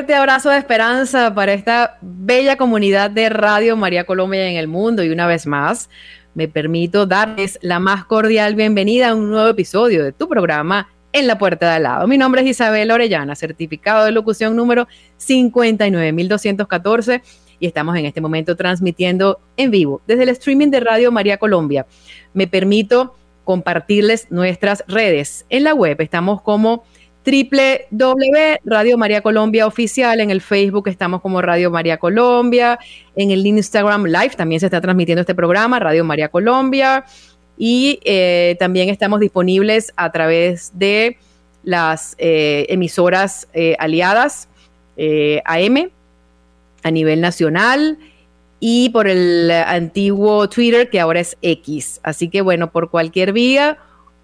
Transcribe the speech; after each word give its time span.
fuerte 0.00 0.14
abrazo 0.14 0.48
de 0.48 0.56
esperanza 0.56 1.34
para 1.34 1.52
esta 1.52 1.98
bella 2.00 2.56
comunidad 2.56 3.10
de 3.10 3.28
Radio 3.28 3.76
María 3.76 4.04
Colombia 4.04 4.48
en 4.48 4.56
el 4.56 4.66
mundo. 4.66 5.04
Y 5.04 5.10
una 5.10 5.26
vez 5.26 5.46
más, 5.46 5.90
me 6.32 6.48
permito 6.48 7.04
darles 7.04 7.58
la 7.60 7.80
más 7.80 8.06
cordial 8.06 8.54
bienvenida 8.54 9.10
a 9.10 9.14
un 9.14 9.28
nuevo 9.28 9.50
episodio 9.50 10.02
de 10.02 10.12
tu 10.12 10.26
programa 10.26 10.88
En 11.12 11.26
la 11.26 11.36
Puerta 11.36 11.68
de 11.68 11.74
al 11.74 11.82
lado. 11.82 12.06
Mi 12.06 12.16
nombre 12.16 12.40
es 12.40 12.48
Isabel 12.48 12.90
Orellana, 12.90 13.34
certificado 13.34 14.06
de 14.06 14.12
locución 14.12 14.56
número 14.56 14.88
59214 15.18 17.20
y 17.58 17.66
estamos 17.66 17.94
en 17.98 18.06
este 18.06 18.22
momento 18.22 18.56
transmitiendo 18.56 19.38
en 19.58 19.70
vivo 19.70 20.00
desde 20.06 20.22
el 20.22 20.30
streaming 20.30 20.68
de 20.68 20.80
Radio 20.80 21.12
María 21.12 21.36
Colombia. 21.36 21.84
Me 22.32 22.46
permito 22.46 23.16
compartirles 23.44 24.28
nuestras 24.30 24.82
redes. 24.88 25.44
En 25.50 25.64
la 25.64 25.74
web 25.74 26.00
estamos 26.00 26.40
como 26.40 26.84
www 27.24 28.60
Radio 28.64 28.96
María 28.96 29.20
Colombia 29.20 29.66
Oficial, 29.66 30.20
en 30.20 30.30
el 30.30 30.40
Facebook 30.40 30.88
estamos 30.88 31.20
como 31.20 31.42
Radio 31.42 31.70
María 31.70 31.98
Colombia, 31.98 32.78
en 33.14 33.30
el 33.30 33.46
Instagram 33.46 34.04
Live 34.04 34.30
también 34.36 34.60
se 34.60 34.66
está 34.66 34.80
transmitiendo 34.80 35.20
este 35.20 35.34
programa, 35.34 35.78
Radio 35.78 36.04
María 36.04 36.28
Colombia, 36.28 37.04
y 37.58 38.00
eh, 38.04 38.56
también 38.58 38.88
estamos 38.88 39.20
disponibles 39.20 39.92
a 39.96 40.10
través 40.10 40.72
de 40.74 41.18
las 41.62 42.14
eh, 42.18 42.66
emisoras 42.70 43.48
eh, 43.52 43.76
aliadas 43.78 44.48
AM 45.44 45.90
a 46.82 46.90
nivel 46.90 47.20
nacional 47.22 47.98
y 48.60 48.90
por 48.90 49.08
el 49.08 49.50
antiguo 49.50 50.48
Twitter 50.48 50.90
que 50.90 51.00
ahora 51.00 51.20
es 51.20 51.38
X. 51.40 52.00
Así 52.02 52.28
que 52.28 52.42
bueno, 52.42 52.70
por 52.70 52.90
cualquier 52.90 53.32
vía 53.32 53.78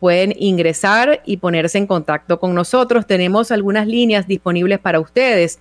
pueden 0.06 0.34
ingresar 0.38 1.20
y 1.26 1.38
ponerse 1.38 1.78
en 1.78 1.88
contacto 1.88 2.38
con 2.38 2.54
nosotros. 2.54 3.08
Tenemos 3.08 3.50
algunas 3.50 3.88
líneas 3.88 4.28
disponibles 4.28 4.78
para 4.78 5.00
ustedes. 5.00 5.58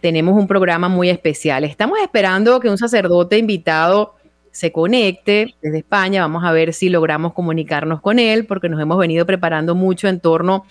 tenemos 0.01 0.37
un 0.37 0.49
programa 0.49 0.89
muy 0.89 1.09
especial. 1.09 1.63
Estamos 1.63 1.99
esperando 1.99 2.59
que 2.59 2.69
un 2.69 2.77
sacerdote 2.77 3.37
invitado 3.37 4.16
se 4.57 4.71
conecte 4.71 5.53
desde 5.61 5.77
España. 5.77 6.21
Vamos 6.21 6.43
a 6.43 6.51
ver 6.51 6.73
si 6.73 6.89
logramos 6.89 7.33
comunicarnos 7.33 8.01
con 8.01 8.17
él, 8.17 8.47
porque 8.47 8.69
nos 8.69 8.81
hemos 8.81 8.97
venido 8.97 9.23
preparando 9.23 9.75
mucho 9.75 10.07
en 10.07 10.19
torno 10.19 10.65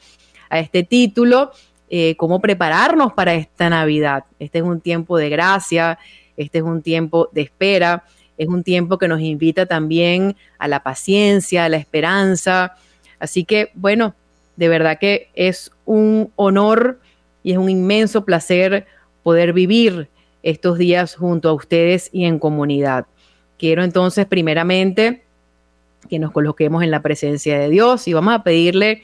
a 0.50 0.58
este 0.58 0.82
título, 0.82 1.52
eh, 1.88 2.16
cómo 2.16 2.40
prepararnos 2.40 3.12
para 3.12 3.34
esta 3.34 3.70
Navidad. 3.70 4.24
Este 4.40 4.58
es 4.58 4.64
un 4.64 4.80
tiempo 4.80 5.16
de 5.18 5.28
gracia, 5.28 6.00
este 6.36 6.58
es 6.58 6.64
un 6.64 6.82
tiempo 6.82 7.28
de 7.30 7.42
espera, 7.42 8.02
es 8.36 8.48
un 8.48 8.64
tiempo 8.64 8.98
que 8.98 9.06
nos 9.06 9.20
invita 9.20 9.66
también 9.66 10.34
a 10.58 10.66
la 10.66 10.82
paciencia, 10.82 11.64
a 11.64 11.68
la 11.68 11.76
esperanza. 11.76 12.74
Así 13.20 13.44
que, 13.44 13.70
bueno, 13.74 14.16
de 14.56 14.68
verdad 14.68 14.98
que 14.98 15.30
es 15.34 15.70
un 15.84 16.32
honor 16.34 16.98
y 17.44 17.52
es 17.52 17.58
un 17.58 17.70
inmenso 17.70 18.24
placer 18.24 18.84
poder 19.22 19.52
vivir 19.52 20.08
estos 20.42 20.76
días 20.76 21.14
junto 21.14 21.48
a 21.48 21.52
ustedes 21.52 22.10
y 22.12 22.24
en 22.24 22.40
comunidad. 22.40 23.06
Quiero 23.58 23.84
entonces 23.84 24.26
primeramente 24.26 25.22
que 26.08 26.18
nos 26.18 26.32
coloquemos 26.32 26.82
en 26.82 26.90
la 26.90 27.02
presencia 27.02 27.58
de 27.58 27.68
Dios 27.68 28.06
y 28.06 28.12
vamos 28.12 28.34
a 28.34 28.42
pedirle 28.42 29.02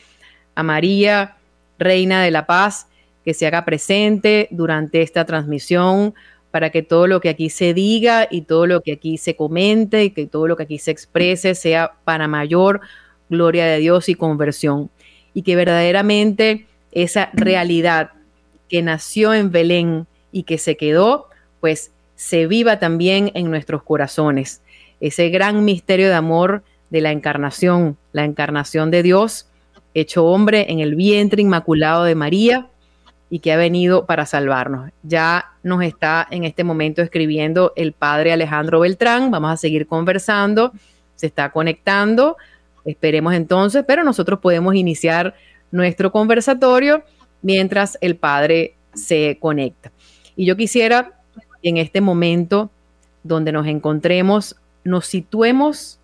a 0.55 0.63
María, 0.63 1.37
Reina 1.79 2.23
de 2.23 2.31
la 2.31 2.47
Paz, 2.47 2.87
que 3.25 3.35
se 3.35 3.47
haga 3.47 3.65
presente 3.65 4.49
durante 4.51 5.03
esta 5.03 5.25
transmisión 5.25 6.15
para 6.51 6.71
que 6.71 6.83
todo 6.83 7.07
lo 7.07 7.21
que 7.21 7.31
aquí 7.31 7.49
se 7.49 7.73
diga 7.73 8.29
y 8.31 8.43
todo 8.43 8.67
lo 8.67 8.83
que 8.83 8.93
aquí 8.93 9.17
se 9.17 9.35
comente 9.35 10.05
y 10.05 10.11
que 10.11 10.27
todo 10.27 10.47
lo 10.47 10.57
que 10.57 10.65
aquí 10.65 10.79
se 10.79 10.91
exprese 10.91 11.55
sea 11.55 11.93
para 12.05 12.29
mayor 12.29 12.83
gloria 13.31 13.65
de 13.65 13.79
Dios 13.79 14.09
y 14.09 14.15
conversión. 14.15 14.91
Y 15.35 15.43
que 15.43 15.57
verdaderamente 15.57 16.67
esa 16.93 17.31
realidad 17.33 18.11
que 18.69 18.83
nació 18.83 19.33
en 19.33 19.51
Belén 19.51 20.07
y 20.31 20.43
que 20.43 20.59
se 20.59 20.77
quedó, 20.77 21.29
pues 21.61 21.91
se 22.23 22.47
viva 22.47 22.79
también 22.79 23.33
en 23.35 23.51
nuestros 23.51 23.83
corazones. 23.83 24.63
Ese 25.01 25.29
gran 25.31 25.65
misterio 25.65 26.07
de 26.07 26.15
amor 26.15 26.63
de 26.89 27.01
la 27.01 27.11
encarnación, 27.11 27.99
la 28.13 28.25
encarnación 28.25 28.93
de 28.93 29.03
Dios, 29.03 29.49
hecho 29.93 30.25
hombre 30.27 30.67
en 30.69 30.79
el 30.79 30.95
vientre 30.95 31.43
inmaculado 31.43 32.05
de 32.05 32.15
María 32.15 32.69
y 33.29 33.41
que 33.41 33.51
ha 33.51 33.57
venido 33.57 34.07
para 34.07 34.25
salvarnos. 34.25 34.93
Ya 35.03 35.47
nos 35.65 35.83
está 35.83 36.29
en 36.31 36.45
este 36.45 36.63
momento 36.63 37.03
escribiendo 37.03 37.73
el 37.75 37.93
padre 37.93 38.33
Alejandro 38.33 38.79
Beltrán, 38.79 39.33
vamos 39.33 39.51
a 39.51 39.57
seguir 39.57 39.89
conversando, 39.89 40.71
se 41.17 41.27
está 41.27 41.51
conectando, 41.51 42.37
esperemos 42.85 43.35
entonces, 43.35 43.83
pero 43.85 44.05
nosotros 44.05 44.39
podemos 44.39 44.77
iniciar 44.77 45.35
nuestro 45.73 46.13
conversatorio 46.13 47.03
mientras 47.43 47.99
el 48.01 48.15
padre 48.15 48.77
se 48.95 49.39
conecta. 49.41 49.91
Y 50.37 50.47
yo 50.47 50.57
quisiera 50.57 51.19
en 51.63 51.77
este 51.77 52.01
momento 52.01 52.71
donde 53.23 53.53
nos 53.53 53.67
encontremos, 53.67 54.57
nos 54.85 55.07
situemos 55.07 55.99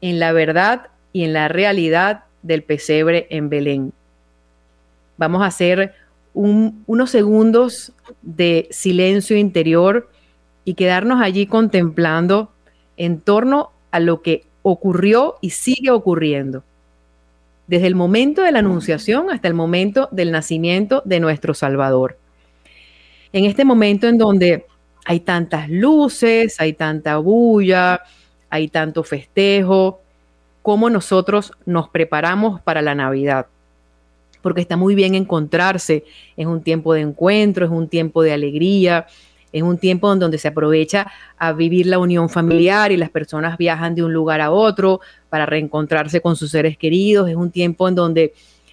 en 0.00 0.18
la 0.18 0.32
verdad 0.32 0.88
y 1.12 1.24
en 1.24 1.32
la 1.32 1.48
realidad 1.48 2.24
del 2.42 2.62
pesebre 2.62 3.26
en 3.30 3.48
Belén. 3.48 3.92
Vamos 5.16 5.42
a 5.42 5.46
hacer 5.46 5.94
un, 6.32 6.84
unos 6.86 7.10
segundos 7.10 7.92
de 8.22 8.68
silencio 8.70 9.36
interior 9.36 10.10
y 10.64 10.74
quedarnos 10.74 11.20
allí 11.20 11.46
contemplando 11.46 12.50
en 12.96 13.20
torno 13.20 13.70
a 13.90 14.00
lo 14.00 14.22
que 14.22 14.44
ocurrió 14.62 15.36
y 15.40 15.50
sigue 15.50 15.90
ocurriendo. 15.90 16.62
Desde 17.66 17.86
el 17.86 17.94
momento 17.94 18.42
de 18.42 18.52
la 18.52 18.58
anunciación 18.58 19.30
hasta 19.30 19.48
el 19.48 19.54
momento 19.54 20.08
del 20.10 20.32
nacimiento 20.32 21.02
de 21.04 21.20
nuestro 21.20 21.54
Salvador. 21.54 22.18
En 23.32 23.44
este 23.44 23.64
momento 23.64 24.08
en 24.08 24.18
donde 24.18 24.66
hay 25.04 25.20
tantas 25.20 25.68
luces, 25.68 26.60
hay 26.60 26.72
tanta 26.72 27.18
bulla, 27.18 28.02
hay 28.48 28.68
tanto 28.68 29.02
festejo, 29.02 30.00
cómo 30.62 30.90
nosotros 30.90 31.52
nos 31.66 31.88
preparamos 31.88 32.60
para 32.60 32.82
la 32.82 32.94
Navidad. 32.94 33.46
Porque 34.42 34.60
está 34.60 34.76
muy 34.76 34.94
bien 34.94 35.14
encontrarse, 35.14 36.04
es 36.36 36.46
un 36.46 36.62
tiempo 36.62 36.94
de 36.94 37.02
encuentro, 37.02 37.64
es 37.64 37.70
un 37.70 37.88
tiempo 37.88 38.22
de 38.22 38.32
alegría, 38.32 39.06
es 39.52 39.62
un 39.62 39.78
tiempo 39.78 40.12
en 40.12 40.18
donde 40.18 40.38
se 40.38 40.48
aprovecha 40.48 41.10
a 41.36 41.52
vivir 41.52 41.86
la 41.86 41.98
unión 41.98 42.28
familiar 42.28 42.92
y 42.92 42.96
las 42.96 43.10
personas 43.10 43.58
viajan 43.58 43.94
de 43.94 44.02
un 44.02 44.12
lugar 44.12 44.40
a 44.40 44.50
otro 44.50 45.00
para 45.28 45.46
reencontrarse 45.46 46.20
con 46.20 46.36
sus 46.36 46.50
seres 46.50 46.78
queridos, 46.78 47.28
es 47.28 47.36
un 47.36 47.50
tiempo 47.50 47.88
en 47.88 47.94
donde 47.94 48.32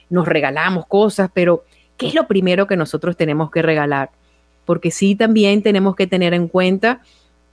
nos 0.10 0.28
regalamos 0.28 0.86
cosas, 0.86 1.30
pero 1.34 1.66
¿qué 1.98 2.08
es 2.08 2.14
lo 2.14 2.28
primero 2.28 2.68
que 2.68 2.78
nosotros 2.78 3.18
tenemos 3.18 3.52
que 3.52 3.62
regalar? 3.62 4.12
Porque 4.68 4.92
sí 4.92 5.16
también 5.16 5.64
tenemos 5.64 5.96
que 5.96 6.08
tener 6.08 6.34
en 6.34 6.50
cuenta 6.50 7.02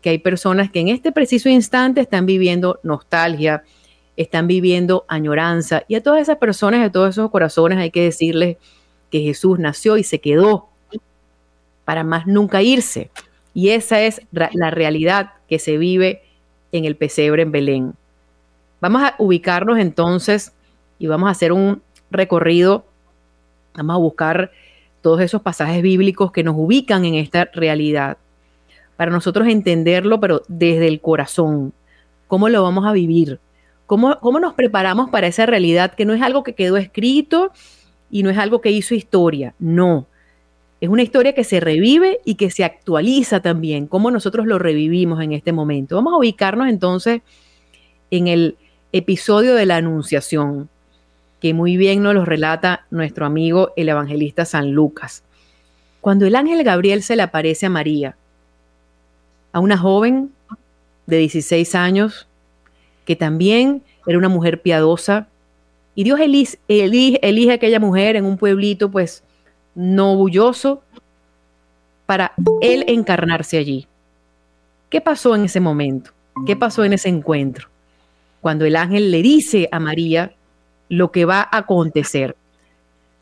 que 0.03 0.11
hay 0.11 0.19
personas 0.19 0.71
que 0.71 0.81
en 0.81 0.89
este 0.89 1.13
preciso 1.13 1.49
instante 1.49 2.01
están 2.01 2.27
viviendo 2.27 2.81
nostalgia, 2.83 3.63
están 4.17 4.49
viviendo 4.49 5.05
añoranza. 5.09 5.85
Y 5.87 5.95
a 5.95 6.03
todas 6.03 6.21
esas 6.21 6.39
personas, 6.39 6.85
a 6.85 6.91
todos 6.91 7.11
esos 7.11 7.31
corazones 7.31 7.79
hay 7.79 7.93
que 7.93 8.03
decirles 8.03 8.57
que 9.11 9.21
Jesús 9.21 9.61
nació 9.61 9.97
y 9.97 10.03
se 10.03 10.19
quedó 10.19 10.69
para 11.85 12.03
más 12.03 12.27
nunca 12.27 12.63
irse. 12.63 13.11
Y 13.55 13.69
esa 13.69 14.03
es 14.03 14.21
la 14.33 14.71
realidad 14.73 15.35
que 15.49 15.61
se 15.61 15.79
vive 15.79 16.23
en 16.73 16.85
el 16.85 16.97
pesebre 16.97 17.43
en 17.43 17.53
Belén. 17.53 17.95
Vamos 18.81 19.03
a 19.03 19.15
ubicarnos 19.19 19.79
entonces 19.79 20.53
y 20.99 21.07
vamos 21.07 21.29
a 21.29 21.33
hacer 21.33 21.53
un 21.53 21.81
recorrido, 22.11 22.85
vamos 23.75 23.95
a 23.95 23.99
buscar 23.99 24.51
todos 25.05 25.21
esos 25.21 25.43
pasajes 25.43 25.83
bíblicos 25.83 26.33
que 26.33 26.43
nos 26.43 26.55
ubican 26.57 27.05
en 27.05 27.15
esta 27.15 27.45
realidad, 27.53 28.17
para 28.97 29.11
nosotros 29.11 29.47
entenderlo, 29.49 30.19
pero 30.19 30.41
desde 30.49 30.89
el 30.89 31.03
corazón, 31.03 31.75
cómo 32.27 32.49
lo 32.49 32.63
vamos 32.63 32.87
a 32.87 32.93
vivir, 32.93 33.39
cómo, 33.85 34.19
cómo 34.21 34.41
nos 34.41 34.55
preparamos 34.55 35.11
para 35.11 35.27
esa 35.27 35.45
realidad 35.45 35.93
que 35.93 36.07
no 36.07 36.15
es 36.15 36.23
algo 36.23 36.43
que 36.43 36.55
quedó 36.55 36.79
escrito 36.79 37.53
y 38.11 38.23
no 38.23 38.31
es 38.31 38.39
algo 38.39 38.63
que 38.63 38.71
hizo 38.71 38.95
historia, 38.95 39.55
no, 39.59 40.07
es 40.81 40.89
una 40.89 41.03
historia 41.03 41.35
que 41.35 41.45
se 41.45 41.61
revive 41.61 42.21
y 42.25 42.37
que 42.37 42.51
se 42.51 42.65
actualiza 42.65 43.41
también, 43.41 43.87
cómo 43.87 44.11
nosotros 44.11 44.47
lo 44.47 44.59
revivimos 44.59 45.23
en 45.23 45.33
este 45.33 45.53
momento. 45.53 45.97
Vamos 45.97 46.15
a 46.15 46.17
ubicarnos 46.17 46.69
entonces 46.69 47.21
en 48.11 48.27
el 48.27 48.57
episodio 48.91 49.55
de 49.55 49.67
la 49.67 49.77
Anunciación, 49.77 50.71
que 51.45 51.53
muy 51.53 51.77
bien 51.77 52.03
nos 52.03 52.15
lo 52.15 52.25
relata 52.25 52.87
nuestro 52.91 53.27
amigo 53.27 53.75
el 53.77 53.91
evangelista 53.91 54.47
San 54.47 54.71
Lucas. 54.71 55.23
Cuando 56.01 56.25
el 56.25 56.37
ángel 56.37 56.65
Gabriel 56.65 57.03
se 57.03 57.17
le 57.17 57.23
aparece 57.23 57.67
a 57.67 57.69
María, 57.69 58.17
a 59.53 59.61
una 59.61 59.77
joven 59.77 60.33
de 61.05 61.19
16 61.19 61.75
años, 61.75 62.27
que 63.05 63.15
también 63.15 63.83
era 64.07 64.17
una 64.17 64.31
mujer 64.31 64.63
piadosa, 64.63 65.29
y 65.95 66.05
Dios 66.05 66.19
elige, 66.19 66.59
elige, 66.67 67.51
a 67.51 67.55
aquella 67.57 67.79
mujer 67.79 68.17
en 68.17 68.25
un 68.25 68.39
pueblito, 68.39 68.91
pues, 68.91 69.23
no 69.75 70.17
bulloso, 70.17 70.83
para 72.07 72.33
él 72.63 72.87
encarnarse 72.89 73.59
allí. 73.59 73.87
¿Qué 74.89 75.03
pasó 75.03 75.35
en 75.35 75.45
ese 75.45 75.61
momento? 75.61 76.11
¿Qué 76.47 76.57
pasó 76.57 76.85
en 76.85 76.95
ese 76.95 77.11
encuentro? 77.11 77.69
Cuando 78.41 78.65
el 78.65 78.77
ángel 78.77 79.11
le 79.11 79.21
dice 79.21 79.69
a 79.71 79.79
María 79.79 80.33
lo 80.89 81.11
que 81.13 81.25
va 81.25 81.41
a 81.41 81.59
acontecer. 81.59 82.37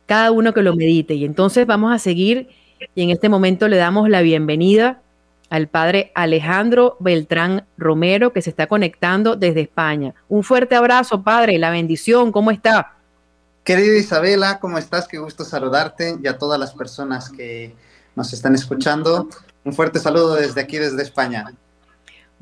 Cada 0.07 0.31
uno 0.31 0.53
que 0.53 0.63
lo 0.63 0.75
medite. 0.75 1.15
Y 1.15 1.25
entonces 1.25 1.67
vamos 1.67 1.93
a 1.95 1.99
seguir 1.99 2.49
y 2.95 3.03
en 3.03 3.11
este 3.11 3.29
momento 3.29 3.69
le 3.69 3.77
damos 3.77 4.09
la 4.09 4.23
bienvenida 4.23 5.01
al 5.51 5.69
padre 5.69 6.13
Alejandro 6.15 6.97
Beltrán 6.99 7.67
Romero 7.77 8.33
que 8.33 8.43
se 8.43 8.51
está 8.51 8.67
conectando 8.67 9.37
desde 9.37 9.61
España. 9.61 10.15
Un 10.29 10.43
fuerte 10.43 10.75
abrazo, 10.75 11.23
padre, 11.23 11.59
la 11.59 11.71
bendición, 11.71 12.33
¿cómo 12.33 12.51
está? 12.51 12.95
Querida 13.63 13.97
Isabela, 13.97 14.59
¿cómo 14.59 14.79
estás? 14.79 15.07
Qué 15.07 15.19
gusto 15.19 15.45
saludarte 15.45 16.17
y 16.23 16.27
a 16.27 16.39
todas 16.39 16.59
las 16.59 16.73
personas 16.73 17.31
que 17.31 17.75
nos 18.17 18.33
están 18.33 18.55
escuchando. 18.55 19.29
Un 19.63 19.73
fuerte 19.73 19.99
saludo 19.99 20.35
desde 20.35 20.61
aquí, 20.61 20.79
desde 20.79 21.03
España. 21.03 21.53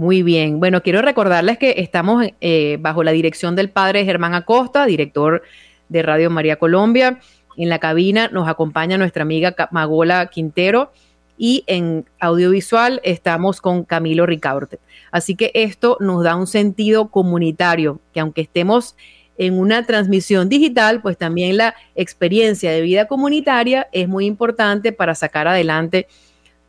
Muy 0.01 0.23
bien. 0.23 0.61
Bueno, 0.61 0.83
quiero 0.83 1.03
recordarles 1.03 1.59
que 1.59 1.75
estamos 1.77 2.25
eh, 2.41 2.79
bajo 2.81 3.05
la 3.05 3.11
dirección 3.11 3.55
del 3.55 3.69
padre 3.69 4.07
Germán 4.07 4.33
Acosta, 4.33 4.87
director 4.87 5.43
de 5.91 6.01
Radio 6.01 6.31
María 6.31 6.57
Colombia. 6.57 7.21
En 7.59 7.69
la 7.69 7.81
cabina 7.81 8.31
nos 8.33 8.49
acompaña 8.49 8.97
nuestra 8.97 9.25
amiga 9.25 9.55
Magola 9.73 10.25
Quintero 10.29 10.91
y 11.37 11.65
en 11.67 12.07
audiovisual 12.19 13.03
estamos 13.05 13.61
con 13.61 13.85
Camilo 13.85 14.25
Ricaurte. 14.25 14.79
Así 15.13 15.35
que 15.35 15.51
esto 15.53 15.99
nos 16.01 16.25
da 16.25 16.35
un 16.35 16.47
sentido 16.47 17.11
comunitario, 17.11 18.01
que 18.15 18.21
aunque 18.21 18.41
estemos 18.41 18.97
en 19.37 19.59
una 19.59 19.85
transmisión 19.85 20.49
digital, 20.49 21.03
pues 21.03 21.19
también 21.19 21.59
la 21.59 21.75
experiencia 21.95 22.71
de 22.71 22.81
vida 22.81 23.07
comunitaria 23.07 23.87
es 23.93 24.09
muy 24.09 24.25
importante 24.25 24.93
para 24.93 25.15
sacar 25.15 25.47
adelante 25.47 26.07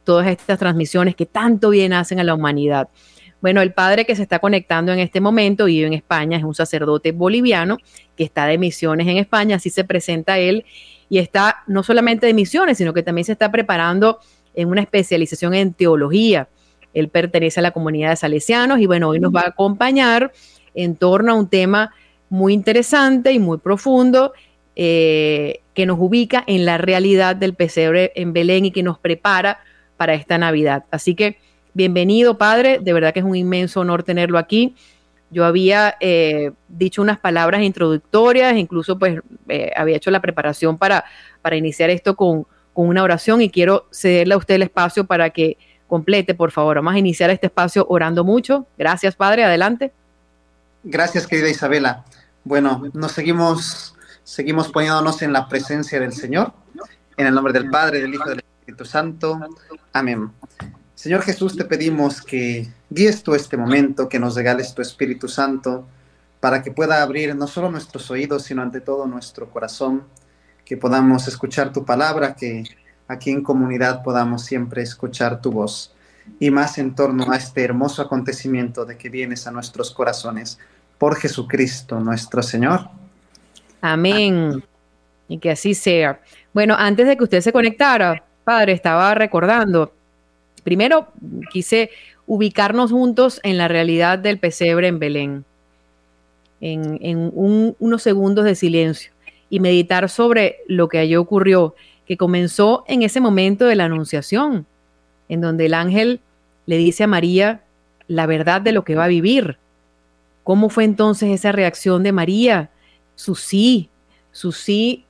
todas 0.03 0.27
estas 0.27 0.59
transmisiones 0.59 1.15
que 1.15 1.25
tanto 1.25 1.69
bien 1.69 1.93
hacen 1.93 2.19
a 2.19 2.25
la 2.25 2.33
humanidad. 2.33 2.89
Bueno, 3.41 3.61
el 3.61 3.73
padre 3.73 4.05
que 4.05 4.15
se 4.15 4.21
está 4.21 4.39
conectando 4.39 4.93
en 4.93 4.99
este 4.99 5.19
momento 5.19 5.65
vive 5.65 5.87
en 5.87 5.93
España, 5.93 6.37
es 6.37 6.43
un 6.43 6.53
sacerdote 6.53 7.11
boliviano 7.11 7.77
que 8.15 8.23
está 8.23 8.45
de 8.45 8.57
misiones 8.57 9.07
en 9.07 9.17
España, 9.17 9.55
así 9.55 9.69
se 9.69 9.83
presenta 9.83 10.37
él 10.37 10.63
y 11.09 11.17
está 11.17 11.63
no 11.67 11.83
solamente 11.83 12.27
de 12.27 12.33
misiones, 12.33 12.77
sino 12.77 12.93
que 12.93 13.03
también 13.03 13.25
se 13.25 13.31
está 13.31 13.51
preparando 13.51 14.19
en 14.53 14.69
una 14.69 14.81
especialización 14.81 15.53
en 15.55 15.73
teología. 15.73 16.47
Él 16.93 17.09
pertenece 17.09 17.59
a 17.59 17.63
la 17.63 17.71
comunidad 17.71 18.11
de 18.11 18.15
salesianos 18.15 18.79
y 18.79 18.85
bueno, 18.85 19.09
hoy 19.09 19.19
nos 19.19 19.33
va 19.33 19.41
a 19.41 19.47
acompañar 19.49 20.31
en 20.75 20.95
torno 20.95 21.33
a 21.33 21.35
un 21.35 21.49
tema 21.49 21.93
muy 22.29 22.53
interesante 22.53 23.33
y 23.33 23.39
muy 23.39 23.57
profundo 23.57 24.33
eh, 24.75 25.61
que 25.73 25.85
nos 25.85 25.99
ubica 25.99 26.43
en 26.47 26.65
la 26.65 26.77
realidad 26.77 27.35
del 27.35 27.55
pesebre 27.55 28.11
en 28.15 28.33
Belén 28.33 28.65
y 28.65 28.71
que 28.71 28.83
nos 28.83 28.99
prepara 28.99 29.59
para 29.97 30.13
esta 30.13 30.37
Navidad. 30.37 30.85
Así 30.91 31.15
que 31.15 31.37
bienvenido, 31.73 32.37
Padre, 32.37 32.79
de 32.81 32.93
verdad 32.93 33.13
que 33.13 33.19
es 33.19 33.25
un 33.25 33.35
inmenso 33.35 33.81
honor 33.81 34.03
tenerlo 34.03 34.37
aquí. 34.37 34.75
Yo 35.29 35.45
había 35.45 35.95
eh, 35.99 36.51
dicho 36.67 37.01
unas 37.01 37.19
palabras 37.19 37.61
introductorias, 37.61 38.55
incluso 38.57 38.99
pues 38.99 39.19
eh, 39.47 39.71
había 39.75 39.95
hecho 39.95 40.11
la 40.11 40.21
preparación 40.21 40.77
para, 40.77 41.05
para 41.41 41.55
iniciar 41.55 41.89
esto 41.89 42.15
con, 42.15 42.45
con 42.73 42.87
una 42.87 43.03
oración 43.03 43.41
y 43.41 43.49
quiero 43.49 43.87
cederle 43.91 44.33
a 44.33 44.37
usted 44.37 44.55
el 44.55 44.63
espacio 44.63 45.05
para 45.05 45.29
que 45.29 45.57
complete, 45.87 46.33
por 46.33 46.51
favor. 46.51 46.77
Vamos 46.77 46.93
a 46.93 46.97
iniciar 46.97 47.29
este 47.29 47.47
espacio 47.47 47.85
orando 47.89 48.23
mucho. 48.23 48.65
Gracias, 48.77 49.15
Padre. 49.15 49.43
Adelante. 49.43 49.91
Gracias, 50.83 51.27
querida 51.27 51.49
Isabela. 51.49 52.05
Bueno, 52.43 52.83
nos 52.93 53.11
seguimos, 53.11 53.95
seguimos 54.23 54.69
poniéndonos 54.69 55.21
en 55.21 55.33
la 55.33 55.47
presencia 55.47 55.99
del 55.99 56.13
Señor, 56.13 56.53
en 57.17 57.27
el 57.27 57.33
nombre 57.33 57.53
del 57.53 57.69
Padre, 57.69 58.01
del 58.01 58.13
Hijo 58.13 58.25
y 58.27 58.29
del 58.29 58.39
Espíritu 58.39 58.85
Santo. 58.85 59.39
Amén. 59.93 60.31
Señor 61.01 61.23
Jesús, 61.23 61.57
te 61.57 61.65
pedimos 61.65 62.21
que 62.21 62.67
guíes 62.91 63.23
tú 63.23 63.33
este 63.33 63.57
momento, 63.57 64.07
que 64.07 64.19
nos 64.19 64.35
regales 64.35 64.75
tu 64.75 64.83
Espíritu 64.83 65.27
Santo, 65.27 65.87
para 66.39 66.61
que 66.61 66.69
pueda 66.69 67.01
abrir 67.01 67.35
no 67.35 67.47
solo 67.47 67.71
nuestros 67.71 68.11
oídos, 68.11 68.43
sino 68.43 68.61
ante 68.61 68.81
todo 68.81 69.07
nuestro 69.07 69.49
corazón, 69.49 70.03
que 70.63 70.77
podamos 70.77 71.27
escuchar 71.27 71.73
tu 71.73 71.83
palabra, 71.85 72.35
que 72.35 72.65
aquí 73.07 73.31
en 73.31 73.41
comunidad 73.41 74.03
podamos 74.03 74.45
siempre 74.45 74.83
escuchar 74.83 75.41
tu 75.41 75.51
voz, 75.51 75.91
y 76.39 76.51
más 76.51 76.77
en 76.77 76.93
torno 76.93 77.31
a 77.31 77.35
este 77.35 77.63
hermoso 77.63 78.03
acontecimiento 78.03 78.85
de 78.85 78.95
que 78.95 79.09
vienes 79.09 79.47
a 79.47 79.51
nuestros 79.51 79.89
corazones 79.89 80.59
por 80.99 81.15
Jesucristo 81.15 81.99
nuestro 81.99 82.43
Señor. 82.43 82.89
Amén. 83.81 84.63
Y 85.27 85.39
que 85.39 85.49
así 85.49 85.73
sea. 85.73 86.21
Bueno, 86.53 86.75
antes 86.77 87.07
de 87.07 87.17
que 87.17 87.23
usted 87.23 87.41
se 87.41 87.51
conectara, 87.51 88.23
Padre, 88.43 88.73
estaba 88.73 89.15
recordando, 89.15 89.95
primero 90.63 91.07
quise 91.51 91.89
ubicarnos 92.27 92.91
juntos 92.91 93.39
en 93.43 93.57
la 93.57 93.67
realidad 93.67 94.19
del 94.19 94.39
pesebre 94.39 94.87
en 94.87 94.99
Belén, 94.99 95.45
en, 96.61 97.31
unos 97.33 98.01
segundos 98.03 98.45
de 98.45 98.55
silencio 98.55 99.11
y 99.49 99.59
meditar 99.59 100.09
sobre 100.09 100.57
lo 100.67 100.87
que 100.87 100.99
allí 100.99 101.15
ocurrió, 101.15 101.75
que 102.05 102.17
comenzó 102.17 102.83
en 102.87 103.01
ese 103.01 103.19
momento 103.19 103.65
de 103.65 103.75
la 103.75 103.85
anunciación, 103.85 104.65
en 105.27 105.41
donde 105.41 105.65
el 105.65 105.73
ángel 105.73 106.19
le 106.65 106.77
dice 106.77 107.03
a 107.03 107.07
María 107.07 107.61
la 108.07 108.25
verdad 108.25 108.61
de 108.61 108.71
lo 108.71 108.83
que 108.83 108.95
va 108.95 109.05
a 109.05 109.09
vivir. 109.09 109.57
¿Cómo 110.43 110.69
fue 110.69 110.83
entonces 110.83 111.29
esa 111.29 111.51
reacción 111.51 112.03
de 112.03 112.11
María? 112.11 112.69
Su 113.15 113.35
sí, 113.35 113.89
su 114.31 114.51
sí, 114.51 115.05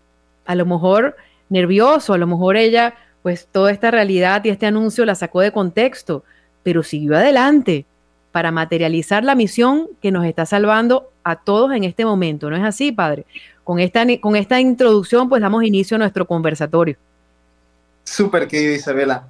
a 0.46 0.56
lo 0.56 0.66
mejor 0.66 1.16
nervioso, 1.50 2.14
a 2.14 2.18
lo 2.18 2.28
mejor 2.28 2.58
ella, 2.58 2.96
pues 3.22 3.48
toda 3.52 3.72
esta 3.72 3.92
realidad 3.92 4.44
y 4.44 4.50
este 4.50 4.66
anuncio 4.66 5.06
la 5.06 5.16
sacó 5.16 5.42
de 5.42 5.52
contexto, 5.52 6.24
pero 6.64 6.84
siguió 6.84 7.16
adelante 7.16 7.86
para 8.32 8.52
materializar 8.52 9.24
la 9.24 9.36
misión 9.36 9.88
que 10.02 10.12
nos 10.12 10.26
está 10.26 10.46
salvando 10.46 11.12
a 11.24 11.36
todos 11.36 11.72
en 11.74 11.84
este 11.84 12.06
momento. 12.06 12.50
¿No 12.50 12.56
es 12.56 12.64
así, 12.64 12.92
Padre? 12.92 13.26
Con 13.64 13.80
esta, 13.80 14.06
con 14.20 14.36
esta 14.36 14.60
introducción, 14.60 15.30
pues 15.30 15.42
damos 15.42 15.64
inicio 15.64 15.96
a 15.96 16.00
nuestro 16.00 16.26
conversatorio. 16.26 16.98
Súper, 18.04 18.48
querida 18.48 18.76
Isabela. 18.76 19.28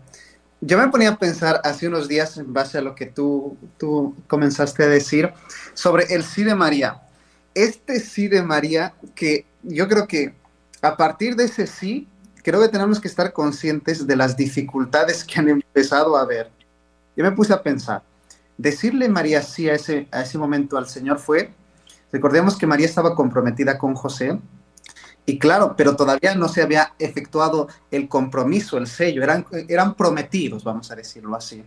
Yo 0.62 0.78
me 0.78 0.88
ponía 0.90 1.10
a 1.10 1.18
pensar 1.18 1.60
hace 1.64 1.88
unos 1.88 2.08
días, 2.08 2.38
en 2.38 2.54
base 2.54 2.78
a 2.78 2.82
lo 2.82 2.94
que 2.94 3.08
tú, 3.08 3.58
tú 3.78 4.16
comenzaste 4.28 4.84
a 4.84 4.88
decir, 4.88 5.32
sobre 5.74 6.06
el 6.14 6.24
sí 6.24 6.44
de 6.44 6.54
María. 6.54 7.02
Este 7.56 8.00
sí 8.00 8.28
de 8.28 8.44
María, 8.44 8.94
que 9.16 9.46
yo 9.64 9.88
creo 9.88 10.08
que 10.08 10.34
a 10.82 10.96
partir 10.96 11.36
de 11.36 11.46
ese 11.46 11.66
sí, 11.66 12.08
creo 12.44 12.62
que 12.62 12.70
tenemos 12.70 13.00
que 13.00 13.08
estar 13.08 13.34
conscientes 13.34 14.06
de 14.08 14.16
las 14.16 14.36
dificultades 14.36 15.24
que 15.24 15.40
han 15.40 15.50
empezado 15.50 16.16
a 16.18 16.22
haber. 16.22 16.50
Yo 17.16 17.24
me 17.24 17.32
puse 17.32 17.54
a 17.54 17.62
pensar, 17.62 18.04
decirle 18.58 19.10
María 19.10 19.42
sí 19.42 19.70
a 19.70 19.74
ese, 19.74 20.08
a 20.12 20.22
ese 20.22 20.38
momento 20.38 20.78
al 20.78 20.88
Señor 20.88 21.20
fue, 21.20 21.54
recordemos 22.12 22.58
que 22.58 22.68
María 22.68 22.86
estaba 22.86 23.16
comprometida 23.16 23.78
con 23.78 23.96
José 23.96 24.40
Y 25.26 25.38
claro, 25.38 25.76
pero 25.78 25.96
todavía 25.96 26.36
no 26.36 26.48
se 26.48 26.62
había 26.62 26.94
efectuado 26.98 27.68
el 27.92 28.08
compromiso, 28.08 28.78
el 28.78 28.88
sello, 28.88 29.24
eran, 29.24 29.46
eran 29.68 29.96
prometidos, 29.96 30.64
vamos 30.64 30.90
a 30.92 30.96
decirlo 30.96 31.36
así. 31.36 31.64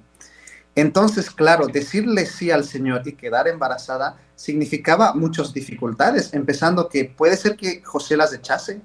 Entonces, 0.75 1.31
claro, 1.31 1.69
decirle 1.69 2.26
sí 2.26 2.50
al 2.50 2.64
Señor 2.64 3.02
y 3.07 3.12
quedar 3.12 3.47
embarazada 3.47 4.16
significaba 4.35 5.14
muchas 5.14 5.52
dificultades, 5.52 6.35
empezando 6.35 6.88
que 6.88 7.04
puede 7.04 7.37
ser 7.37 7.57
que 7.57 7.83
José 7.83 8.16
las 8.16 8.33
echase, 8.33 8.81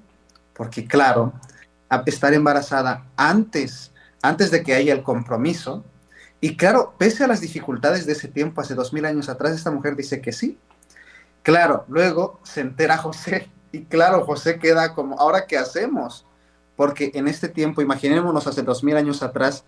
porque 0.54 0.86
claro, 0.86 1.32
estar 2.06 2.34
embarazada 2.34 3.06
antes, 3.16 3.92
antes 4.22 4.50
de 4.50 4.62
que 4.62 4.74
haya 4.74 4.92
el 4.92 5.02
compromiso, 5.02 5.84
y 6.40 6.56
claro, 6.56 6.94
pese 6.96 7.24
a 7.24 7.26
las 7.26 7.40
dificultades 7.40 8.06
de 8.06 8.12
ese 8.12 8.28
tiempo, 8.28 8.60
hace 8.60 8.74
dos 8.74 8.92
mil 8.92 9.04
años 9.04 9.28
atrás, 9.28 9.52
esta 9.52 9.70
mujer 9.70 9.94
dice 9.94 10.22
que 10.22 10.32
sí. 10.32 10.58
Claro, 11.42 11.84
luego 11.88 12.40
se 12.44 12.62
entera 12.62 12.96
José, 12.96 13.50
y 13.72 13.84
claro, 13.84 14.24
José 14.24 14.58
queda 14.58 14.94
como, 14.94 15.18
¿ahora 15.18 15.46
qué 15.46 15.58
hacemos? 15.58 16.26
Porque 16.76 17.10
en 17.14 17.28
este 17.28 17.48
tiempo, 17.48 17.82
imaginémonos 17.82 18.46
hace 18.46 18.62
dos 18.62 18.82
mil 18.82 18.96
años 18.96 19.22
atrás, 19.22 19.64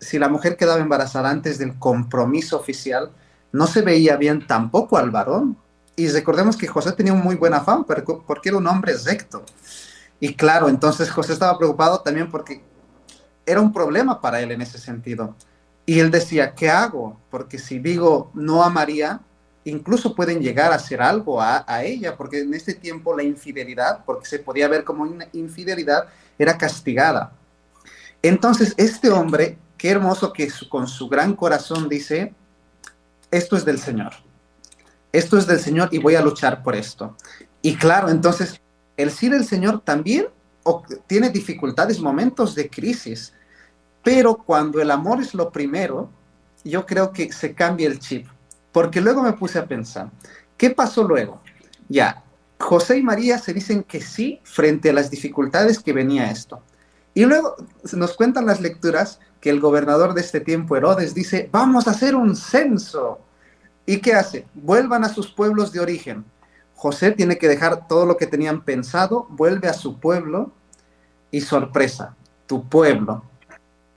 si 0.00 0.18
la 0.18 0.28
mujer 0.28 0.56
quedaba 0.56 0.80
embarazada 0.80 1.30
antes 1.30 1.58
del 1.58 1.78
compromiso 1.78 2.58
oficial, 2.58 3.12
no 3.52 3.66
se 3.66 3.82
veía 3.82 4.16
bien 4.16 4.46
tampoco 4.46 4.98
al 4.98 5.10
varón. 5.10 5.56
Y 5.94 6.08
recordemos 6.08 6.56
que 6.56 6.66
José 6.66 6.92
tenía 6.92 7.12
un 7.12 7.22
muy 7.22 7.36
buena 7.36 7.60
fama 7.60 7.86
porque 8.26 8.50
era 8.50 8.58
un 8.58 8.66
hombre 8.66 8.94
recto. 9.04 9.44
Y 10.20 10.34
claro, 10.34 10.68
entonces 10.68 11.10
José 11.10 11.32
estaba 11.32 11.58
preocupado 11.58 12.00
también 12.00 12.30
porque 12.30 12.62
era 13.44 13.60
un 13.60 13.72
problema 13.72 14.20
para 14.20 14.40
él 14.40 14.50
en 14.50 14.62
ese 14.62 14.78
sentido. 14.78 15.36
Y 15.84 16.00
él 16.00 16.10
decía, 16.10 16.54
¿qué 16.54 16.68
hago? 16.68 17.20
Porque 17.30 17.58
si 17.58 17.78
digo 17.78 18.30
no 18.34 18.62
a 18.62 18.70
María, 18.70 19.20
incluso 19.64 20.14
pueden 20.14 20.40
llegar 20.40 20.72
a 20.72 20.76
hacer 20.76 21.00
algo 21.02 21.40
a, 21.40 21.64
a, 21.66 21.84
ella, 21.84 22.16
porque 22.16 22.40
en 22.40 22.54
este 22.54 22.74
tiempo 22.74 23.16
la 23.16 23.22
infidelidad, 23.22 24.04
porque 24.04 24.26
se 24.26 24.38
podía 24.38 24.68
ver 24.68 24.84
como 24.84 25.02
una 25.02 25.28
infidelidad, 25.32 26.06
era 26.38 26.56
castigada. 26.56 27.32
Entonces, 28.22 28.74
este 28.76 29.10
hombre 29.10 29.58
qué 29.76 29.90
hermoso 29.90 30.32
que 30.32 30.50
con 30.68 30.88
su 30.88 31.08
gran 31.08 31.34
corazón 31.34 31.88
dice, 31.88 32.34
esto 33.30 33.56
es 33.56 33.64
del 33.64 33.78
Señor, 33.78 34.12
esto 35.12 35.38
es 35.38 35.46
del 35.46 35.60
Señor 35.60 35.88
y 35.92 35.98
voy 35.98 36.14
a 36.14 36.22
luchar 36.22 36.62
por 36.62 36.74
esto. 36.74 37.16
Y 37.62 37.76
claro, 37.76 38.08
entonces 38.08 38.60
el 38.96 39.10
sí 39.10 39.28
del 39.28 39.44
Señor 39.44 39.80
también 39.80 40.26
tiene 41.06 41.30
dificultades, 41.30 42.00
momentos 42.00 42.54
de 42.54 42.68
crisis, 42.68 43.32
pero 44.02 44.36
cuando 44.36 44.80
el 44.80 44.90
amor 44.90 45.20
es 45.20 45.34
lo 45.34 45.50
primero, 45.50 46.10
yo 46.64 46.86
creo 46.86 47.12
que 47.12 47.32
se 47.32 47.54
cambia 47.54 47.86
el 47.88 47.98
chip, 47.98 48.26
porque 48.72 49.00
luego 49.00 49.22
me 49.22 49.32
puse 49.32 49.58
a 49.58 49.66
pensar, 49.66 50.10
¿qué 50.56 50.70
pasó 50.70 51.04
luego? 51.04 51.40
Ya, 51.88 52.24
José 52.58 52.98
y 52.98 53.02
María 53.02 53.38
se 53.38 53.52
dicen 53.52 53.82
que 53.82 54.00
sí 54.00 54.40
frente 54.42 54.90
a 54.90 54.92
las 54.92 55.10
dificultades 55.10 55.78
que 55.78 55.92
venía 55.92 56.30
esto. 56.30 56.62
Y 57.14 57.24
luego 57.24 57.56
nos 57.92 58.14
cuentan 58.14 58.46
las 58.46 58.60
lecturas 58.60 59.20
que 59.40 59.50
el 59.50 59.60
gobernador 59.60 60.14
de 60.14 60.20
este 60.20 60.40
tiempo, 60.40 60.76
Herodes, 60.76 61.14
dice, 61.14 61.48
vamos 61.52 61.86
a 61.86 61.92
hacer 61.92 62.14
un 62.14 62.36
censo. 62.36 63.20
¿Y 63.86 63.98
qué 63.98 64.14
hace? 64.14 64.46
Vuelvan 64.54 65.04
a 65.04 65.08
sus 65.08 65.30
pueblos 65.30 65.72
de 65.72 65.80
origen. 65.80 66.24
José 66.76 67.10
tiene 67.10 67.38
que 67.38 67.48
dejar 67.48 67.88
todo 67.88 68.06
lo 68.06 68.16
que 68.16 68.28
tenían 68.28 68.62
pensado, 68.62 69.26
vuelve 69.30 69.68
a 69.68 69.72
su 69.72 69.98
pueblo 69.98 70.52
y 71.32 71.40
sorpresa, 71.40 72.14
tu 72.46 72.68
pueblo, 72.68 73.24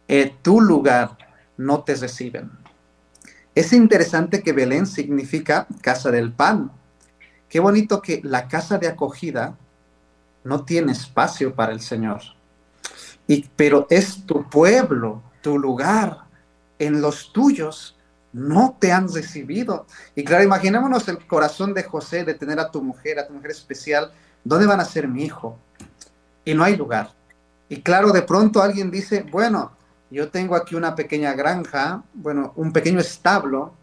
eh, 0.07 0.33
tu 0.41 0.61
lugar, 0.61 1.17
no 1.57 1.83
te 1.83 1.93
reciben. 1.93 2.51
Es 3.53 3.73
interesante 3.73 4.41
que 4.41 4.53
Belén 4.53 4.87
significa 4.87 5.67
casa 5.81 6.09
del 6.09 6.31
pan. 6.31 6.71
Qué 7.49 7.59
bonito 7.59 8.01
que 8.01 8.21
la 8.23 8.47
casa 8.47 8.77
de 8.77 8.87
acogida 8.87 9.57
no 10.43 10.63
tiene 10.63 10.93
espacio 10.93 11.53
para 11.53 11.73
el 11.73 11.81
Señor 11.81 12.21
pero 13.55 13.85
es 13.89 14.25
tu 14.25 14.49
pueblo, 14.49 15.21
tu 15.41 15.59
lugar, 15.59 16.25
en 16.79 17.01
los 17.01 17.31
tuyos 17.31 17.95
no 18.33 18.77
te 18.79 18.91
han 18.91 19.11
recibido. 19.11 19.85
Y 20.15 20.23
claro, 20.23 20.43
imaginémonos 20.43 21.07
el 21.07 21.25
corazón 21.25 21.73
de 21.73 21.83
José 21.83 22.23
de 22.23 22.33
tener 22.33 22.59
a 22.59 22.71
tu 22.71 22.81
mujer, 22.81 23.19
a 23.19 23.27
tu 23.27 23.33
mujer 23.33 23.51
especial, 23.51 24.11
¿dónde 24.43 24.67
van 24.67 24.79
a 24.79 24.85
ser 24.85 25.07
mi 25.07 25.23
hijo? 25.23 25.57
Y 26.45 26.53
no 26.53 26.63
hay 26.63 26.75
lugar. 26.75 27.13
Y 27.67 27.81
claro, 27.81 28.11
de 28.11 28.21
pronto 28.21 28.61
alguien 28.61 28.89
dice, 28.89 29.25
bueno, 29.29 29.71
yo 30.09 30.29
tengo 30.29 30.55
aquí 30.55 30.75
una 30.75 30.95
pequeña 30.95 31.33
granja, 31.33 32.03
bueno, 32.13 32.53
un 32.55 32.73
pequeño 32.73 32.99
establo, 32.99 33.73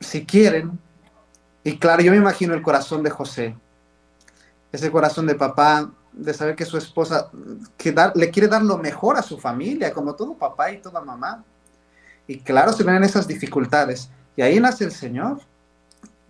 si 0.00 0.26
quieren. 0.26 0.78
Y 1.64 1.78
claro, 1.78 2.02
yo 2.02 2.10
me 2.10 2.18
imagino 2.18 2.54
el 2.54 2.62
corazón 2.62 3.02
de 3.02 3.10
José, 3.10 3.56
ese 4.72 4.90
corazón 4.90 5.26
de 5.26 5.34
papá, 5.34 5.90
de 6.12 6.34
saber 6.34 6.54
que 6.54 6.66
su 6.66 6.76
esposa 6.76 7.30
le 8.14 8.30
quiere 8.30 8.48
dar 8.48 8.62
lo 8.62 8.76
mejor 8.76 9.16
a 9.16 9.22
su 9.22 9.38
familia, 9.38 9.92
como 9.92 10.14
todo 10.14 10.34
papá 10.34 10.70
y 10.70 10.78
toda 10.78 11.00
mamá. 11.00 11.42
Y 12.32 12.38
claro, 12.38 12.72
se 12.72 12.84
ven 12.84 13.04
esas 13.04 13.28
dificultades. 13.28 14.10
Y 14.36 14.42
ahí 14.42 14.58
nace 14.58 14.84
el 14.84 14.92
Señor. 14.92 15.40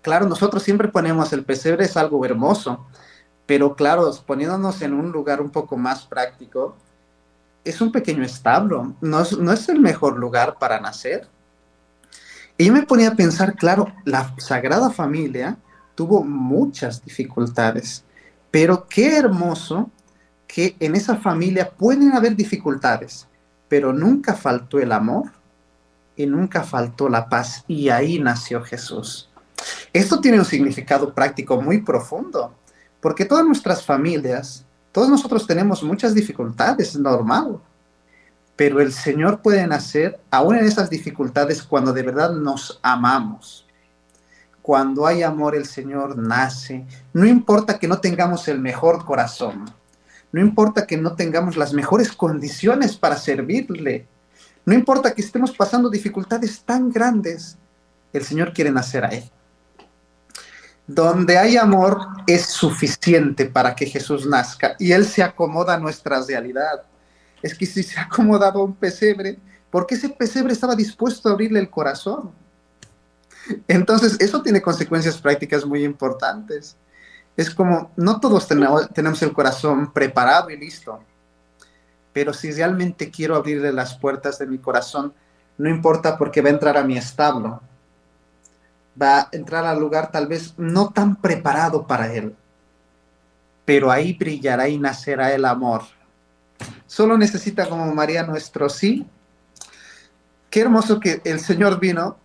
Claro, 0.03 0.29
nosotros 0.29 0.63
siempre 0.63 0.89
ponemos 0.89 1.33
el 1.33 1.45
pesebre, 1.45 1.85
es 1.85 1.97
algo 1.97 2.25
hermoso, 2.25 2.87
pero 3.47 3.77
claro, 3.77 4.11
poniéndonos 4.27 4.83
en 4.83 4.95
un 4.95 5.13
lugar 5.13 5.41
un 5.41 5.51
poco 5.51 5.77
más 5.77 6.07
práctico, 6.07 6.77
es 7.65 7.81
un 7.81 7.93
pequeño 7.93 8.25
establo, 8.25 8.95
no 9.01 9.21
es, 9.21 9.39
no 9.39 9.53
es 9.53 9.69
el 9.69 9.79
mejor 9.79 10.19
lugar 10.19 10.57
para 10.59 10.81
nacer. 10.81 11.29
Y 12.59 12.67
yo 12.67 12.73
me 12.73 12.83
ponía 12.83 13.11
a 13.11 13.15
pensar, 13.15 13.55
claro, 13.55 13.93
la 14.05 14.35
Sagrada 14.39 14.91
Familia 14.91 15.57
tuvo 15.95 16.25
muchas 16.25 17.05
dificultades 17.05 18.05
pero 18.53 18.87
qué 18.87 19.17
hermoso 19.17 19.91
que 20.47 20.77
en 20.79 20.95
esa 20.95 21.17
familia 21.17 21.71
pueden 21.71 22.13
haber 22.13 22.37
dificultades, 22.37 23.27
pero 23.67 23.93
nunca 23.95 24.35
faltó 24.35 24.79
el 24.79 24.93
amor 24.93 25.33
y 26.17 26.27
nunca 26.27 26.63
faltó 26.63 27.09
la 27.09 27.29
paz. 27.29 27.65
Y 27.69 27.89
ahí 27.89 28.19
nació 28.19 28.63
Jesús. 28.63 29.29
Esto 29.93 30.21
tiene 30.21 30.39
un 30.39 30.45
significado 30.45 31.15
práctico 31.15 31.61
muy 31.61 31.83
profundo, 31.83 32.55
porque 33.01 33.25
todas 33.25 33.45
nuestras 33.45 33.85
familias, 33.85 34.65
todos 34.91 35.09
nosotros 35.09 35.47
tenemos 35.47 35.83
muchas 35.83 36.15
dificultades, 36.15 36.91
es 36.91 36.99
normal. 36.99 37.59
Pero 38.57 38.81
el 38.81 38.93
Señor 38.93 39.41
puede 39.41 39.67
nacer 39.67 40.21
aún 40.31 40.57
en 40.57 40.65
esas 40.65 40.91
dificultades 40.91 41.63
cuando 41.63 41.93
de 41.93 42.03
verdad 42.03 42.33
nos 42.33 42.79
amamos 42.83 43.67
cuando 44.63 45.07
hay 45.07 45.25
amor 45.25 45.57
el 45.57 45.67
Señor 45.67 46.17
nace. 46.17 46.87
No 47.13 47.27
importa 47.27 47.79
que 47.79 47.89
no 47.89 47.99
tengamos 47.99 48.47
el 48.47 48.61
mejor 48.61 49.05
corazón, 49.05 49.65
no 50.31 50.41
importa 50.41 50.87
que 50.87 50.97
no 50.97 51.15
tengamos 51.15 51.57
las 51.57 51.75
mejores 51.75 52.13
condiciones 52.13 52.97
para 52.97 53.19
servirle, 53.19 54.07
no 54.65 54.75
importa 54.75 55.15
que 55.15 55.23
estemos 55.23 55.53
pasando 55.53 55.91
dificultades 55.91 56.63
tan 56.63 56.91
grandes, 56.91 57.57
el 58.13 58.25
Señor 58.25 58.53
quiere 58.53 58.71
nacer 58.71 59.05
a 59.05 59.09
Él. 59.09 59.31
Donde 60.87 61.39
hay 61.39 61.57
amor 61.57 62.07
es 62.27 62.47
suficiente 62.47 63.47
para 63.47 63.75
que 63.75 63.87
Jesús 63.87 64.27
nazca 64.27 64.75
y 64.79 64.93
Él 64.93 65.05
se 65.05 65.23
acomoda 65.23 65.75
a 65.75 65.79
nuestra 65.79 66.23
realidad. 66.23 66.83
Es 67.43 67.57
que 67.57 67.67
si 67.67 67.83
se 67.83 67.99
ha 67.99 68.05
acomodado 68.05 68.61
a 68.61 68.65
un 68.65 68.75
pesebre, 68.75 69.39
porque 69.71 69.95
ese 69.95 70.11
pesebre 70.11 70.53
estaba 70.53 70.77
dispuesto 70.77 71.29
a 71.29 71.33
abrirle 71.33 71.59
el 71.59 71.71
corazón? 71.71 72.31
Entonces, 73.67 74.17
eso 74.21 74.43
tiene 74.43 74.63
consecuencias 74.63 75.19
prácticas 75.19 75.65
muy 75.65 75.83
importantes. 75.85 76.77
Es 77.37 77.51
como, 77.51 77.91
no 77.97 78.21
todos 78.21 78.47
tenemos, 78.47 79.23
el 79.23 79.33
corazón 79.33 79.93
preparado 79.93 80.51
y 80.51 80.57
listo, 80.59 81.01
pero 82.13 82.33
si 82.33 82.53
realmente 82.53 83.11
quiero 83.11 83.37
abrirle 83.37 83.73
las 83.73 83.95
puertas 83.95 84.39
de 84.39 84.47
mi 84.47 84.59
corazón, 84.59 85.15
no 85.59 85.69
importa 85.69 86.19
porque 86.19 86.43
va 86.43 86.49
a 86.49 86.53
entrar 86.53 86.77
a 86.77 86.85
mi 86.85 86.97
establo, 86.97 87.61
va 89.01 89.21
a 89.21 89.29
entrar 89.33 89.65
al 89.65 89.79
lugar 89.79 90.11
tal 90.11 90.27
vez 90.27 90.55
no 90.57 90.91
tan 90.91 91.17
preparado 91.17 91.87
para 91.87 92.13
él, 92.13 92.35
pero 93.65 93.91
ahí 93.91 94.13
brillará 94.13 94.69
y 94.69 94.79
nacerá 94.79 95.33
el 95.33 95.45
amor. 95.45 95.83
Solo 96.87 97.17
necesita 97.17 97.69
como 97.69 97.93
María 97.95 98.23
nuestro 98.23 98.69
sí. 98.69 99.07
Qué 100.51 100.61
hermoso 100.61 101.01
que 101.01 101.23
el 101.25 101.41
Señor 101.41 101.81
vino 101.81 102.17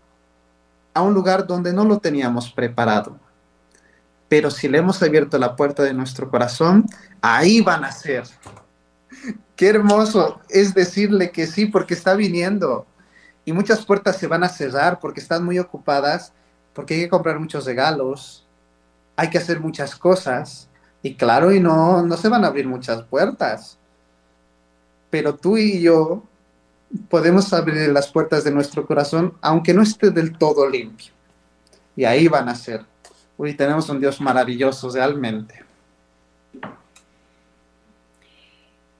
a 0.93 1.01
un 1.01 1.13
lugar 1.13 1.47
donde 1.47 1.71
no 1.71 1.85
lo 1.85 1.99
teníamos 1.99 2.51
preparado. 2.51 3.17
Pero 4.27 4.49
si 4.51 4.67
le 4.67 4.79
hemos 4.79 5.01
abierto 5.01 5.37
la 5.37 5.55
puerta 5.55 5.83
de 5.83 5.93
nuestro 5.93 6.29
corazón, 6.29 6.85
ahí 7.21 7.61
van 7.61 7.85
a 7.85 7.91
ser. 7.91 8.25
Qué 9.55 9.69
hermoso 9.69 10.39
es 10.49 10.73
decirle 10.73 11.31
que 11.31 11.47
sí 11.47 11.65
porque 11.65 11.93
está 11.93 12.15
viniendo. 12.15 12.85
Y 13.45 13.53
muchas 13.53 13.85
puertas 13.85 14.17
se 14.17 14.27
van 14.27 14.43
a 14.43 14.49
cerrar 14.49 14.99
porque 14.99 15.19
están 15.19 15.43
muy 15.43 15.57
ocupadas, 15.57 16.33
porque 16.73 16.95
hay 16.95 16.99
que 17.01 17.09
comprar 17.09 17.39
muchos 17.39 17.65
regalos, 17.65 18.45
hay 19.15 19.29
que 19.29 19.37
hacer 19.37 19.59
muchas 19.59 19.95
cosas. 19.95 20.69
Y 21.01 21.15
claro, 21.15 21.51
y 21.51 21.59
no, 21.59 22.03
no 22.03 22.17
se 22.17 22.29
van 22.29 22.43
a 22.43 22.47
abrir 22.47 22.67
muchas 22.67 23.03
puertas. 23.03 23.77
Pero 25.09 25.35
tú 25.35 25.57
y 25.57 25.81
yo 25.81 26.23
podemos 27.09 27.53
abrir 27.53 27.89
las 27.89 28.11
puertas 28.11 28.43
de 28.43 28.51
nuestro 28.51 28.85
corazón, 28.85 29.33
aunque 29.41 29.73
no 29.73 29.81
esté 29.81 30.11
del 30.11 30.37
todo 30.37 30.69
limpio. 30.69 31.13
Y 31.95 32.05
ahí 32.05 32.27
van 32.27 32.49
a 32.49 32.55
ser. 32.55 32.85
Uy, 33.37 33.55
tenemos 33.55 33.89
un 33.89 33.99
Dios 33.99 34.21
maravilloso 34.21 34.89
realmente. 34.89 35.66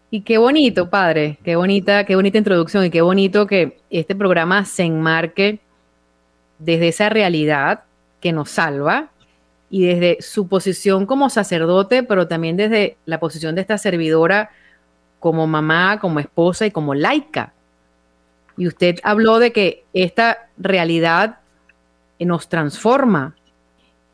Y 0.09 0.21
qué 0.21 0.37
bonito, 0.37 0.89
padre, 0.89 1.37
qué 1.43 1.57
bonita, 1.57 2.05
qué 2.05 2.15
bonita 2.15 2.37
introducción 2.37 2.85
y 2.85 2.89
qué 2.89 3.01
bonito 3.01 3.45
que 3.45 3.81
este 3.89 4.15
programa 4.15 4.63
se 4.63 4.83
enmarque 4.83 5.59
desde 6.59 6.87
esa 6.87 7.09
realidad 7.09 7.83
que 8.21 8.31
nos 8.31 8.49
salva 8.49 9.09
y 9.69 9.85
desde 9.85 10.21
su 10.21 10.47
posición 10.47 11.05
como 11.05 11.29
sacerdote, 11.29 12.03
pero 12.03 12.25
también 12.27 12.55
desde 12.55 12.95
la 13.05 13.19
posición 13.19 13.53
de 13.55 13.61
esta 13.61 13.77
servidora 13.77 14.49
como 15.19 15.45
mamá, 15.45 15.99
como 15.99 16.21
esposa 16.21 16.65
y 16.65 16.71
como 16.71 16.95
laica. 16.95 17.51
Y 18.55 18.67
usted 18.67 18.99
habló 19.03 19.39
de 19.39 19.51
que 19.51 19.83
esta 19.91 20.49
realidad 20.57 21.39
nos 22.17 22.47
transforma 22.47 23.35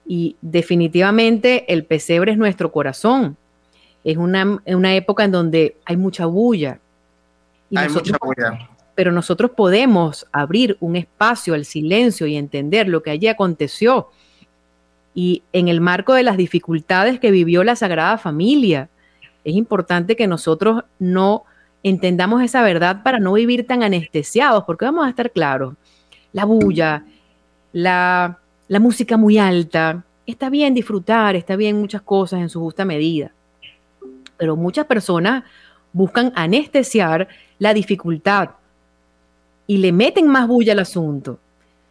y 0.05 0.37
definitivamente 0.41 1.71
el 1.71 1.85
pesebre 1.85 2.31
es 2.31 2.37
nuestro 2.37 2.71
corazón. 2.71 3.37
Es 4.03 4.17
una, 4.17 4.61
una 4.65 4.95
época 4.95 5.23
en 5.23 5.31
donde 5.31 5.77
hay 5.85 5.97
mucha 5.97 6.25
bulla. 6.25 6.79
hay 7.75 7.89
mucha 7.89 8.17
bulla. 8.21 8.69
Pero 8.95 9.11
nosotros 9.11 9.51
podemos 9.51 10.27
abrir 10.31 10.77
un 10.79 10.95
espacio 10.95 11.53
al 11.53 11.65
silencio 11.65 12.27
y 12.27 12.35
entender 12.35 12.87
lo 12.87 13.01
que 13.01 13.11
allí 13.11 13.27
aconteció. 13.27 14.09
Y 15.15 15.43
en 15.53 15.67
el 15.67 15.81
marco 15.81 16.13
de 16.13 16.23
las 16.23 16.37
dificultades 16.37 17.19
que 17.19 17.31
vivió 17.31 17.63
la 17.63 17.75
Sagrada 17.75 18.17
Familia, 18.17 18.89
es 19.43 19.55
importante 19.55 20.15
que 20.15 20.27
nosotros 20.27 20.83
no 20.99 21.43
entendamos 21.83 22.41
esa 22.41 22.63
verdad 22.63 23.03
para 23.03 23.19
no 23.19 23.33
vivir 23.33 23.67
tan 23.67 23.83
anestesiados, 23.83 24.63
porque 24.63 24.85
vamos 24.85 25.05
a 25.05 25.09
estar 25.09 25.31
claros, 25.31 25.75
la 26.31 26.45
bulla, 26.45 27.05
la, 27.73 28.39
la 28.67 28.79
música 28.79 29.17
muy 29.17 29.37
alta, 29.37 30.03
está 30.25 30.49
bien 30.49 30.73
disfrutar, 30.73 31.35
está 31.35 31.55
bien 31.55 31.79
muchas 31.79 32.01
cosas 32.01 32.39
en 32.39 32.49
su 32.49 32.61
justa 32.61 32.85
medida, 32.85 33.31
pero 34.43 34.57
muchas 34.57 34.85
personas 34.87 35.45
buscan 35.93 36.33
anestesiar 36.35 37.29
la 37.59 37.73
dificultad 37.73 38.49
y 39.67 39.77
le 39.77 39.93
meten 39.93 40.27
más 40.27 40.49
bulla 40.49 40.73
al 40.73 40.79
asunto 40.79 41.39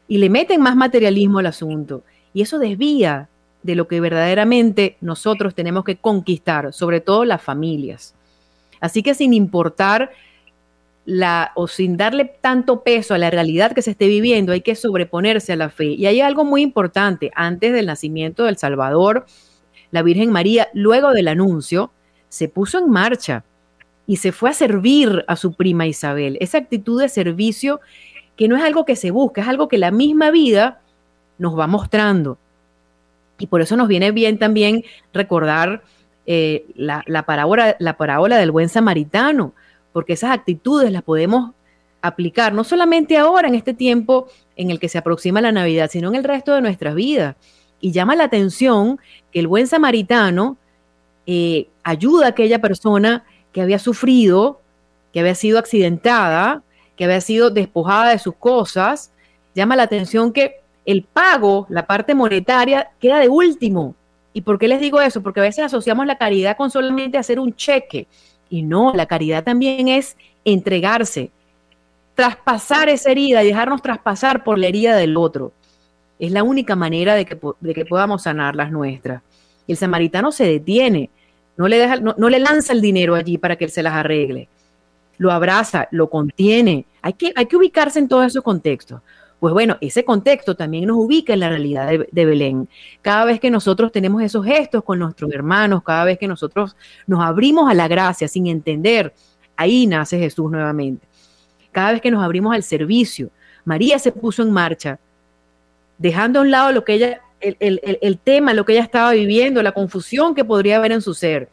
y 0.06 0.18
le 0.18 0.28
meten 0.28 0.60
más 0.60 0.76
materialismo 0.76 1.38
al 1.38 1.46
asunto 1.46 2.02
y 2.34 2.42
eso 2.42 2.58
desvía 2.58 3.30
de 3.62 3.74
lo 3.74 3.88
que 3.88 4.02
verdaderamente 4.02 4.98
nosotros 5.00 5.54
tenemos 5.54 5.82
que 5.82 5.96
conquistar, 5.96 6.74
sobre 6.74 7.00
todo 7.00 7.24
las 7.24 7.40
familias. 7.40 8.14
Así 8.78 9.02
que 9.02 9.14
sin 9.14 9.32
importar 9.32 10.10
la, 11.06 11.52
o 11.54 11.68
sin 11.68 11.96
darle 11.96 12.26
tanto 12.38 12.82
peso 12.82 13.14
a 13.14 13.18
la 13.18 13.30
realidad 13.30 13.72
que 13.72 13.80
se 13.80 13.92
esté 13.92 14.08
viviendo, 14.08 14.52
hay 14.52 14.60
que 14.60 14.74
sobreponerse 14.74 15.54
a 15.54 15.56
la 15.56 15.70
fe. 15.70 15.86
Y 15.86 16.04
hay 16.04 16.20
algo 16.20 16.44
muy 16.44 16.60
importante, 16.60 17.30
antes 17.34 17.72
del 17.72 17.86
nacimiento 17.86 18.44
del 18.44 18.58
Salvador, 18.58 19.24
la 19.90 20.02
Virgen 20.02 20.30
María, 20.30 20.68
luego 20.74 21.12
del 21.12 21.28
anuncio, 21.28 21.92
se 22.32 22.48
puso 22.48 22.78
en 22.78 22.88
marcha 22.88 23.44
y 24.06 24.16
se 24.16 24.32
fue 24.32 24.48
a 24.48 24.54
servir 24.54 25.22
a 25.28 25.36
su 25.36 25.52
prima 25.52 25.86
Isabel. 25.86 26.38
Esa 26.40 26.56
actitud 26.56 26.98
de 26.98 27.10
servicio 27.10 27.82
que 28.36 28.48
no 28.48 28.56
es 28.56 28.62
algo 28.62 28.86
que 28.86 28.96
se 28.96 29.10
busca, 29.10 29.42
es 29.42 29.48
algo 29.48 29.68
que 29.68 29.76
la 29.76 29.90
misma 29.90 30.30
vida 30.30 30.80
nos 31.36 31.58
va 31.58 31.66
mostrando. 31.66 32.38
Y 33.38 33.48
por 33.48 33.60
eso 33.60 33.76
nos 33.76 33.86
viene 33.86 34.12
bien 34.12 34.38
también 34.38 34.82
recordar 35.12 35.82
eh, 36.24 36.64
la, 36.74 37.04
parábola, 37.26 37.76
la 37.78 37.98
parábola 37.98 38.38
del 38.38 38.50
buen 38.50 38.70
samaritano, 38.70 39.52
porque 39.92 40.14
esas 40.14 40.30
actitudes 40.30 40.90
las 40.90 41.02
podemos 41.02 41.50
aplicar 42.00 42.54
no 42.54 42.64
solamente 42.64 43.18
ahora 43.18 43.46
en 43.46 43.56
este 43.56 43.74
tiempo 43.74 44.26
en 44.56 44.70
el 44.70 44.80
que 44.80 44.88
se 44.88 44.96
aproxima 44.96 45.42
la 45.42 45.52
Navidad, 45.52 45.90
sino 45.92 46.08
en 46.08 46.14
el 46.14 46.24
resto 46.24 46.54
de 46.54 46.62
nuestras 46.62 46.94
vidas. 46.94 47.36
Y 47.78 47.92
llama 47.92 48.16
la 48.16 48.24
atención 48.24 48.98
que 49.30 49.40
el 49.40 49.48
buen 49.48 49.66
samaritano 49.66 50.56
eh, 51.26 51.68
ayuda 51.84 52.26
a 52.26 52.28
aquella 52.30 52.60
persona 52.60 53.24
que 53.52 53.62
había 53.62 53.78
sufrido, 53.78 54.60
que 55.12 55.20
había 55.20 55.34
sido 55.34 55.58
accidentada, 55.58 56.62
que 56.96 57.04
había 57.04 57.20
sido 57.20 57.50
despojada 57.50 58.10
de 58.10 58.18
sus 58.18 58.34
cosas. 58.34 59.12
Llama 59.54 59.76
la 59.76 59.84
atención 59.84 60.32
que 60.32 60.60
el 60.84 61.02
pago, 61.04 61.66
la 61.68 61.86
parte 61.86 62.14
monetaria, 62.14 62.90
queda 63.00 63.18
de 63.18 63.28
último. 63.28 63.94
¿Y 64.32 64.40
por 64.40 64.58
qué 64.58 64.66
les 64.66 64.80
digo 64.80 65.00
eso? 65.00 65.22
Porque 65.22 65.40
a 65.40 65.44
veces 65.44 65.64
asociamos 65.64 66.06
la 66.06 66.16
caridad 66.18 66.56
con 66.56 66.70
solamente 66.70 67.18
hacer 67.18 67.38
un 67.38 67.54
cheque. 67.54 68.06
Y 68.48 68.62
no, 68.62 68.92
la 68.94 69.06
caridad 69.06 69.44
también 69.44 69.88
es 69.88 70.16
entregarse, 70.44 71.30
traspasar 72.14 72.88
esa 72.88 73.10
herida 73.10 73.42
y 73.42 73.46
dejarnos 73.46 73.82
traspasar 73.82 74.42
por 74.42 74.58
la 74.58 74.66
herida 74.66 74.96
del 74.96 75.16
otro. 75.16 75.52
Es 76.18 76.32
la 76.32 76.42
única 76.42 76.76
manera 76.76 77.14
de 77.14 77.24
que, 77.24 77.38
de 77.60 77.74
que 77.74 77.84
podamos 77.84 78.22
sanar 78.22 78.56
las 78.56 78.70
nuestras 78.70 79.22
el 79.68 79.76
samaritano 79.76 80.32
se 80.32 80.44
detiene, 80.44 81.10
no 81.56 81.68
le, 81.68 81.78
deja, 81.78 81.96
no, 81.96 82.28
le 82.28 82.38
lanza 82.38 82.72
el 82.72 82.80
dinero 82.80 83.14
allí 83.14 83.38
para 83.38 83.56
que 83.56 83.64
él 83.64 83.70
se 83.70 83.82
las 83.82 83.94
arregle. 83.94 84.48
Lo 85.18 85.30
abraza, 85.30 85.88
lo 85.90 86.08
contiene. 86.08 86.86
Hay 87.02 87.12
que, 87.12 87.32
hay 87.36 87.46
que 87.46 87.56
ubicarse 87.56 87.98
en 87.98 88.08
todos 88.08 88.26
esos 88.26 88.42
contextos. 88.42 89.00
Pues 89.38 89.52
bueno, 89.52 89.76
ese 89.80 90.04
contexto 90.04 90.54
también 90.54 90.86
nos 90.86 90.96
ubica 90.96 91.32
en 91.32 91.40
la 91.40 91.48
realidad 91.48 91.88
de, 91.88 92.08
de, 92.10 92.24
Belén. 92.24 92.68
Cada 93.02 93.24
vez 93.24 93.40
que 93.40 93.50
nosotros 93.50 93.92
tenemos 93.92 94.22
esos 94.22 94.44
gestos 94.44 94.84
con 94.84 94.98
nuestros 94.98 95.32
hermanos, 95.32 95.82
cada 95.82 96.04
vez 96.04 96.18
que 96.18 96.28
nosotros 96.28 96.76
nos 97.06 97.24
abrimos 97.24 97.68
a 97.68 97.74
la 97.74 97.88
gracia 97.88 98.28
sin 98.28 98.46
entender, 98.46 99.12
ahí 99.56 99.86
nace 99.86 100.18
Jesús 100.18 100.50
nuevamente. 100.50 101.06
Cada 101.72 101.92
vez 101.92 102.00
que 102.00 102.10
nos 102.10 102.22
abrimos 102.22 102.54
al 102.54 102.62
servicio, 102.62 103.30
María 103.64 103.98
se 103.98 104.12
puso 104.12 104.42
en 104.42 104.52
marcha, 104.52 104.98
dejando 105.98 106.38
a 106.38 106.42
un 106.42 106.50
lado 106.50 106.72
lo 106.72 106.84
que 106.84 106.94
ella 106.94 107.20
el, 107.42 108.18
tema, 108.18 108.54
lo 108.54 108.64
que 108.64 108.72
ella 108.72 108.82
estaba 108.82 109.12
viviendo, 109.12 109.62
la 109.62 109.72
confusión 109.72 110.34
que 110.34 110.44
podría 110.44 110.76
haber 110.76 110.92
en 110.92 111.02
su 111.02 111.14
ser. 111.14 111.48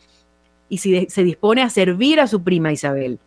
Y 0.70 0.78
si 0.78 1.08
se 1.08 1.24
dispone 1.24 1.62
a 1.62 1.70
servir 1.70 2.20
a 2.20 2.28
su 2.28 2.44
prima 2.44 2.72
Isabel. 2.72 3.20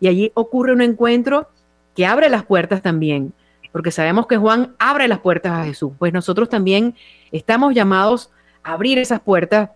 Y 0.00 0.08
allí 0.08 0.32
ocurre 0.34 0.72
un 0.72 0.80
encuentro 0.80 1.48
que 1.94 2.06
abre 2.06 2.28
las 2.28 2.44
puertas 2.44 2.82
también, 2.82 3.32
porque 3.72 3.90
sabemos 3.90 4.26
que 4.26 4.36
Juan 4.36 4.74
abre 4.78 5.08
las 5.08 5.18
puertas 5.18 5.52
a 5.52 5.64
Jesús. 5.64 5.92
Pues 5.98 6.12
nosotros 6.12 6.48
también 6.48 6.94
estamos 7.32 7.74
llamados 7.74 8.30
a 8.62 8.72
abrir 8.72 8.98
esas 8.98 9.20
puertas 9.20 9.70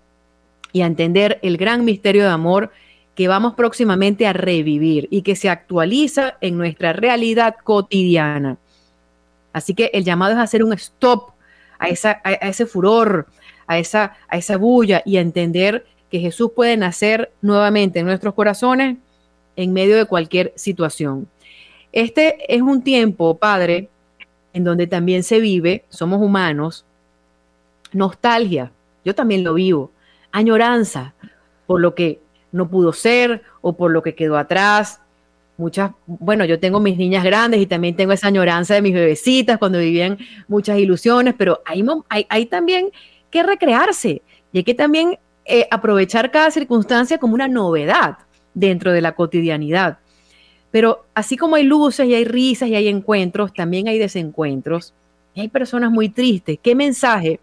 y 0.72 0.82
a 0.82 0.86
entender 0.86 1.38
el 1.42 1.56
gran 1.56 1.84
misterio 1.84 2.22
de 2.22 2.30
amor 2.30 2.70
que 3.14 3.28
vamos 3.28 3.54
próximamente 3.54 4.26
a 4.26 4.32
revivir 4.32 5.06
y 5.10 5.22
que 5.22 5.36
se 5.36 5.50
actualiza 5.50 6.38
en 6.40 6.56
nuestra 6.56 6.92
realidad 6.92 7.56
cotidiana. 7.62 8.56
Así 9.52 9.74
que 9.74 9.90
el 9.92 10.04
llamado 10.04 10.32
es 10.32 10.38
hacer 10.38 10.64
un 10.64 10.72
stop 10.72 11.32
a, 11.82 12.32
ese 12.48 12.66
furor, 12.66 13.26
a 13.66 13.78
esa, 13.78 14.16
a 14.28 14.36
esa 14.36 14.56
bulla 14.56 15.02
y 15.04 15.16
a 15.16 15.20
entender 15.20 15.84
que 16.10 16.20
Jesús 16.20 16.50
puede 16.54 16.76
nacer 16.76 17.32
nuevamente 17.40 17.98
en 17.98 18.06
nuestros 18.06 18.34
corazones 18.34 18.98
en 19.56 19.72
medio 19.72 19.96
de 19.96 20.06
cualquier 20.06 20.52
situación. 20.56 21.28
Este 21.92 22.54
es 22.54 22.62
un 22.62 22.82
tiempo, 22.82 23.36
Padre, 23.36 23.88
en 24.52 24.64
donde 24.64 24.86
también 24.86 25.22
se 25.22 25.40
vive, 25.40 25.84
somos 25.88 26.20
humanos, 26.20 26.84
nostalgia, 27.92 28.72
yo 29.04 29.14
también 29.14 29.44
lo 29.44 29.54
vivo, 29.54 29.90
añoranza 30.30 31.14
por 31.66 31.80
lo 31.80 31.94
que 31.94 32.20
no 32.50 32.68
pudo 32.68 32.92
ser 32.92 33.42
o 33.60 33.74
por 33.74 33.90
lo 33.90 34.02
que 34.02 34.14
quedó 34.14 34.36
atrás, 34.36 35.01
muchas, 35.62 35.92
bueno, 36.06 36.44
yo 36.44 36.58
tengo 36.58 36.80
mis 36.80 36.96
niñas 36.96 37.24
grandes 37.24 37.60
y 37.60 37.66
también 37.66 37.96
tengo 37.96 38.12
esa 38.12 38.26
añoranza 38.26 38.74
de 38.74 38.82
mis 38.82 38.92
bebecitas 38.92 39.58
cuando 39.58 39.78
vivían 39.78 40.18
muchas 40.48 40.78
ilusiones, 40.78 41.34
pero 41.38 41.62
hay, 41.64 41.84
hay, 42.28 42.46
también 42.46 42.90
que 43.30 43.42
recrearse 43.42 44.22
y 44.52 44.58
hay 44.58 44.64
que 44.64 44.74
también 44.74 45.18
eh, 45.44 45.66
aprovechar 45.70 46.30
cada 46.30 46.50
circunstancia 46.50 47.18
como 47.18 47.34
una 47.34 47.48
novedad 47.48 48.18
dentro 48.54 48.92
de 48.92 49.00
la 49.00 49.12
cotidianidad. 49.12 49.98
Pero 50.70 51.06
así 51.14 51.36
como 51.36 51.56
hay 51.56 51.64
luces 51.64 52.06
y 52.06 52.14
hay 52.14 52.24
risas 52.24 52.68
y 52.68 52.74
hay 52.74 52.88
encuentros, 52.88 53.52
también 53.52 53.88
hay 53.88 53.98
desencuentros 53.98 54.94
y 55.34 55.42
hay 55.42 55.48
personas 55.48 55.90
muy 55.90 56.08
tristes. 56.08 56.58
¿Qué 56.62 56.74
mensaje 56.74 57.40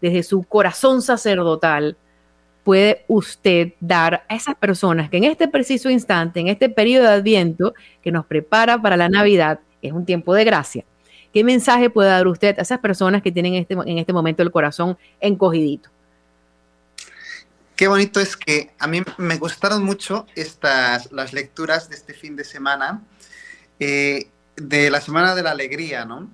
desde 0.00 0.22
su 0.22 0.42
corazón 0.44 1.02
sacerdotal 1.02 1.96
puede 2.64 3.04
usted 3.08 3.72
dar 3.80 4.24
a 4.28 4.34
esas 4.34 4.54
personas 4.54 5.10
que 5.10 5.16
en 5.16 5.24
este 5.24 5.48
preciso 5.48 5.90
instante, 5.90 6.40
en 6.40 6.48
este 6.48 6.68
periodo 6.68 7.04
de 7.04 7.14
Adviento 7.14 7.74
que 8.02 8.12
nos 8.12 8.26
prepara 8.26 8.80
para 8.80 8.96
la 8.96 9.08
Navidad, 9.08 9.60
es 9.82 9.92
un 9.92 10.04
tiempo 10.04 10.34
de 10.34 10.44
gracia? 10.44 10.84
¿Qué 11.32 11.44
mensaje 11.44 11.90
puede 11.90 12.10
dar 12.10 12.26
usted 12.26 12.58
a 12.58 12.62
esas 12.62 12.80
personas 12.80 13.22
que 13.22 13.30
tienen 13.30 13.54
este, 13.54 13.74
en 13.74 13.98
este 13.98 14.12
momento 14.12 14.42
el 14.42 14.50
corazón 14.50 14.98
encogidito? 15.20 15.88
Qué 17.76 17.88
bonito 17.88 18.20
es 18.20 18.36
que 18.36 18.72
a 18.78 18.86
mí 18.86 19.00
me 19.16 19.38
gustaron 19.38 19.82
mucho 19.82 20.26
estas, 20.34 21.10
las 21.12 21.32
lecturas 21.32 21.88
de 21.88 21.96
este 21.96 22.12
fin 22.12 22.36
de 22.36 22.44
semana, 22.44 23.02
eh, 23.78 24.28
de 24.56 24.90
la 24.90 25.00
Semana 25.00 25.34
de 25.34 25.42
la 25.42 25.52
Alegría, 25.52 26.04
¿no? 26.04 26.28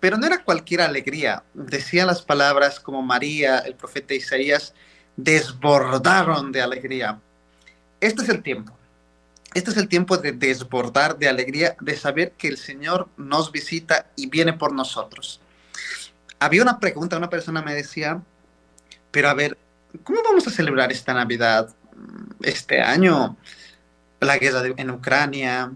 Pero 0.00 0.16
no 0.16 0.26
era 0.26 0.42
cualquier 0.42 0.80
alegría. 0.80 1.42
Decía 1.52 2.06
las 2.06 2.22
palabras 2.22 2.80
como 2.80 3.02
María, 3.02 3.58
el 3.58 3.74
profeta 3.74 4.14
Isaías, 4.14 4.72
desbordaron 5.16 6.52
de 6.52 6.62
alegría. 6.62 7.20
Este 8.00 8.22
es 8.22 8.28
el 8.28 8.42
tiempo. 8.42 8.72
Este 9.54 9.70
es 9.70 9.76
el 9.76 9.88
tiempo 9.88 10.16
de 10.16 10.32
desbordar 10.32 11.18
de 11.18 11.28
alegría, 11.28 11.76
de 11.80 11.96
saber 11.96 12.32
que 12.32 12.48
el 12.48 12.56
Señor 12.56 13.08
nos 13.16 13.52
visita 13.52 14.06
y 14.16 14.28
viene 14.28 14.54
por 14.54 14.72
nosotros. 14.72 15.40
Había 16.38 16.62
una 16.62 16.80
pregunta, 16.80 17.18
una 17.18 17.30
persona 17.30 17.62
me 17.62 17.74
decía, 17.74 18.22
pero 19.10 19.28
a 19.28 19.34
ver, 19.34 19.58
¿cómo 20.02 20.22
vamos 20.22 20.46
a 20.46 20.50
celebrar 20.50 20.90
esta 20.90 21.12
Navidad 21.12 21.68
este 22.40 22.80
año? 22.80 23.36
la 24.24 24.38
guerra 24.38 24.62
en 24.76 24.90
Ucrania, 24.90 25.72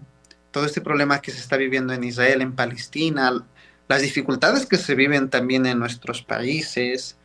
todo 0.51 0.65
este 0.65 0.81
problema 0.81 1.21
que 1.21 1.31
se 1.31 1.39
está 1.39 1.57
viviendo 1.57 1.93
en 1.93 2.03
Israel, 2.03 2.41
en 2.41 2.53
Palestina, 2.53 3.45
las 3.87 4.01
dificultades 4.01 4.65
que 4.65 4.77
se 4.77 4.95
viven 4.95 5.29
también 5.29 5.65
en 5.65 5.79
nuestros 5.79 6.21
países. 6.21 7.16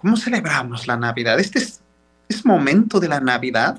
¿Cómo 0.00 0.16
celebramos 0.16 0.86
la 0.86 0.96
Navidad? 0.96 1.38
Este 1.38 1.58
es, 1.58 1.80
es 2.28 2.46
momento 2.46 3.00
de 3.00 3.08
la 3.08 3.20
Navidad. 3.20 3.76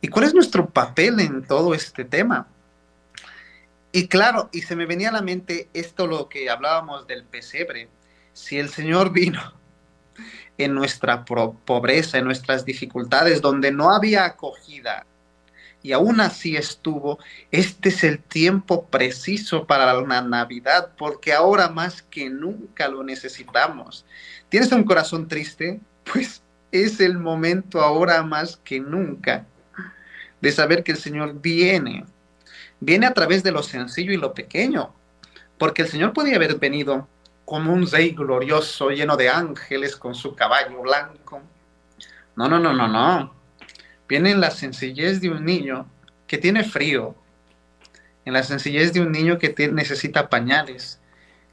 ¿Y 0.00 0.08
cuál 0.08 0.24
es 0.24 0.34
nuestro 0.34 0.68
papel 0.68 1.20
en 1.20 1.44
todo 1.44 1.74
este 1.74 2.04
tema? 2.04 2.48
Y 3.92 4.08
claro, 4.08 4.50
y 4.52 4.62
se 4.62 4.74
me 4.74 4.84
venía 4.84 5.10
a 5.10 5.12
la 5.12 5.22
mente 5.22 5.68
esto 5.72 6.08
lo 6.08 6.28
que 6.28 6.50
hablábamos 6.50 7.06
del 7.06 7.24
pesebre. 7.24 7.88
Si 8.32 8.58
el 8.58 8.68
Señor 8.68 9.12
vino 9.12 9.40
en 10.58 10.74
nuestra 10.74 11.24
pobreza, 11.24 12.18
en 12.18 12.24
nuestras 12.24 12.64
dificultades, 12.64 13.40
donde 13.40 13.70
no 13.70 13.94
había 13.94 14.24
acogida, 14.24 15.06
y 15.82 15.92
aún 15.92 16.20
así 16.20 16.56
estuvo, 16.56 17.20
este 17.52 17.90
es 17.90 18.02
el 18.02 18.18
tiempo 18.18 18.86
preciso 18.86 19.68
para 19.68 19.94
la 19.94 20.20
Navidad, 20.20 20.90
porque 20.98 21.32
ahora 21.32 21.68
más 21.68 22.02
que 22.02 22.28
nunca 22.28 22.88
lo 22.88 23.04
necesitamos. 23.04 24.04
¿Tienes 24.48 24.70
un 24.72 24.84
corazón 24.84 25.28
triste? 25.28 25.80
Pues 26.12 26.42
es 26.72 27.00
el 27.00 27.18
momento 27.18 27.80
ahora 27.80 28.22
más 28.22 28.56
que 28.58 28.80
nunca 28.80 29.46
de 30.40 30.52
saber 30.52 30.84
que 30.84 30.92
el 30.92 30.98
Señor 30.98 31.40
viene. 31.40 32.04
Viene 32.80 33.06
a 33.06 33.14
través 33.14 33.42
de 33.42 33.52
lo 33.52 33.62
sencillo 33.62 34.12
y 34.12 34.16
lo 34.16 34.34
pequeño, 34.34 34.92
porque 35.58 35.82
el 35.82 35.88
Señor 35.88 36.12
podía 36.12 36.36
haber 36.36 36.56
venido 36.56 37.08
como 37.44 37.72
un 37.72 37.90
rey 37.90 38.10
glorioso, 38.10 38.90
lleno 38.90 39.16
de 39.16 39.30
ángeles, 39.30 39.96
con 39.96 40.14
su 40.14 40.34
caballo 40.34 40.82
blanco. 40.82 41.40
No, 42.34 42.48
no, 42.48 42.58
no, 42.58 42.72
no, 42.72 42.86
no 42.86 43.36
viene 44.08 44.30
en 44.30 44.40
la 44.40 44.50
sencillez 44.50 45.20
de 45.20 45.30
un 45.30 45.44
niño 45.44 45.86
que 46.26 46.38
tiene 46.38 46.64
frío, 46.64 47.14
en 48.24 48.32
la 48.32 48.42
sencillez 48.42 48.92
de 48.92 49.00
un 49.00 49.12
niño 49.12 49.38
que 49.38 49.54
necesita 49.72 50.28
pañales, 50.28 51.00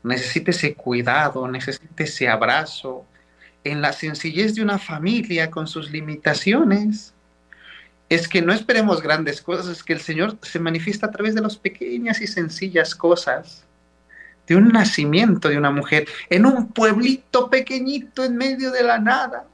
necesita 0.03 0.51
ese 0.51 0.75
cuidado, 0.75 1.47
necesita 1.47 2.03
ese 2.03 2.27
abrazo, 2.27 3.05
en 3.63 3.81
la 3.81 3.93
sencillez 3.93 4.55
de 4.55 4.61
una 4.61 4.77
familia 4.77 5.49
con 5.49 5.67
sus 5.67 5.89
limitaciones. 5.91 7.13
Es 8.09 8.27
que 8.27 8.41
no 8.41 8.53
esperemos 8.53 9.01
grandes 9.01 9.41
cosas, 9.41 9.67
es 9.67 9.83
que 9.83 9.93
el 9.93 10.01
Señor 10.01 10.37
se 10.41 10.59
manifiesta 10.59 11.07
a 11.07 11.11
través 11.11 11.33
de 11.33 11.41
las 11.41 11.57
pequeñas 11.57 12.21
y 12.21 12.27
sencillas 12.27 12.93
cosas 12.93 13.63
de 14.45 14.57
un 14.57 14.69
nacimiento 14.69 15.47
de 15.47 15.57
una 15.57 15.71
mujer 15.71 16.05
en 16.29 16.45
un 16.45 16.67
pueblito 16.73 17.49
pequeñito 17.49 18.25
en 18.25 18.35
medio 18.35 18.71
de 18.71 18.83
la 18.83 18.99
nada 18.99 19.45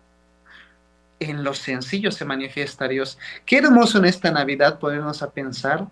en 1.20 1.44
lo 1.44 1.54
sencillo 1.54 2.12
se 2.12 2.26
manifiesta 2.26 2.88
Dios. 2.88 3.18
Qué 3.46 3.58
hermoso 3.58 3.98
en 3.98 4.06
esta 4.06 4.32
Navidad 4.32 4.80
podernos 4.80 5.22
a 5.22 5.32
pensar 5.32 5.88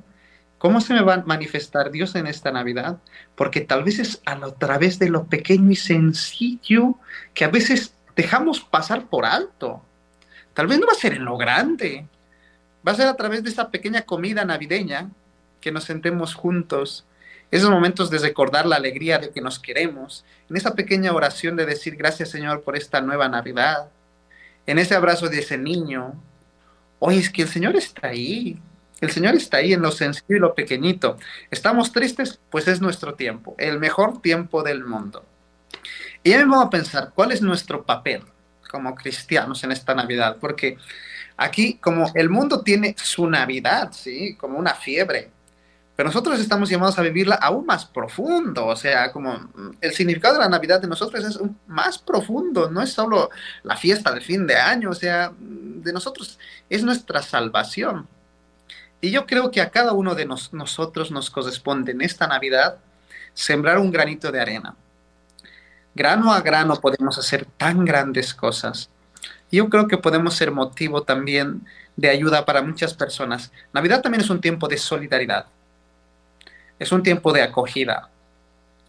cómo 0.58 0.82
se 0.82 0.94
me 0.94 1.02
va 1.02 1.16
a 1.16 1.24
manifestar 1.24 1.92
Dios 1.92 2.16
en 2.16 2.28
esta 2.28 2.52
Navidad, 2.52 2.98
porque 3.36 3.62
tal 3.62 3.84
vez 3.84 4.00
es 4.00 4.22
a, 4.26 4.40
través 4.52 5.00
de 5.00 5.10
lo 5.10 5.26
pequeño 5.26 5.72
y 5.72 5.76
sencillo 5.76 6.96
que 7.34 7.46
a 7.46 7.50
veces 7.50 7.94
dejamos 8.16 8.62
pasar 8.62 9.08
por 9.08 9.26
alto. 9.26 9.82
Tal 10.54 10.68
vez 10.68 10.80
no 10.80 10.88
va 10.88 10.94
a 10.94 10.96
ser 10.96 11.14
en 11.14 11.26
lo 11.26 11.38
grande, 11.38 12.08
va 12.88 12.94
a 12.94 12.96
ser 12.96 13.08
a 13.08 13.16
través 13.16 13.44
de 13.44 13.50
esa 13.50 13.70
pequeña 13.70 14.02
comida 14.02 14.44
navideña 14.46 15.10
que 15.62 15.72
nos 15.72 15.84
sentemos 15.84 16.34
juntos, 16.34 17.06
esos 17.52 17.70
momentos 17.70 18.10
de 18.10 18.18
recordar 18.18 18.66
la 18.66 18.76
alegría 18.76 19.20
de 19.20 19.30
que 19.30 19.42
nos 19.42 19.60
queremos, 19.60 20.26
en 20.50 20.58
esa 20.58 20.74
pequeña 20.74 21.14
oración 21.14 21.56
de 21.56 21.66
decir 21.66 21.96
gracias 21.96 22.30
Señor 22.30 22.64
por 22.64 22.76
esta 22.76 23.02
nueva 23.02 23.30
Navidad, 23.30 23.90
en 24.66 24.80
ese 24.80 24.96
abrazo 24.96 25.30
de 25.30 25.40
ese 25.40 25.58
niño. 25.58 26.14
Oye, 27.00 27.20
es 27.20 27.30
que 27.30 27.44
el 27.44 27.48
Señor 27.48 27.76
está 27.76 28.08
ahí. 28.08 28.60
El 29.00 29.12
Señor 29.12 29.36
está 29.36 29.58
ahí 29.58 29.74
en 29.74 29.82
lo 29.82 29.92
sencillo 29.92 30.36
y 30.36 30.40
lo 30.40 30.56
pequeñito. 30.56 31.18
¿Estamos 31.52 31.92
tristes? 31.92 32.40
Pues 32.50 32.68
es 32.68 32.82
nuestro 32.82 33.14
tiempo, 33.14 33.56
el 33.58 33.80
mejor 33.80 34.22
tiempo 34.22 34.64
del 34.64 34.84
mundo. 34.84 35.24
Y 36.24 36.32
ya 36.32 36.40
me 36.40 36.56
voy 36.56 36.66
a 36.66 36.70
pensar, 36.70 37.12
¿cuál 37.14 37.32
es 37.32 37.42
nuestro 37.42 37.84
papel 37.84 38.24
como 38.72 38.96
cristianos 38.96 39.64
en 39.64 39.72
esta 39.72 39.94
Navidad? 39.94 40.38
Porque 40.42 40.78
aquí, 41.38 41.76
como 41.76 42.12
el 42.16 42.30
mundo 42.30 42.62
tiene 42.62 42.96
su 42.98 43.28
Navidad, 43.28 43.92
¿sí? 43.92 44.36
Como 44.36 44.58
una 44.58 44.74
fiebre, 44.74 45.32
pero 45.98 46.10
nosotros 46.10 46.40
estamos 46.40 46.70
llamados 46.70 47.00
a 47.00 47.02
vivirla 47.02 47.36
aún 47.36 47.66
más 47.66 47.86
profundo, 47.86 48.68
o 48.68 48.76
sea, 48.76 49.12
como 49.12 49.34
mm, 49.34 49.78
el 49.82 49.94
significado 49.94 50.36
de 50.36 50.42
la 50.42 50.50
Navidad 50.50 50.80
de 50.80 50.88
nosotros 50.88 51.26
es 51.26 51.40
más 51.66 51.98
profundo, 51.98 52.70
no 52.70 52.84
es 52.84 52.94
solo 52.94 53.32
la 53.64 53.76
fiesta 53.76 54.12
del 54.12 54.22
fin 54.22 54.46
de 54.46 54.56
año, 54.56 54.92
o 54.92 54.94
sea, 54.94 55.32
de 55.40 55.92
nosotros 55.92 56.38
es 56.70 56.84
nuestra 56.84 57.24
salvación. 57.24 58.08
Y 59.02 59.12
yo 59.12 59.26
creo 59.26 59.52
que 59.52 59.62
a 59.62 59.70
cada 59.70 59.94
uno 59.94 60.16
de 60.16 60.26
nosotros 60.26 61.12
nos 61.12 61.30
corresponde 61.30 61.92
en 61.92 62.02
esta 62.02 62.28
Navidad 62.28 62.78
sembrar 63.34 63.78
un 63.78 63.92
granito 63.92 64.32
de 64.32 64.42
arena. 64.42 64.76
Grano 65.94 66.34
a 66.34 66.42
grano 66.42 66.76
podemos 66.76 67.18
hacer 67.18 67.46
tan 67.58 67.86
grandes 67.86 68.34
cosas. 68.34 68.90
Yo 69.52 69.70
creo 69.70 69.88
que 69.88 69.98
podemos 69.98 70.36
ser 70.36 70.52
motivo 70.52 71.04
también 71.04 71.66
de 71.96 72.10
ayuda 72.10 72.46
para 72.46 72.62
muchas 72.62 72.94
personas. 72.94 73.52
Navidad 73.74 74.02
también 74.02 74.22
es 74.22 74.30
un 74.30 74.42
tiempo 74.42 74.68
de 74.68 74.78
solidaridad 74.78 75.48
es 76.80 76.92
un 76.92 77.04
tiempo 77.04 77.34
de 77.34 77.42
acogida. 77.42 78.10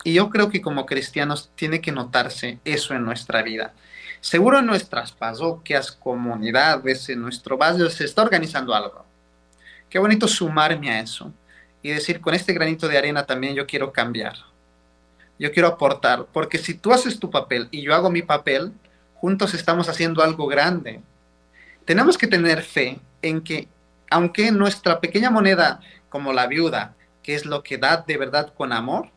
Y 0.05 0.15
yo 0.15 0.31
creo 0.31 0.49
que 0.49 0.63
como 0.63 0.87
cristianos 0.87 1.51
tiene 1.55 1.81
que 1.81 1.93
notarse 1.93 2.61
eso 2.65 2.95
en 2.95 3.05
nuestra 3.05 3.43
vida. 3.43 3.73
Seguro 4.21 4.59
en 4.59 4.67
nuestras 4.67 5.13
parroquias, 5.13 5.93
comunidades, 5.93 7.09
en 7.09 7.23
nuestro 7.23 7.57
barrio 7.57 7.91
se 7.91 8.05
está 8.05 8.23
organizando 8.23 8.75
algo. 8.75 9.05
Qué 9.91 9.99
bonito 9.99 10.29
sumarme 10.29 10.91
a 10.91 11.01
eso 11.01 11.33
y 11.83 11.91
decir, 11.91 12.21
con 12.21 12.35
este 12.35 12.53
granito 12.53 12.89
de 12.89 12.99
arena 12.99 13.25
también 13.25 13.55
yo 13.55 13.67
quiero 13.67 13.93
cambiar. 13.93 14.35
Yo 15.39 15.53
quiero 15.53 15.69
aportar, 15.69 16.27
porque 16.33 16.59
si 16.59 16.75
tú 16.75 16.93
haces 16.93 17.19
tu 17.19 17.31
papel 17.31 17.69
y 17.71 17.83
yo 17.83 17.95
hago 17.95 18.11
mi 18.11 18.23
papel, 18.23 18.73
juntos 19.15 19.55
estamos 19.55 19.89
haciendo 19.89 20.23
algo 20.23 20.47
grande. 20.47 21.01
Tenemos 21.85 22.19
que 22.19 22.27
tener 22.27 22.63
fe 22.63 23.01
en 23.23 23.41
que, 23.41 23.69
aunque 24.11 24.51
nuestra 24.51 25.01
pequeña 25.01 25.31
moneda, 25.31 25.81
como 26.09 26.33
la 26.33 26.47
viuda, 26.47 26.95
que 27.23 27.35
es 27.35 27.47
lo 27.47 27.63
que 27.63 27.79
da 27.79 28.05
de 28.07 28.17
verdad 28.17 28.53
con 28.55 28.73
amor, 28.73 29.11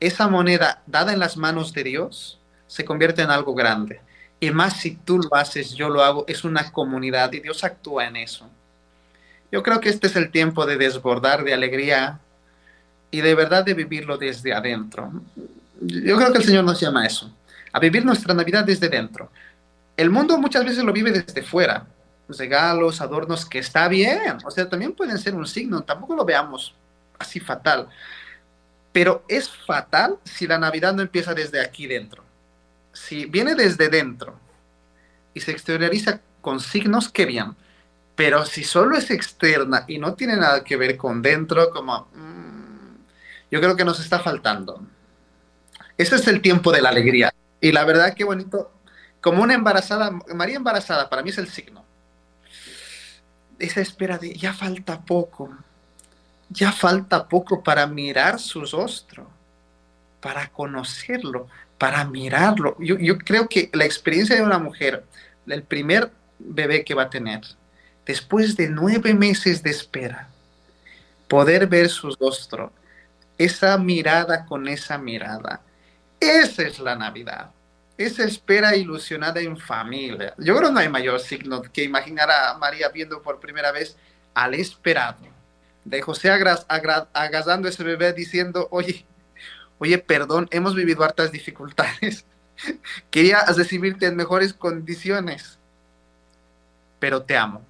esa 0.00 0.26
moneda 0.28 0.82
dada 0.86 1.12
en 1.12 1.18
las 1.18 1.36
manos 1.36 1.72
de 1.72 1.84
Dios 1.84 2.40
se 2.66 2.84
convierte 2.84 3.22
en 3.22 3.30
algo 3.30 3.54
grande. 3.54 4.00
Y 4.40 4.50
más 4.50 4.80
si 4.80 4.96
tú 4.96 5.18
lo 5.18 5.34
haces, 5.36 5.74
yo 5.74 5.88
lo 5.88 6.02
hago, 6.02 6.24
es 6.26 6.42
una 6.42 6.72
comunidad 6.72 7.32
y 7.32 7.40
Dios 7.40 7.62
actúa 7.62 8.06
en 8.06 8.16
eso. 8.16 8.50
Yo 9.52 9.62
creo 9.62 9.80
que 9.80 9.90
este 9.90 10.06
es 10.06 10.16
el 10.16 10.30
tiempo 10.30 10.64
de 10.64 10.78
desbordar 10.78 11.44
de 11.44 11.52
alegría 11.52 12.18
y 13.10 13.20
de 13.20 13.34
verdad 13.34 13.62
de 13.64 13.74
vivirlo 13.74 14.16
desde 14.16 14.54
adentro. 14.54 15.12
Yo 15.82 16.16
creo 16.16 16.32
que 16.32 16.38
el 16.38 16.44
Señor 16.44 16.64
nos 16.64 16.80
llama 16.80 17.02
a 17.02 17.06
eso, 17.06 17.30
a 17.70 17.78
vivir 17.78 18.02
nuestra 18.02 18.32
Navidad 18.32 18.64
desde 18.64 18.88
dentro. 18.88 19.30
El 19.94 20.08
mundo 20.08 20.38
muchas 20.38 20.64
veces 20.64 20.82
lo 20.82 20.92
vive 20.94 21.12
desde 21.12 21.42
fuera, 21.42 21.86
regalos, 22.28 23.02
adornos, 23.02 23.44
que 23.44 23.58
está 23.58 23.88
bien, 23.88 24.38
o 24.42 24.50
sea, 24.50 24.66
también 24.66 24.92
pueden 24.92 25.18
ser 25.18 25.34
un 25.34 25.46
signo, 25.46 25.82
tampoco 25.82 26.16
lo 26.16 26.24
veamos 26.24 26.74
así 27.18 27.38
fatal. 27.38 27.88
Pero 28.90 29.22
es 29.28 29.50
fatal 29.50 30.16
si 30.24 30.46
la 30.46 30.58
Navidad 30.58 30.94
no 30.94 31.02
empieza 31.02 31.34
desde 31.34 31.60
aquí 31.60 31.86
dentro. 31.86 32.24
Si 32.94 33.26
viene 33.26 33.54
desde 33.54 33.90
dentro 33.90 34.34
y 35.34 35.40
se 35.40 35.50
exterioriza 35.50 36.20
con 36.40 36.58
signos, 36.58 37.10
qué 37.10 37.26
bien. 37.26 37.54
Pero 38.22 38.46
si 38.46 38.62
solo 38.62 38.96
es 38.96 39.10
externa 39.10 39.84
y 39.88 39.98
no 39.98 40.14
tiene 40.14 40.36
nada 40.36 40.62
que 40.62 40.76
ver 40.76 40.96
con 40.96 41.22
dentro, 41.22 41.70
como 41.70 42.06
mm, 42.14 42.94
yo 43.50 43.60
creo 43.60 43.74
que 43.74 43.84
nos 43.84 43.98
está 43.98 44.20
faltando. 44.20 44.80
Ese 45.98 46.14
es 46.14 46.28
el 46.28 46.40
tiempo 46.40 46.70
de 46.70 46.82
la 46.82 46.90
alegría. 46.90 47.34
Y 47.60 47.72
la 47.72 47.84
verdad, 47.84 48.14
qué 48.14 48.22
bonito. 48.22 48.70
Como 49.20 49.42
una 49.42 49.54
embarazada, 49.54 50.12
María 50.32 50.54
embarazada, 50.54 51.10
para 51.10 51.22
mí 51.24 51.30
es 51.30 51.38
el 51.38 51.48
signo. 51.48 51.84
Esa 53.58 53.80
espera 53.80 54.18
de 54.18 54.34
ya 54.36 54.52
falta 54.52 55.00
poco 55.00 55.52
ya 56.48 56.70
falta 56.70 57.26
poco 57.26 57.64
para 57.64 57.88
mirar 57.88 58.38
su 58.38 58.64
rostro, 58.64 59.28
para 60.20 60.46
conocerlo, 60.46 61.48
para 61.76 62.04
mirarlo. 62.04 62.76
Yo, 62.78 63.18
creo 63.18 63.48
que 63.48 63.68
la 63.72 63.84
experiencia 63.84 64.36
de 64.36 64.42
una 64.42 64.60
mujer, 64.60 65.04
el 65.48 65.64
primer 65.64 66.12
bebé 66.38 66.84
que 66.84 66.94
va 66.94 67.04
a 67.04 67.10
tener, 67.10 67.40
después 68.06 68.56
de 68.56 68.68
nueve 68.68 69.14
meses 69.14 69.62
de 69.62 69.70
espera, 69.70 70.28
poder 71.28 71.66
ver 71.66 71.88
su 71.88 72.14
rostro, 72.20 72.72
esa 73.38 73.76
mirada 73.78 74.44
con 74.46 74.68
esa 74.68 74.98
mirada, 74.98 75.60
esa 76.20 76.62
es 76.62 76.78
la 76.78 76.94
Navidad. 76.94 77.50
Esa 77.98 78.24
espera 78.24 78.74
ilusionada 78.74 79.40
en 79.40 79.56
familia. 79.56 80.34
Yo 80.38 80.56
creo 80.56 80.68
que 80.68 80.74
no 80.74 80.80
hay 80.80 80.88
mayor 80.88 81.20
signo 81.20 81.62
que 81.62 81.84
imaginar 81.84 82.30
a 82.30 82.54
María 82.58 82.88
viendo 82.88 83.20
por 83.22 83.38
primera 83.38 83.70
vez 83.70 83.96
al 84.34 84.54
esperado 84.54 85.32
de 85.84 86.00
José 86.00 86.30
agasando 86.30 87.68
ese 87.68 87.82
bebé 87.82 88.12
diciendo, 88.12 88.68
oye, 88.70 89.04
oye, 89.78 89.98
perdón, 89.98 90.48
hemos 90.50 90.74
vivido 90.74 91.02
hartas 91.02 91.32
dificultades. 91.32 92.24
Quería 93.10 93.44
recibirte 93.46 94.06
en 94.06 94.16
mejores 94.16 94.54
condiciones, 94.54 95.58
pero 96.98 97.22
te 97.22 97.36
amo. 97.36 97.64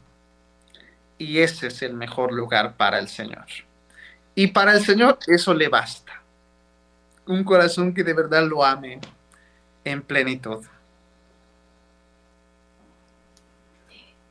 Y 1.22 1.38
ese 1.38 1.68
es 1.68 1.82
el 1.82 1.94
mejor 1.94 2.32
lugar 2.32 2.74
para 2.76 2.98
el 2.98 3.08
Señor. 3.08 3.46
Y 4.34 4.48
para 4.48 4.72
el 4.74 4.84
Señor 4.84 5.18
eso 5.26 5.54
le 5.54 5.68
basta. 5.68 6.20
Un 7.26 7.44
corazón 7.44 7.94
que 7.94 8.02
de 8.02 8.12
verdad 8.12 8.44
lo 8.46 8.64
ame 8.64 8.98
en 9.84 10.02
plenitud. 10.02 10.64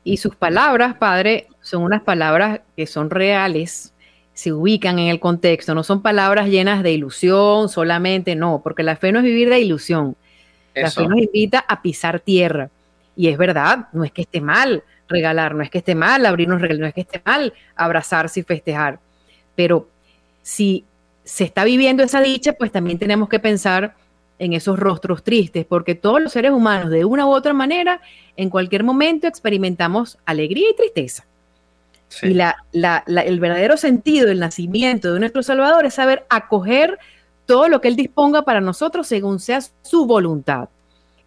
Y 0.03 0.17
sus 0.17 0.35
palabras, 0.35 0.95
Padre, 0.95 1.47
son 1.61 1.83
unas 1.83 2.01
palabras 2.01 2.61
que 2.75 2.87
son 2.87 3.09
reales, 3.09 3.93
se 4.33 4.51
ubican 4.51 4.97
en 4.99 5.07
el 5.07 5.19
contexto, 5.19 5.75
no 5.75 5.83
son 5.83 6.01
palabras 6.01 6.47
llenas 6.47 6.83
de 6.83 6.91
ilusión 6.91 7.69
solamente, 7.69 8.35
no, 8.35 8.61
porque 8.63 8.83
la 8.83 8.95
fe 8.95 9.11
no 9.11 9.19
es 9.19 9.25
vivir 9.25 9.49
de 9.49 9.59
ilusión. 9.59 10.15
La 10.73 10.89
fe 10.89 11.07
nos 11.07 11.19
invita 11.19 11.63
a 11.67 11.81
pisar 11.81 12.19
tierra. 12.19 12.69
Y 13.15 13.27
es 13.27 13.37
verdad, 13.37 13.89
no 13.93 14.03
es 14.03 14.11
que 14.11 14.23
esté 14.23 14.41
mal 14.41 14.83
regalar, 15.11 15.53
no 15.53 15.61
es 15.61 15.69
que 15.69 15.77
esté 15.77 15.93
mal 15.93 16.25
abrirnos 16.25 16.61
regalos, 16.61 16.81
no 16.81 16.87
es 16.87 16.93
que 16.93 17.01
esté 17.01 17.21
mal 17.23 17.53
abrazarse 17.75 18.39
y 18.39 18.43
festejar. 18.43 18.99
Pero 19.55 19.87
si 20.41 20.85
se 21.23 21.43
está 21.43 21.63
viviendo 21.63 22.03
esa 22.03 22.21
dicha, 22.21 22.53
pues 22.53 22.71
también 22.71 22.97
tenemos 22.97 23.29
que 23.29 23.39
pensar 23.39 23.95
en 24.39 24.53
esos 24.53 24.79
rostros 24.79 25.23
tristes, 25.23 25.65
porque 25.67 25.93
todos 25.93 26.19
los 26.19 26.31
seres 26.31 26.51
humanos, 26.51 26.89
de 26.89 27.05
una 27.05 27.27
u 27.27 27.29
otra 27.29 27.53
manera, 27.53 28.01
en 28.35 28.49
cualquier 28.49 28.83
momento 28.83 29.27
experimentamos 29.27 30.17
alegría 30.25 30.71
y 30.71 30.75
tristeza. 30.75 31.25
Y 32.23 32.37
el 32.37 33.39
verdadero 33.39 33.77
sentido 33.77 34.27
del 34.27 34.39
nacimiento 34.39 35.13
de 35.13 35.19
nuestro 35.19 35.43
Salvador 35.43 35.85
es 35.85 35.93
saber 35.93 36.25
acoger 36.29 36.97
todo 37.45 37.69
lo 37.69 37.81
que 37.81 37.87
Él 37.87 37.95
disponga 37.95 38.41
para 38.41 38.61
nosotros 38.61 39.07
según 39.07 39.39
sea 39.39 39.61
su 39.83 40.05
voluntad, 40.05 40.69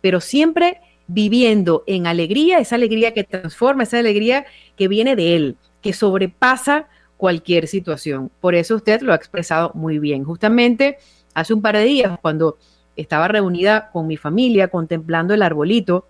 pero 0.01 0.20
siempre 0.20 0.81
viviendo 1.07 1.85
en 1.87 2.07
alegría, 2.07 2.59
esa 2.59 2.77
alegría 2.77 3.12
que 3.12 3.25
transforma, 3.25 3.83
esa 3.83 3.99
alegría 3.99 4.47
que 4.77 4.88
viene 4.88 5.17
de 5.17 5.37
Él, 5.37 5.57
que 5.83 5.93
sobrepasa 5.93 6.88
cualquier 7.17 7.69
situación. 7.69 8.31
Por 8.40 8.55
eso 8.55 8.77
usted 8.77 9.03
lo 9.03 9.12
ha 9.12 9.17
expresado 9.17 9.71
muy 9.75 9.99
bien. 9.99 10.25
Justamente 10.25 10.99
hace 11.35 11.55
un 11.55 11.62
par 11.62 11.77
de 11.77 11.85
días, 11.85 12.19
cuando 12.21 12.59
estaba 12.97 13.29
reunida 13.29 13.90
con 13.90 14.07
mi 14.07 14.17
familia 14.17 14.69
contemplando 14.69 15.35
el 15.35 15.43
arbolito, 15.43 16.07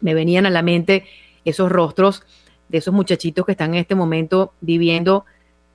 me 0.00 0.14
venían 0.14 0.46
a 0.46 0.50
la 0.50 0.62
mente 0.62 1.04
esos 1.44 1.70
rostros 1.70 2.22
de 2.68 2.78
esos 2.78 2.92
muchachitos 2.92 3.44
que 3.46 3.52
están 3.52 3.74
en 3.74 3.80
este 3.80 3.94
momento 3.94 4.52
viviendo 4.60 5.24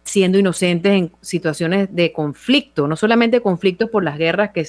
siendo 0.03 0.39
inocentes 0.39 0.91
en 0.91 1.11
situaciones 1.21 1.93
de 1.93 2.11
conflicto, 2.11 2.87
no 2.87 2.95
solamente 2.95 3.41
conflictos 3.41 3.89
por 3.91 4.03
las 4.03 4.17
guerras 4.17 4.51
que, 4.51 4.67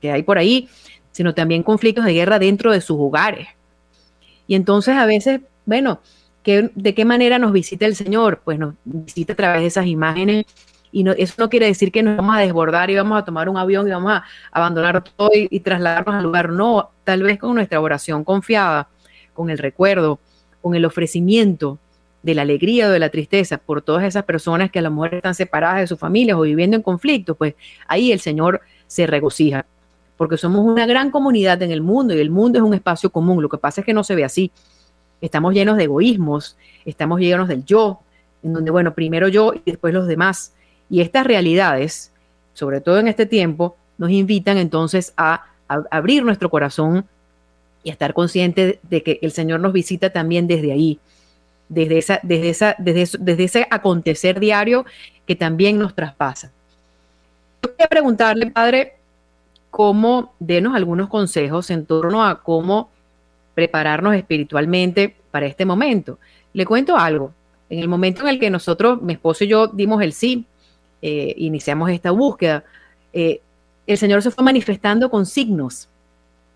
que 0.00 0.12
hay 0.12 0.22
por 0.22 0.36
ahí, 0.36 0.68
sino 1.14 1.32
también 1.32 1.62
conflictos 1.62 2.04
de 2.04 2.12
guerra 2.12 2.40
dentro 2.40 2.72
de 2.72 2.80
sus 2.80 2.96
hogares. 2.98 3.46
Y 4.48 4.56
entonces 4.56 4.96
a 4.96 5.06
veces, 5.06 5.40
bueno, 5.64 6.00
¿de 6.44 6.94
qué 6.94 7.04
manera 7.04 7.38
nos 7.38 7.52
visita 7.52 7.86
el 7.86 7.94
Señor? 7.94 8.42
Pues 8.44 8.58
nos 8.58 8.74
visita 8.84 9.32
a 9.32 9.36
través 9.36 9.60
de 9.60 9.68
esas 9.68 9.86
imágenes 9.86 10.44
y 10.90 11.08
eso 11.08 11.34
no 11.38 11.48
quiere 11.48 11.66
decir 11.66 11.92
que 11.92 12.02
nos 12.02 12.16
vamos 12.16 12.36
a 12.36 12.40
desbordar 12.40 12.90
y 12.90 12.96
vamos 12.96 13.16
a 13.16 13.24
tomar 13.24 13.48
un 13.48 13.56
avión 13.56 13.86
y 13.86 13.92
vamos 13.92 14.10
a 14.10 14.24
abandonar 14.50 15.04
todo 15.04 15.30
y, 15.32 15.60
trasladarnos 15.60 16.16
al 16.16 16.24
lugar. 16.24 16.50
No, 16.50 16.90
tal 17.04 17.22
vez 17.22 17.38
con 17.38 17.54
nuestra 17.54 17.80
oración 17.80 18.24
confiada, 18.24 18.88
con 19.34 19.50
el 19.50 19.58
recuerdo, 19.58 20.18
con 20.60 20.74
el 20.74 20.84
ofrecimiento 20.84 21.78
de 22.24 22.34
la 22.34 22.42
alegría 22.42 22.88
o 22.88 22.90
de 22.90 22.98
la 22.98 23.10
tristeza 23.10 23.58
por 23.58 23.82
todas 23.82 24.02
esas 24.02 24.24
personas 24.24 24.70
que 24.70 24.80
a 24.80 24.82
lo 24.82 24.90
mejor 24.90 25.14
están 25.14 25.34
separadas 25.34 25.80
de 25.80 25.86
sus 25.86 25.98
familias 25.98 26.36
o 26.36 26.40
viviendo 26.40 26.76
en 26.76 26.82
conflicto, 26.82 27.36
pues 27.36 27.54
ahí 27.86 28.10
el 28.10 28.18
Señor 28.18 28.62
se 28.86 29.06
regocija. 29.06 29.66
Porque 30.16 30.36
somos 30.36 30.64
una 30.64 30.86
gran 30.86 31.10
comunidad 31.10 31.60
en 31.62 31.70
el 31.70 31.80
mundo 31.80 32.14
y 32.14 32.20
el 32.20 32.30
mundo 32.30 32.58
es 32.58 32.64
un 32.64 32.74
espacio 32.74 33.10
común. 33.10 33.42
Lo 33.42 33.48
que 33.48 33.58
pasa 33.58 33.80
es 33.80 33.84
que 33.84 33.94
no 33.94 34.04
se 34.04 34.14
ve 34.14 34.24
así. 34.24 34.52
Estamos 35.20 35.54
llenos 35.54 35.76
de 35.76 35.84
egoísmos, 35.84 36.56
estamos 36.84 37.20
llenos 37.20 37.48
del 37.48 37.64
yo, 37.64 38.00
en 38.42 38.52
donde, 38.52 38.70
bueno, 38.70 38.94
primero 38.94 39.28
yo 39.28 39.54
y 39.54 39.70
después 39.70 39.94
los 39.94 40.06
demás. 40.06 40.52
Y 40.90 41.00
estas 41.00 41.26
realidades, 41.26 42.12
sobre 42.52 42.80
todo 42.80 42.98
en 42.98 43.08
este 43.08 43.26
tiempo, 43.26 43.76
nos 43.98 44.10
invitan 44.10 44.58
entonces 44.58 45.12
a, 45.16 45.46
abrir 45.66 46.24
nuestro 46.24 46.50
corazón 46.50 47.06
y 47.82 47.88
a 47.90 47.92
estar 47.92 48.12
conscientes 48.12 48.78
de 48.82 49.02
que 49.02 49.18
el 49.22 49.32
Señor 49.32 49.60
nos 49.60 49.72
visita 49.72 50.10
también 50.10 50.46
desde 50.46 50.72
ahí, 50.72 50.98
desde, 51.68 51.98
esa, 51.98 52.20
desde, 52.22 52.50
esa, 52.50 52.76
desde, 52.78 53.18
desde 53.18 53.44
ese 53.44 53.66
acontecer 53.70 54.38
diario 54.38 54.84
que 55.26 55.34
también 55.34 55.78
nos 55.78 55.94
traspasa. 55.94 56.52
Yo 57.62 57.70
quería 57.70 57.88
preguntarle, 57.88 58.50
Padre, 58.50 58.94
cómo 59.74 60.32
denos 60.38 60.76
algunos 60.76 61.08
consejos 61.08 61.68
en 61.70 61.84
torno 61.84 62.24
a 62.24 62.44
cómo 62.44 62.90
prepararnos 63.56 64.14
espiritualmente 64.14 65.16
para 65.32 65.46
este 65.46 65.64
momento. 65.64 66.20
Le 66.52 66.64
cuento 66.64 66.96
algo. 66.96 67.32
En 67.68 67.80
el 67.80 67.88
momento 67.88 68.22
en 68.22 68.28
el 68.28 68.38
que 68.38 68.50
nosotros, 68.50 69.02
mi 69.02 69.14
esposo 69.14 69.42
y 69.42 69.48
yo, 69.48 69.66
dimos 69.66 70.00
el 70.00 70.12
sí 70.12 70.46
eh, 71.02 71.34
iniciamos 71.38 71.90
esta 71.90 72.12
búsqueda, 72.12 72.62
eh, 73.12 73.40
el 73.88 73.98
Señor 73.98 74.22
se 74.22 74.30
fue 74.30 74.44
manifestando 74.44 75.10
con 75.10 75.26
signos, 75.26 75.88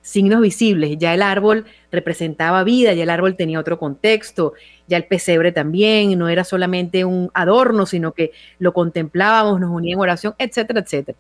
signos 0.01 0.41
visibles. 0.41 0.97
Ya 0.97 1.13
el 1.13 1.23
árbol 1.23 1.65
representaba 1.91 2.63
vida, 2.63 2.95
ya 2.95 3.03
el 3.03 3.11
árbol 3.11 3.35
tenía 3.35 3.59
otro 3.59 3.81
contexto, 3.81 4.53
ya 4.87 4.97
el 4.97 5.07
pesebre 5.07 5.51
también, 5.51 6.17
no 6.17 6.29
era 6.29 6.45
solamente 6.45 7.05
un 7.05 7.33
adorno, 7.35 7.85
sino 7.85 8.13
que 8.13 8.31
lo 8.61 8.73
contemplábamos, 8.73 9.59
nos 9.59 9.73
unía 9.73 9.95
en 9.95 10.01
oración, 10.01 10.37
etcétera, 10.39 10.79
etcétera. 10.79 11.19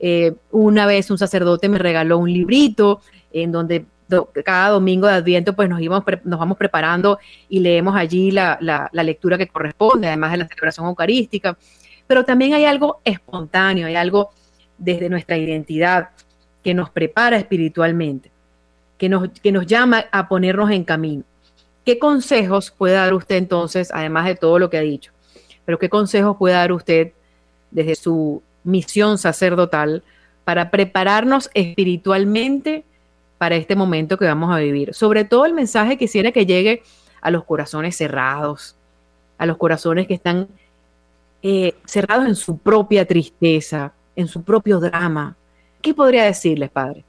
Eh, 0.00 0.34
una 0.50 0.86
vez 0.86 1.10
un 1.10 1.18
sacerdote 1.18 1.68
me 1.68 1.78
regaló 1.78 2.18
un 2.18 2.32
librito 2.32 3.00
en 3.32 3.52
donde 3.52 3.84
cada 4.44 4.70
domingo 4.70 5.06
de 5.06 5.14
Adviento 5.14 5.54
pues 5.54 5.68
nos, 5.68 5.80
íbamos, 5.80 6.04
nos 6.24 6.38
vamos 6.40 6.56
preparando 6.56 7.18
y 7.48 7.60
leemos 7.60 7.94
allí 7.94 8.32
la, 8.32 8.58
la 8.60 9.02
lectura 9.04 9.38
que 9.38 9.46
corresponde, 9.46 10.08
además 10.08 10.32
de 10.32 10.38
la 10.38 10.48
celebración 10.48 10.86
eucarística 10.86 11.56
pero 12.10 12.24
también 12.24 12.54
hay 12.54 12.64
algo 12.64 13.00
espontáneo, 13.04 13.86
hay 13.86 13.94
algo 13.94 14.32
desde 14.78 15.08
nuestra 15.08 15.38
identidad 15.38 16.08
que 16.60 16.74
nos 16.74 16.90
prepara 16.90 17.36
espiritualmente, 17.36 18.32
que 18.98 19.08
nos, 19.08 19.28
que 19.28 19.52
nos 19.52 19.64
llama 19.64 20.06
a 20.10 20.26
ponernos 20.26 20.72
en 20.72 20.82
camino. 20.82 21.22
¿Qué 21.84 22.00
consejos 22.00 22.72
puede 22.72 22.94
dar 22.94 23.14
usted 23.14 23.36
entonces, 23.36 23.92
además 23.94 24.26
de 24.26 24.34
todo 24.34 24.58
lo 24.58 24.68
que 24.70 24.78
ha 24.78 24.80
dicho? 24.80 25.12
Pero 25.64 25.78
qué 25.78 25.88
consejos 25.88 26.36
puede 26.36 26.56
dar 26.56 26.72
usted 26.72 27.12
desde 27.70 27.94
su 27.94 28.42
misión 28.64 29.18
sacerdotal 29.18 30.02
para 30.44 30.70
prepararnos 30.70 31.50
espiritualmente 31.54 32.84
para 33.38 33.56
este 33.56 33.76
momento 33.76 34.18
que 34.18 34.24
vamos 34.26 34.54
a 34.54 34.58
vivir? 34.58 34.94
Sobre 34.94 35.24
todo 35.24 35.46
el 35.46 35.54
mensaje 35.54 35.96
quisiera 35.96 36.32
que 36.32 36.46
llegue 36.46 36.82
a 37.20 37.30
los 37.30 37.44
corazones 37.44 37.96
cerrados, 37.96 38.76
a 39.38 39.46
los 39.46 39.56
corazones 39.56 40.06
que 40.06 40.14
están 40.14 40.48
eh, 41.42 41.74
cerrados 41.86 42.26
en 42.26 42.36
su 42.36 42.58
propia 42.58 43.06
tristeza, 43.06 43.92
en 44.14 44.28
su 44.28 44.42
propio 44.42 44.78
drama. 44.80 45.36
¿Qué 45.80 45.94
podría 45.94 46.24
decirles, 46.24 46.70
padre? 46.70 47.04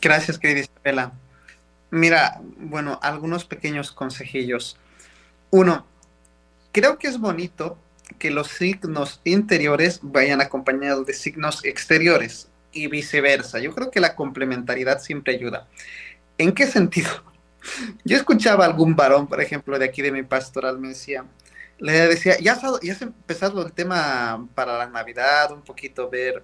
Gracias, 0.00 0.38
querida 0.38 0.60
Isabela. 0.60 1.12
Mira, 1.90 2.40
bueno, 2.58 2.98
algunos 3.02 3.44
pequeños 3.44 3.92
consejillos. 3.92 4.76
Uno, 5.50 5.86
creo 6.72 6.98
que 6.98 7.08
es 7.08 7.18
bonito 7.18 7.78
que 8.18 8.30
los 8.30 8.48
signos 8.48 9.20
interiores 9.24 10.00
vayan 10.02 10.40
acompañados 10.40 11.06
de 11.06 11.12
signos 11.12 11.64
exteriores 11.64 12.48
y 12.72 12.86
viceversa. 12.86 13.58
Yo 13.58 13.74
creo 13.74 13.90
que 13.90 14.00
la 14.00 14.14
complementariedad 14.14 15.00
siempre 15.00 15.34
ayuda. 15.34 15.66
¿En 16.36 16.52
qué 16.52 16.66
sentido? 16.66 17.10
Yo 18.04 18.16
escuchaba 18.16 18.64
a 18.64 18.68
algún 18.68 18.94
varón, 18.96 19.26
por 19.26 19.40
ejemplo, 19.40 19.78
de 19.78 19.84
aquí 19.84 20.02
de 20.02 20.12
mi 20.12 20.22
pastoral, 20.22 20.78
me 20.78 20.88
decía, 20.88 21.24
le 21.78 21.92
decía, 22.08 22.38
ya 22.40 22.52
has, 22.52 22.62
ya 22.82 22.92
has 22.92 23.02
empezado 23.02 23.64
el 23.64 23.72
tema 23.72 24.46
para 24.54 24.78
la 24.78 24.86
Navidad, 24.86 25.52
un 25.52 25.62
poquito 25.62 26.08
ver 26.08 26.42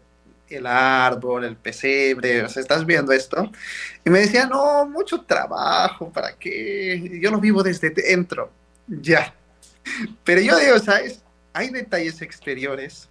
el 0.49 0.67
árbol, 0.67 1.45
el 1.45 1.57
pesebre, 1.57 2.43
o 2.43 2.49
sea, 2.49 2.63
¿estás 2.63 2.85
viendo 2.85 3.13
esto? 3.13 3.51
Y 4.05 4.11
me 4.11 4.21
decía, 4.21 4.47
no, 4.47 4.87
mucho 4.87 5.23
trabajo, 5.23 6.11
¿para 6.13 6.37
qué? 6.37 7.19
Yo 7.21 7.31
lo 7.31 7.41
vivo 7.41 7.63
desde 7.63 7.91
dentro, 7.91 8.51
ya. 8.87 9.35
Pero 10.25 10.41
yo 10.41 10.57
digo, 10.59 10.79
¿sabes? 10.79 11.24
Hay 11.55 11.71
detalles 11.71 12.21
exteriores 12.21 13.09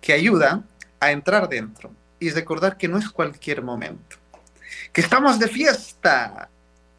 que 0.00 0.12
ayudan 0.12 0.66
a 1.00 1.10
entrar 1.10 1.48
dentro 1.48 1.90
y 2.18 2.30
recordar 2.30 2.76
que 2.76 2.88
no 2.88 2.98
es 2.98 3.08
cualquier 3.08 3.62
momento, 3.62 4.16
que 4.92 5.00
estamos 5.00 5.38
de 5.38 5.48
fiesta, 5.48 6.50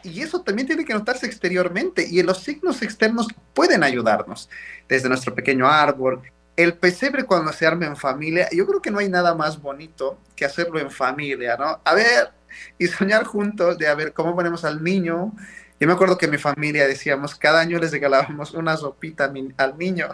y 0.04 0.22
eso 0.22 0.42
también 0.42 0.68
tiene 0.68 0.84
que 0.84 0.94
notarse 0.94 1.28
exteriormente 1.28 2.06
y 2.10 2.24
los 2.24 2.40
signos 2.40 2.82
externos 2.82 3.28
pueden 3.54 3.84
ayudarnos, 3.84 4.50
desde 4.90 5.08
nuestro 5.08 5.36
pequeño 5.36 5.68
árbol, 5.68 6.22
el 6.58 6.74
pesebre 6.74 7.24
cuando 7.24 7.54
se 7.54 7.66
arma 7.66 7.86
en 7.86 7.96
familia, 7.96 8.50
yo 8.52 8.66
creo 8.66 8.82
que 8.82 8.92
no 8.92 9.00
hay 9.00 9.10
nada 9.10 9.36
más 9.36 9.62
bonito 9.62 10.18
que 10.36 10.46
hacerlo 10.46 10.80
en 10.80 10.92
familia, 10.92 11.56
¿no? 11.58 11.80
A 11.84 11.94
ver, 11.94 12.32
y 12.78 12.88
soñar 12.88 13.24
juntos 13.24 13.78
de 13.78 13.88
a 13.88 13.96
ver 13.96 14.14
cómo 14.14 14.36
ponemos 14.36 14.66
al 14.66 14.84
niño. 14.84 15.32
Yo 15.80 15.88
me 15.88 15.94
acuerdo 15.94 16.18
que 16.18 16.28
mi 16.28 16.38
familia 16.38 16.88
decíamos, 16.88 17.36
cada 17.36 17.62
año 17.62 17.80
les 17.80 17.92
regalábamos 17.92 18.54
una 18.54 18.76
sopita 18.78 19.32
al 19.58 19.78
niño. 19.78 20.08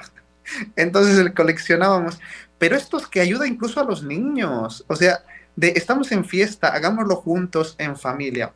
Entonces 0.76 1.18
el 1.18 1.34
coleccionábamos. 1.34 2.20
Pero 2.58 2.76
esto 2.76 2.98
es 2.98 3.08
que 3.08 3.22
ayuda 3.22 3.48
incluso 3.48 3.80
a 3.80 3.84
los 3.84 4.04
niños. 4.04 4.84
O 4.88 4.96
sea, 4.96 5.24
estamos 5.60 6.12
en 6.12 6.26
fiesta, 6.26 6.70
hagámoslo 6.70 7.16
juntos 7.16 7.76
en 7.78 7.96
familia. 7.96 8.52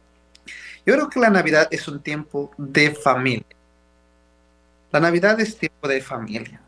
Yo 0.86 0.93
creo 0.95 1.10
que 1.10 1.19
la 1.19 1.30
Navidad 1.30 1.67
es 1.71 1.88
un 1.88 2.01
tiempo 2.01 2.51
de 2.58 2.91
familia. 2.91 3.45
La 4.91 4.99
Navidad 4.99 5.39
es 5.39 5.58
tiempo 5.58 5.88
de 5.88 6.01
familia. 6.01 6.62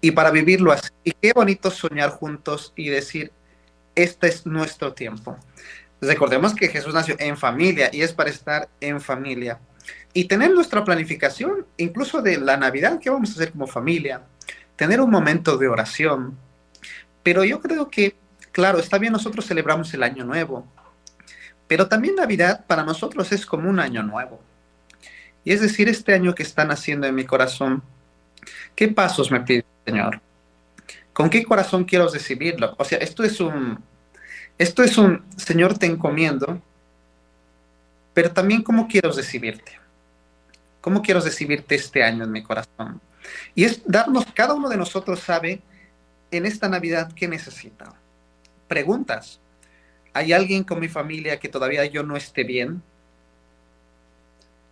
Y 0.00 0.12
para 0.12 0.30
vivirlo 0.30 0.72
así, 0.72 0.90
y 1.04 1.12
qué 1.12 1.32
bonito 1.32 1.70
soñar 1.70 2.10
juntos 2.10 2.72
y 2.76 2.88
decir, 2.88 3.32
este 3.94 4.28
es 4.28 4.46
nuestro 4.46 4.94
tiempo. 4.94 5.36
Recordemos 6.00 6.54
que 6.54 6.68
Jesús 6.68 6.94
nació 6.94 7.16
en 7.18 7.36
familia 7.36 7.90
y 7.92 8.02
es 8.02 8.12
para 8.12 8.30
estar 8.30 8.68
en 8.80 9.00
familia. 9.00 9.58
Y 10.12 10.24
tener 10.24 10.52
nuestra 10.52 10.84
planificación, 10.84 11.66
incluso 11.76 12.22
de 12.22 12.38
la 12.38 12.56
Navidad, 12.56 12.98
que 13.00 13.10
vamos 13.10 13.30
a 13.30 13.32
hacer 13.34 13.52
como 13.52 13.66
familia. 13.66 14.22
Tener 14.78 15.02
un 15.02 15.10
momento 15.10 15.58
de 15.58 15.68
oración. 15.68 16.38
Pero 17.22 17.44
yo 17.44 17.60
creo 17.60 17.90
que, 17.90 18.16
claro, 18.52 18.78
está 18.78 18.96
bien, 18.96 19.12
nosotros 19.12 19.44
celebramos 19.44 19.92
el 19.92 20.02
Año 20.02 20.24
Nuevo. 20.24 20.66
Pero 21.66 21.86
también 21.86 22.14
Navidad 22.14 22.64
para 22.66 22.82
nosotros 22.82 23.30
es 23.30 23.44
como 23.44 23.68
un 23.68 23.78
año 23.78 24.02
nuevo. 24.02 24.40
Y 25.44 25.52
es 25.52 25.60
decir, 25.60 25.88
este 25.88 26.14
año 26.14 26.34
que 26.34 26.42
está 26.42 26.64
naciendo 26.64 27.06
en 27.06 27.14
mi 27.14 27.24
corazón, 27.24 27.82
¿qué 28.74 28.88
pasos 28.88 29.30
me 29.30 29.40
pide 29.40 29.58
el 29.58 29.92
Señor? 29.92 30.20
¿Con 31.12 31.28
qué 31.28 31.44
corazón 31.44 31.84
quiero 31.84 32.08
recibirlo? 32.08 32.74
O 32.78 32.84
sea, 32.84 32.98
esto 32.98 33.22
es 33.22 33.38
un, 33.40 33.82
esto 34.56 34.82
es 34.82 34.96
un, 34.96 35.24
Señor, 35.36 35.76
te 35.76 35.86
encomiendo, 35.86 36.60
pero 38.14 38.30
también 38.30 38.62
cómo 38.62 38.88
quiero 38.88 39.12
recibirte. 39.12 39.78
¿Cómo 40.80 41.02
quiero 41.02 41.20
recibirte 41.20 41.74
este 41.74 42.02
año 42.02 42.24
en 42.24 42.32
mi 42.32 42.42
corazón? 42.42 43.00
Y 43.54 43.64
es 43.64 43.82
darnos, 43.84 44.26
cada 44.34 44.54
uno 44.54 44.68
de 44.68 44.76
nosotros 44.76 45.20
sabe 45.20 45.60
en 46.30 46.46
esta 46.46 46.68
Navidad 46.68 47.12
qué 47.14 47.28
necesita. 47.28 47.94
Preguntas. 48.66 49.40
¿Hay 50.12 50.32
alguien 50.32 50.64
con 50.64 50.80
mi 50.80 50.88
familia 50.88 51.38
que 51.38 51.48
todavía 51.48 51.84
yo 51.86 52.02
no 52.02 52.16
esté 52.16 52.44
bien? 52.44 52.82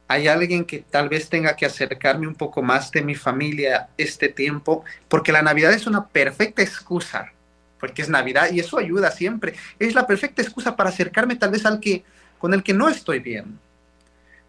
¿Hay 0.09 0.29
alguien 0.29 0.65
que 0.65 0.79
tal 0.79 1.09
vez 1.09 1.29
tenga 1.29 1.57
que 1.57 1.67
acercarme 1.67 2.27
un 2.27 2.35
poco 2.35 2.63
más 2.63 2.91
de 2.93 3.03
mi 3.03 3.15
familia 3.15 3.89
este 3.97 4.29
tiempo? 4.29 4.85
Porque 5.09 5.33
la 5.33 5.43
Navidad 5.43 5.73
es 5.73 5.87
una 5.87 6.07
perfecta 6.07 6.63
excusa 6.63 7.33
porque 7.79 8.03
es 8.03 8.09
Navidad 8.09 8.51
y 8.53 8.61
eso 8.61 8.79
ayuda 8.79 9.11
siempre. 9.11 9.55
Es 9.79 9.95
la 9.95 10.07
perfecta 10.07 10.43
excusa 10.43 10.77
para 10.77 10.91
acercarme 10.91 11.37
tal 11.37 11.51
vez 11.51 11.65
al 11.67 11.81
que 11.81 12.05
con 12.39 12.55
el 12.55 12.63
que 12.63 12.75
no 12.75 12.89
estoy 12.89 13.19
bien. 13.19 13.59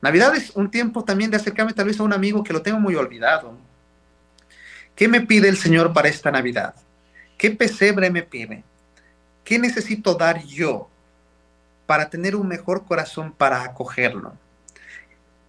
Navidad 0.02 0.36
es 0.36 0.52
un 0.52 0.70
tiempo 0.70 1.04
también 1.04 1.32
de 1.32 1.38
acercarme 1.38 1.74
tal 1.74 1.86
vez 1.86 2.00
a 2.00 2.04
un 2.04 2.14
amigo 2.14 2.44
que 2.44 2.54
lo 2.54 2.62
tengo 2.62 2.80
muy 2.80 2.96
olvidado. 2.96 3.58
¿Qué 4.98 5.08
me 5.08 5.22
pide 5.22 5.48
el 5.48 5.58
Señor 5.58 5.94
para 5.94 6.10
esta 6.10 6.32
Navidad? 6.32 6.74
¿Qué 7.38 7.52
pesebre 7.52 8.10
me 8.10 8.24
pide? 8.24 8.64
¿Qué 9.44 9.60
necesito 9.60 10.16
dar 10.16 10.44
yo 10.44 10.90
para 11.86 12.10
tener 12.10 12.36
un 12.36 12.48
mejor 12.48 12.84
corazón 12.84 13.32
para 13.32 13.62
acogerlo? 13.62 14.34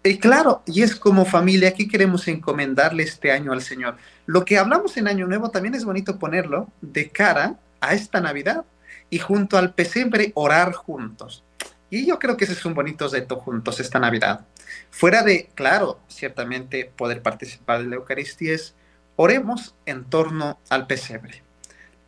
Y 0.05 0.19
claro, 0.19 0.63
y 0.67 0.83
es 0.83 0.95
como 0.95 1.25
familia, 1.25 1.71
aquí 1.71 1.89
queremos 1.89 2.29
encomendarle 2.29 3.05
este 3.05 3.33
año 3.33 3.55
al 3.55 3.63
Señor. 3.63 3.97
Lo 4.27 4.45
que 4.45 4.59
hablamos 4.59 4.99
en 4.99 5.09
Año 5.09 5.27
Nuevo 5.27 5.51
también 5.51 5.75
es 5.75 5.87
bonito 5.87 6.19
ponerlo 6.19 6.69
de 6.83 7.09
cara 7.09 7.57
a 7.81 7.95
esta 7.95 8.21
Navidad 8.21 8.67
y 9.09 9.19
junto 9.19 9.57
al 9.57 9.73
pesebre 9.73 10.31
orar 10.35 10.75
juntos. 10.75 11.43
Y 11.89 12.05
yo 12.07 12.19
creo 12.19 12.37
que 12.37 12.45
ese 12.45 12.53
es 12.53 12.67
un 12.67 12.75
bonito 12.75 13.09
reto 13.09 13.37
juntos 13.37 13.81
esta 13.81 13.99
Navidad. 13.99 14.45
Fuera 14.91 15.23
de, 15.23 15.49
claro, 15.55 16.01
ciertamente 16.07 16.93
poder 16.95 17.23
participar 17.23 17.83
de 17.83 17.89
la 17.89 17.97
Eucaristía 17.97 18.53
es, 18.53 18.75
oremos 19.21 19.75
en 19.85 20.05
torno 20.05 20.61
al 20.71 20.87
pesebre. 20.87 21.43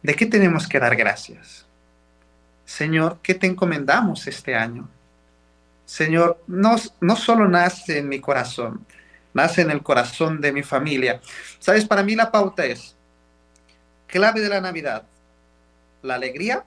¿De 0.00 0.14
qué 0.14 0.26
tenemos 0.26 0.68
que 0.68 0.78
dar 0.78 0.94
gracias? 0.94 1.66
Señor, 2.64 3.18
¿qué 3.20 3.34
te 3.34 3.48
encomendamos 3.48 4.28
este 4.28 4.54
año? 4.54 4.88
Señor, 5.84 6.40
no, 6.46 6.76
no 7.00 7.16
solo 7.16 7.48
nace 7.48 7.98
en 7.98 8.08
mi 8.08 8.20
corazón, 8.20 8.86
nace 9.34 9.62
en 9.62 9.72
el 9.72 9.82
corazón 9.82 10.40
de 10.40 10.52
mi 10.52 10.62
familia. 10.62 11.20
Sabes, 11.58 11.84
para 11.84 12.04
mí 12.04 12.14
la 12.14 12.30
pauta 12.30 12.64
es 12.64 12.94
clave 14.06 14.40
de 14.40 14.48
la 14.48 14.60
Navidad, 14.60 15.02
la 16.02 16.14
alegría, 16.14 16.64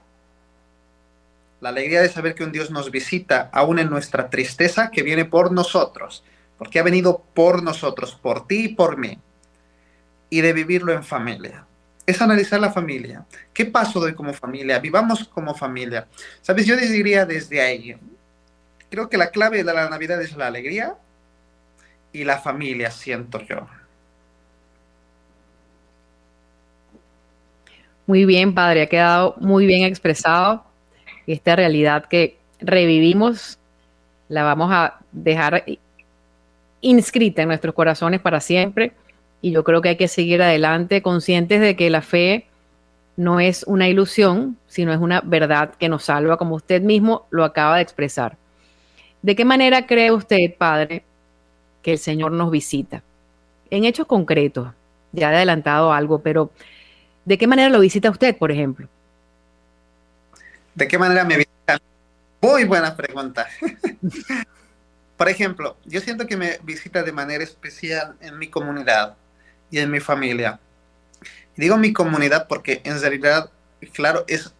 la 1.62 1.70
alegría 1.70 2.02
de 2.02 2.10
saber 2.10 2.34
que 2.34 2.44
un 2.44 2.52
Dios 2.52 2.70
nos 2.70 2.90
visita 2.90 3.48
aún 3.50 3.78
en 3.78 3.88
nuestra 3.88 4.28
tristeza 4.28 4.90
que 4.90 5.02
viene 5.02 5.24
por 5.24 5.52
nosotros, 5.52 6.22
porque 6.58 6.80
ha 6.80 6.82
venido 6.82 7.24
por 7.32 7.62
nosotros, 7.62 8.14
por 8.14 8.46
ti 8.46 8.66
y 8.66 8.74
por 8.74 8.98
mí, 8.98 9.18
y 10.34 10.40
de 10.40 10.52
vivirlo 10.52 10.92
en 10.92 11.04
familia. 11.04 11.64
Es 12.04 12.20
analizar 12.20 12.58
la 12.58 12.72
familia. 12.72 13.24
¿Qué 13.52 13.66
paso 13.66 14.00
doy 14.00 14.14
como 14.14 14.32
familia? 14.32 14.80
Vivamos 14.80 15.28
como 15.28 15.54
familia. 15.54 16.08
Sabes, 16.42 16.66
yo 16.66 16.76
diría 16.76 17.24
desde 17.24 17.60
ahí, 17.60 17.96
creo 18.90 19.08
que 19.08 19.16
la 19.16 19.28
clave 19.28 19.62
de 19.62 19.72
la 19.72 19.88
Navidad 19.88 20.20
es 20.20 20.36
la 20.36 20.48
alegría 20.48 20.96
y 22.12 22.24
la 22.24 22.38
familia, 22.38 22.90
siento 22.90 23.40
yo. 23.42 23.68
Muy 28.08 28.24
bien, 28.24 28.56
padre, 28.56 28.82
ha 28.82 28.88
quedado 28.88 29.36
muy 29.38 29.66
bien 29.66 29.84
expresado. 29.84 30.64
Esta 31.28 31.54
realidad 31.54 32.06
que 32.06 32.38
revivimos 32.58 33.60
la 34.28 34.42
vamos 34.42 34.72
a 34.72 34.98
dejar 35.12 35.64
inscrita 36.80 37.42
en 37.42 37.48
nuestros 37.48 37.72
corazones 37.72 38.20
para 38.20 38.40
siempre. 38.40 38.94
Y 39.44 39.50
yo 39.50 39.62
creo 39.62 39.82
que 39.82 39.90
hay 39.90 39.96
que 39.96 40.08
seguir 40.08 40.40
adelante 40.40 41.02
conscientes 41.02 41.60
de 41.60 41.76
que 41.76 41.90
la 41.90 42.00
fe 42.00 42.46
no 43.16 43.40
es 43.40 43.62
una 43.64 43.88
ilusión, 43.88 44.56
sino 44.66 44.90
es 44.90 44.98
una 44.98 45.20
verdad 45.20 45.74
que 45.78 45.90
nos 45.90 46.04
salva, 46.04 46.38
como 46.38 46.54
usted 46.54 46.80
mismo 46.80 47.26
lo 47.28 47.44
acaba 47.44 47.76
de 47.76 47.82
expresar. 47.82 48.38
¿De 49.20 49.36
qué 49.36 49.44
manera 49.44 49.86
cree 49.86 50.12
usted, 50.12 50.54
padre, 50.56 51.04
que 51.82 51.92
el 51.92 51.98
Señor 51.98 52.32
nos 52.32 52.50
visita? 52.50 53.02
En 53.68 53.84
hechos 53.84 54.06
concretos, 54.06 54.68
ya 55.12 55.30
he 55.30 55.36
adelantado 55.36 55.92
algo, 55.92 56.20
pero 56.20 56.50
¿De 57.24 57.38
qué 57.38 57.46
manera 57.46 57.70
lo 57.70 57.80
visita 57.80 58.10
usted, 58.10 58.36
por 58.36 58.52
ejemplo? 58.52 58.88
¿De 60.74 60.86
qué 60.86 60.98
manera 60.98 61.24
me 61.24 61.38
visita? 61.38 61.80
Muy 62.40 62.64
buena 62.64 62.94
pregunta. 62.94 63.46
por 65.16 65.28
ejemplo, 65.28 65.76
yo 65.86 66.00
siento 66.00 66.26
que 66.26 66.36
me 66.36 66.58
visita 66.62 67.02
de 67.02 67.12
manera 67.12 67.42
especial 67.42 68.16
en 68.20 68.38
mi 68.38 68.48
comunidad 68.48 69.16
y 69.70 69.78
en 69.78 69.90
mi 69.90 70.00
familia. 70.00 70.60
Digo 71.56 71.76
mi 71.76 71.92
comunidad 71.92 72.48
porque 72.48 72.80
en 72.84 73.00
realidad, 73.00 73.50
claro, 73.92 74.24
es 74.26 74.54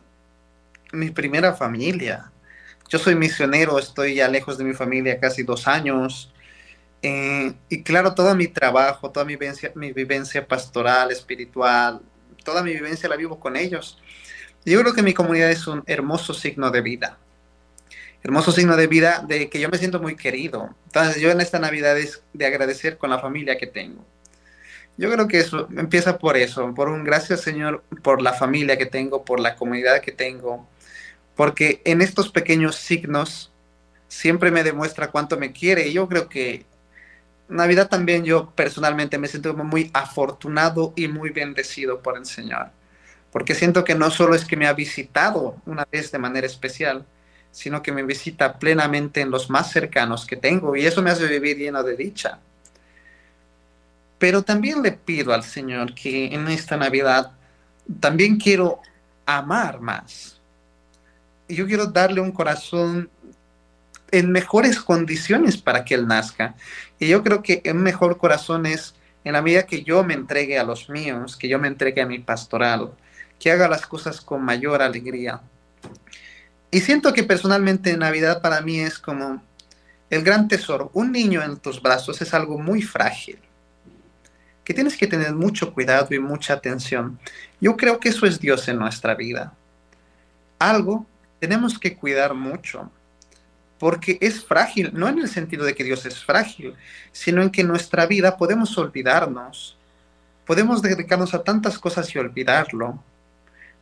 mi 0.93 1.11
primera 1.11 1.55
familia. 1.55 2.31
Yo 2.89 2.99
soy 2.99 3.15
misionero, 3.15 3.79
estoy 3.79 4.17
ya 4.17 4.29
lejos 4.29 4.59
de 4.59 4.65
mi 4.65 4.75
familia 4.75 5.19
casi 5.19 5.43
dos 5.43 5.67
años. 5.67 6.33
Eh, 7.03 7.53
y 7.69 7.83
claro, 7.83 8.15
todo 8.15 8.35
mi 8.35 8.49
trabajo, 8.49 9.11
toda 9.11 9.27
mi 9.27 9.35
vivencia, 9.35 9.73
mi 9.75 9.93
vivencia 9.93 10.47
pastoral, 10.47 11.11
espiritual, 11.11 12.01
toda 12.45 12.63
mi 12.63 12.73
vivencia 12.73 13.09
la 13.09 13.17
vivo 13.17 13.41
con 13.41 13.57
ellos. 13.57 13.99
Yo 14.65 14.81
creo 14.81 14.95
que 14.95 15.03
mi 15.03 15.13
comunidad 15.13 15.51
es 15.51 15.67
un 15.67 15.83
hermoso 15.87 16.33
signo 16.33 16.71
de 16.71 16.81
vida. 16.81 17.19
Hermoso 18.23 18.53
signo 18.53 18.77
de 18.77 18.87
vida 18.87 19.23
de 19.27 19.51
que 19.51 19.61
yo 19.61 19.69
me 19.69 19.77
siento 19.77 20.01
muy 20.01 20.17
querido. 20.17 20.75
Entonces 20.87 21.21
yo 21.21 21.31
en 21.31 21.41
esta 21.41 21.59
Navidad 21.59 21.99
es 21.99 22.23
de 22.33 22.47
agradecer 22.47 22.97
con 22.97 23.11
la 23.11 23.19
familia 23.19 23.59
que 23.59 23.67
tengo. 23.67 24.07
Yo 24.97 25.11
creo 25.11 25.27
que 25.27 25.41
eso 25.41 25.69
empieza 25.77 26.19
por 26.19 26.37
eso, 26.37 26.73
por 26.75 26.89
un 26.89 27.03
gracias 27.03 27.41
Señor 27.41 27.83
por 28.03 28.23
la 28.23 28.33
familia 28.33 28.79
que 28.79 28.87
tengo, 28.87 29.25
por 29.25 29.41
la 29.41 29.57
comunidad 29.57 30.01
que 30.01 30.13
tengo, 30.13 30.69
porque 31.35 31.83
en 31.85 32.01
estos 32.01 32.31
pequeños 32.31 32.77
signos 32.77 33.53
siempre 34.07 34.53
me 34.53 34.63
demuestra 34.63 35.11
cuánto 35.11 35.37
me 35.37 35.53
quiere 35.53 35.89
y 35.89 35.95
yo 35.95 36.09
creo 36.09 36.29
que 36.29 36.65
Navidad 37.49 37.89
también 37.89 38.25
yo 38.25 38.51
personalmente 38.51 39.19
me 39.19 39.29
siento 39.29 39.53
muy 39.55 39.91
afortunado 39.93 40.93
y 40.97 41.09
muy 41.09 41.31
bendecido 41.31 42.01
por 42.01 42.17
el 42.17 42.25
Señor, 42.25 42.69
porque 43.33 43.55
siento 43.55 43.85
que 43.85 43.97
no 43.97 44.11
solo 44.11 44.35
es 44.35 44.45
que 44.45 44.57
me 44.57 44.67
ha 44.67 44.73
visitado 44.73 45.57
una 45.67 45.87
vez 45.91 46.13
de 46.13 46.19
manera 46.19 46.47
especial, 46.47 47.05
sino 47.51 47.83
que 47.83 47.93
me 47.93 48.03
visita 48.05 48.59
plenamente 48.59 49.21
en 49.21 49.31
los 49.31 49.51
más 49.51 49.73
cercanos 49.73 50.25
que 50.27 50.37
tengo 50.37 50.77
y 50.77 50.87
eso 50.87 51.03
me 51.03 51.11
hace 51.11 51.27
vivir 51.27 51.57
lleno 51.57 51.83
de 51.83 51.97
dicha. 51.97 52.39
Pero 54.19 54.43
también 54.43 54.83
le 54.83 54.93
pido 54.93 55.33
al 55.35 55.43
Señor 55.43 55.95
que 55.95 56.27
en 56.27 56.49
esta 56.49 56.77
Navidad 56.77 57.33
también 58.01 58.39
quiero 58.39 58.81
amar 59.27 59.81
más. 59.81 60.41
Yo 61.49 61.67
quiero 61.67 61.87
darle 61.87 62.21
un 62.21 62.33
corazón 62.33 63.11
en 64.11 64.31
mejores 64.31 64.79
condiciones 64.81 65.57
para 65.57 65.85
que 65.85 65.95
Él 65.95 66.07
nazca. 66.07 66.55
Y 66.99 67.09
yo 67.09 67.23
creo 67.23 67.43
que 67.43 67.63
un 67.71 67.83
mejor 67.83 68.17
corazón 68.17 68.67
es 68.67 68.95
en 69.25 69.33
la 69.33 69.43
medida 69.43 69.67
que 69.67 69.83
yo 69.83 70.05
me 70.05 70.15
entregue 70.15 70.59
a 70.59 70.65
los 70.65 70.89
míos, 70.89 71.37
que 71.37 71.49
yo 71.49 71.59
me 71.59 71.69
entregue 71.69 72.03
a 72.03 72.07
mi 72.07 72.19
pastoral, 72.19 72.93
que 73.41 73.51
haga 73.51 73.69
las 73.69 73.87
cosas 73.87 74.21
con 74.21 74.43
mayor 74.43 74.83
alegría. 74.83 75.41
Y 76.71 76.81
siento 76.81 77.13
que 77.13 77.25
personalmente 77.25 77.97
Navidad 77.97 78.43
para 78.43 78.61
mí 78.61 78.81
es 78.81 78.99
como 78.99 79.43
el 80.11 80.23
gran 80.23 80.49
tesoro. 80.49 80.91
Un 80.93 81.13
niño 81.13 81.43
en 81.43 81.57
tus 81.57 81.81
brazos 81.81 82.21
es 82.21 82.35
algo 82.35 82.59
muy 82.59 82.83
frágil, 82.83 83.39
que 84.65 84.75
tienes 84.75 84.97
que 84.97 85.07
tener 85.07 85.35
mucho 85.35 85.73
cuidado 85.73 86.15
y 86.15 86.19
mucha 86.19 86.55
atención. 86.55 87.19
Yo 87.61 87.77
creo 87.77 88.01
que 88.01 88.09
eso 88.09 88.27
es 88.27 88.41
Dios 88.41 88.67
en 88.69 88.79
nuestra 88.79 89.15
vida. 89.15 89.53
Algo 90.59 91.07
tenemos 91.39 91.79
que 91.79 91.95
cuidar 91.95 92.35
mucho 92.35 92.91
porque 93.79 94.17
es 94.21 94.43
frágil, 94.45 94.91
no 94.95 95.09
en 95.09 95.19
el 95.19 95.29
sentido 95.29 95.65
de 95.65 95.75
que 95.75 95.85
Dios 95.85 96.07
es 96.07 96.25
frágil, 96.25 96.75
sino 97.13 97.43
en 97.43 97.51
que 97.51 97.61
en 97.61 97.69
nuestra 97.69 98.07
vida 98.07 98.37
podemos 98.37 98.79
olvidarnos, 98.79 99.77
podemos 100.47 100.81
dedicarnos 100.81 101.35
a 101.35 101.43
tantas 101.43 101.79
cosas 101.79 102.15
y 102.15 102.19
olvidarlo, 102.19 103.03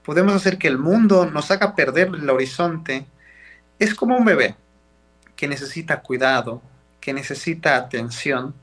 podemos 0.04 0.34
hacer 0.34 0.58
que 0.58 0.68
el 0.68 0.78
mundo 0.78 1.26
nos 1.26 1.50
haga 1.50 1.76
perder 1.76 2.08
el 2.08 2.28
horizonte. 2.28 3.06
Es 3.78 3.94
como 3.94 4.16
un 4.16 4.24
bebé 4.24 4.56
que 5.36 5.46
necesita 5.46 6.00
cuidado, 6.00 6.62
que 7.00 7.12
necesita 7.12 7.76
atención, 7.76 8.54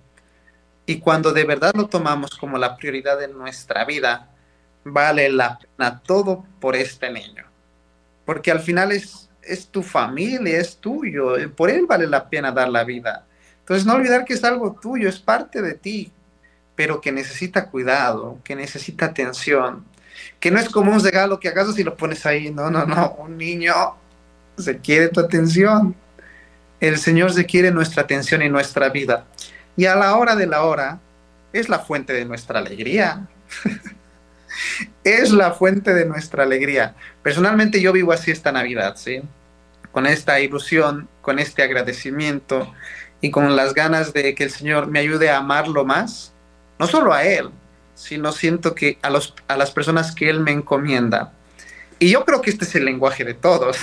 y 0.89 0.97
cuando 0.97 1.31
de 1.31 1.43
verdad 1.43 1.71
lo 1.75 1.85
tomamos 1.85 2.35
como 2.35 2.57
la 2.57 2.75
prioridad 2.75 3.19
de 3.19 3.27
nuestra 3.27 3.85
vida, 3.85 4.27
vale 4.83 5.29
la 5.29 5.59
pena 5.59 5.99
todo 5.99 6.43
por 6.59 6.75
este 6.75 7.11
niño. 7.11 7.45
Porque 8.25 8.49
al 8.49 8.59
final 8.59 8.91
es, 8.91 9.29
es 9.43 9.67
tu 9.67 9.83
familia, 9.83 10.57
es 10.57 10.77
tuyo, 10.77 11.35
por 11.55 11.69
él 11.69 11.85
vale 11.85 12.07
la 12.07 12.27
pena 12.27 12.51
dar 12.51 12.69
la 12.69 12.83
vida. 12.83 13.27
Entonces 13.59 13.85
no 13.85 13.93
olvidar 13.93 14.25
que 14.25 14.33
es 14.33 14.43
algo 14.43 14.79
tuyo, 14.81 15.07
es 15.07 15.19
parte 15.19 15.61
de 15.61 15.75
ti, 15.75 16.11
pero 16.73 16.99
que 16.99 17.11
necesita 17.11 17.69
cuidado, 17.69 18.39
que 18.43 18.55
necesita 18.55 19.05
atención, 19.05 19.85
que 20.39 20.49
no 20.49 20.57
es 20.57 20.69
como 20.69 20.91
un 20.91 21.03
regalo 21.03 21.39
que 21.39 21.49
acaso 21.49 21.71
si 21.71 21.83
lo 21.83 21.95
pones 21.95 22.25
ahí, 22.25 22.49
no, 22.49 22.71
no, 22.71 22.87
no, 22.87 23.11
un 23.19 23.37
niño 23.37 23.75
se 24.57 24.79
quiere 24.79 25.09
tu 25.09 25.19
atención. 25.19 25.95
El 26.79 26.97
Señor 26.97 27.31
se 27.31 27.45
quiere 27.45 27.69
nuestra 27.69 28.01
atención 28.01 28.41
y 28.41 28.49
nuestra 28.49 28.89
vida. 28.89 29.27
Y 29.76 29.86
a 29.86 29.95
la 29.95 30.15
hora 30.15 30.36
de 30.36 30.47
la 30.47 30.63
hora 30.63 30.99
es 31.53 31.70
la 31.70 31.80
fuente 31.80 32.13
de 32.13 32.26
nuestra 32.26 32.59
alegría. 32.59 33.28
es 35.03 35.32
la 35.32 35.51
fuente 35.51 35.93
de 35.93 36.05
nuestra 36.05 36.43
alegría. 36.43 36.95
Personalmente 37.24 37.82
yo 37.82 37.93
vivo 37.93 38.11
así 38.11 38.32
esta 38.32 38.51
Navidad, 38.51 38.95
¿sí? 38.97 39.22
Con 39.91 40.05
esta 40.05 40.39
ilusión, 40.39 41.07
con 41.22 41.39
este 41.39 41.63
agradecimiento 41.63 42.74
y 43.22 43.32
con 43.32 43.55
las 43.55 43.74
ganas 43.74 44.13
de 44.13 44.36
que 44.36 44.43
el 44.43 44.51
Señor 44.51 44.88
me 44.88 44.99
ayude 44.99 45.30
a 45.30 45.38
amarlo 45.38 45.86
más, 45.86 46.32
no 46.78 46.88
solo 46.88 47.13
a 47.13 47.24
Él, 47.24 47.49
sino 47.95 48.32
siento 48.32 48.76
que 48.76 48.97
a, 49.01 49.09
los, 49.09 49.34
a 49.47 49.57
las 49.57 49.72
personas 49.72 50.13
que 50.13 50.30
Él 50.30 50.39
me 50.39 50.51
encomienda. 50.51 51.34
Y 51.97 52.11
yo 52.11 52.24
creo 52.24 52.41
que 52.41 52.49
este 52.49 52.65
es 52.65 52.76
el 52.76 52.86
lenguaje 52.86 53.26
de 53.26 53.34
todos. 53.34 53.78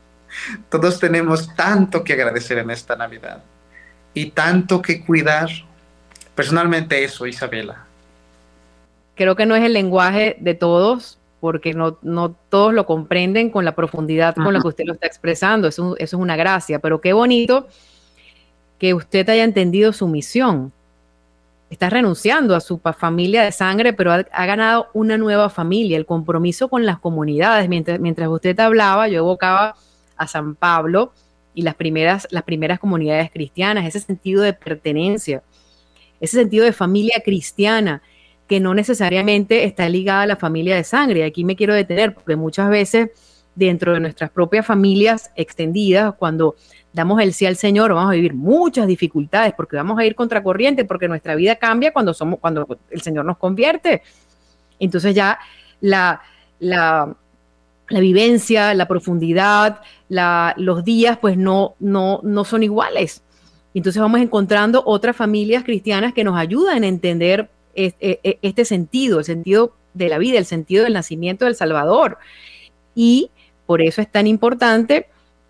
todos 0.70 0.98
tenemos 0.98 1.54
tanto 1.54 2.02
que 2.02 2.14
agradecer 2.14 2.58
en 2.58 2.70
esta 2.70 2.96
Navidad 2.96 3.42
y 4.14 4.30
tanto 4.30 4.80
que 4.80 5.04
cuidar. 5.04 5.50
Personalmente 6.34 7.04
eso, 7.04 7.26
Isabela 7.26 7.84
creo 9.14 9.36
que 9.36 9.46
no 9.46 9.54
es 9.54 9.64
el 9.64 9.72
lenguaje 9.72 10.36
de 10.40 10.54
todos, 10.54 11.18
porque 11.40 11.74
no, 11.74 11.98
no 12.02 12.34
todos 12.48 12.72
lo 12.72 12.86
comprenden 12.86 13.50
con 13.50 13.64
la 13.64 13.74
profundidad 13.74 14.34
con 14.34 14.52
la 14.52 14.60
que 14.60 14.68
usted 14.68 14.84
lo 14.86 14.94
está 14.94 15.06
expresando. 15.06 15.68
Eso, 15.68 15.94
eso 15.98 16.16
es 16.16 16.22
una 16.22 16.36
gracia, 16.36 16.78
pero 16.78 17.00
qué 17.00 17.12
bonito 17.12 17.68
que 18.78 18.94
usted 18.94 19.28
haya 19.28 19.44
entendido 19.44 19.92
su 19.92 20.08
misión. 20.08 20.72
Está 21.70 21.90
renunciando 21.90 22.54
a 22.54 22.60
su 22.60 22.78
familia 22.78 23.42
de 23.42 23.52
sangre, 23.52 23.92
pero 23.92 24.12
ha, 24.12 24.46
ganado 24.46 24.88
una 24.94 25.18
nueva 25.18 25.50
familia, 25.50 25.96
el 25.96 26.06
compromiso 26.06 26.68
con 26.68 26.86
las 26.86 26.98
comunidades. 26.98 27.68
Mientras, 27.68 27.98
mientras 28.00 28.28
usted 28.28 28.58
hablaba, 28.60 29.08
yo 29.08 29.18
evocaba 29.18 29.74
a 30.16 30.26
San 30.26 30.54
Pablo 30.54 31.12
y 31.54 31.62
las 31.62 31.74
primeras, 31.74 32.26
las 32.30 32.42
primeras 32.42 32.78
comunidades 32.78 33.30
cristianas, 33.30 33.86
ese 33.86 34.00
sentido 34.00 34.42
de 34.42 34.52
pertenencia, 34.52 35.42
ese 36.20 36.38
sentido 36.38 36.64
de 36.64 36.72
familia 36.72 37.22
cristiana 37.24 38.02
que 38.48 38.60
no 38.60 38.74
necesariamente 38.74 39.64
está 39.64 39.88
ligada 39.88 40.22
a 40.22 40.26
la 40.26 40.36
familia 40.36 40.76
de 40.76 40.84
sangre. 40.84 41.20
Y 41.20 41.22
aquí 41.22 41.44
me 41.44 41.56
quiero 41.56 41.74
detener 41.74 42.14
porque 42.14 42.36
muchas 42.36 42.68
veces 42.68 43.10
dentro 43.54 43.94
de 43.94 44.00
nuestras 44.00 44.30
propias 44.30 44.66
familias 44.66 45.30
extendidas, 45.36 46.14
cuando 46.16 46.56
damos 46.92 47.20
el 47.20 47.32
sí 47.32 47.46
al 47.46 47.56
Señor, 47.56 47.94
vamos 47.94 48.10
a 48.10 48.14
vivir 48.14 48.34
muchas 48.34 48.86
dificultades 48.86 49.54
porque 49.56 49.76
vamos 49.76 49.98
a 49.98 50.04
ir 50.04 50.14
contracorriente, 50.14 50.84
porque 50.84 51.08
nuestra 51.08 51.34
vida 51.34 51.56
cambia 51.56 51.92
cuando 51.92 52.12
somos, 52.14 52.38
cuando 52.40 52.66
el 52.90 53.00
Señor 53.00 53.24
nos 53.24 53.38
convierte. 53.38 54.02
Entonces 54.78 55.14
ya 55.14 55.38
la, 55.80 56.20
la, 56.58 57.16
la 57.88 58.00
vivencia, 58.00 58.74
la 58.74 58.88
profundidad, 58.88 59.80
la, 60.08 60.54
los 60.56 60.84
días, 60.84 61.18
pues 61.18 61.36
no, 61.36 61.74
no, 61.80 62.20
no 62.22 62.44
son 62.44 62.62
iguales. 62.62 63.22
Entonces 63.74 64.00
vamos 64.00 64.20
encontrando 64.20 64.82
otras 64.86 65.16
familias 65.16 65.64
cristianas 65.64 66.14
que 66.14 66.24
nos 66.24 66.38
ayudan 66.38 66.84
a 66.84 66.88
entender 66.88 67.50
e, 67.74 67.92
e, 68.00 68.38
este 68.42 68.64
sentido, 68.64 69.18
el 69.18 69.24
sentido 69.24 69.74
de 69.94 70.08
la 70.08 70.18
vida, 70.18 70.38
el 70.38 70.46
sentido 70.46 70.84
del 70.84 70.92
nacimiento 70.92 71.44
del 71.44 71.56
Salvador. 71.56 72.18
Y 72.94 73.30
por 73.66 73.82
eso 73.82 74.00
es 74.00 74.10
tan 74.10 74.26
importante 74.26 75.08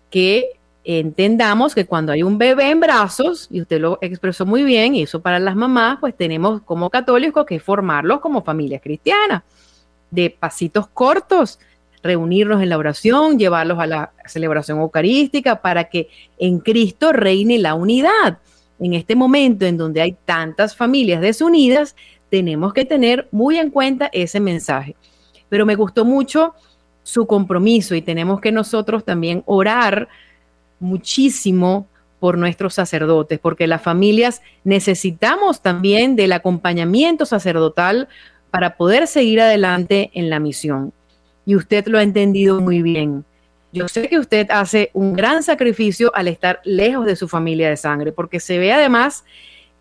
que 0.09 0.51
entendamos 0.83 1.73
que 1.73 1.85
cuando 1.85 2.11
hay 2.11 2.23
un 2.23 2.37
bebé 2.37 2.69
en 2.69 2.79
brazos, 2.79 3.47
y 3.49 3.61
usted 3.61 3.79
lo 3.79 3.97
expresó 4.01 4.45
muy 4.45 4.63
bien, 4.63 4.95
y 4.95 5.03
eso 5.03 5.19
para 5.19 5.39
las 5.39 5.55
mamás, 5.55 5.97
pues 5.99 6.15
tenemos 6.15 6.61
como 6.61 6.89
católicos 6.89 7.45
que 7.45 7.59
formarlos 7.59 8.19
como 8.19 8.43
familias 8.43 8.81
cristianas, 8.81 9.43
de 10.11 10.29
pasitos 10.29 10.87
cortos, 10.87 11.59
reunirnos 12.05 12.61
en 12.61 12.69
la 12.69 12.77
oración, 12.77 13.37
llevarlos 13.39 13.79
a 13.79 13.87
la 13.87 14.11
celebración 14.25 14.79
eucarística 14.79 15.61
para 15.61 15.85
que 15.85 16.07
en 16.37 16.59
Cristo 16.59 17.11
reine 17.11 17.57
la 17.57 17.73
unidad. 17.73 18.37
En 18.79 18.93
este 18.93 19.15
momento 19.15 19.65
en 19.65 19.77
donde 19.77 20.01
hay 20.01 20.15
tantas 20.25 20.75
familias 20.75 21.19
desunidas, 21.19 21.95
tenemos 22.29 22.73
que 22.73 22.85
tener 22.85 23.27
muy 23.31 23.57
en 23.57 23.71
cuenta 23.71 24.09
ese 24.13 24.39
mensaje. 24.39 24.95
Pero 25.49 25.65
me 25.65 25.75
gustó 25.75 26.05
mucho 26.05 26.53
su 27.01 27.25
compromiso 27.25 27.95
y 27.95 28.01
tenemos 28.01 28.39
que 28.39 28.51
nosotros 28.51 29.03
también 29.03 29.43
orar 29.45 30.07
muchísimo 30.79 31.87
por 32.19 32.37
nuestros 32.37 32.73
sacerdotes, 32.73 33.39
porque 33.39 33.67
las 33.67 33.81
familias 33.81 34.41
necesitamos 34.63 35.61
también 35.61 36.15
del 36.15 36.33
acompañamiento 36.33 37.25
sacerdotal 37.25 38.07
para 38.51 38.77
poder 38.77 39.07
seguir 39.07 39.41
adelante 39.41 40.11
en 40.13 40.29
la 40.29 40.39
misión. 40.39 40.93
Y 41.45 41.55
usted 41.55 41.85
lo 41.87 41.97
ha 41.97 42.03
entendido 42.03 42.61
muy 42.61 42.81
bien. 42.81 43.23
Yo 43.71 43.87
sé 43.87 44.07
que 44.07 44.19
usted 44.19 44.49
hace 44.51 44.89
un 44.93 45.13
gran 45.13 45.43
sacrificio 45.43 46.11
al 46.15 46.27
estar 46.27 46.61
lejos 46.63 47.05
de 47.05 47.15
su 47.15 47.27
familia 47.27 47.69
de 47.69 47.77
sangre, 47.77 48.11
porque 48.11 48.39
se 48.39 48.57
ve 48.57 48.71
además 48.71 49.25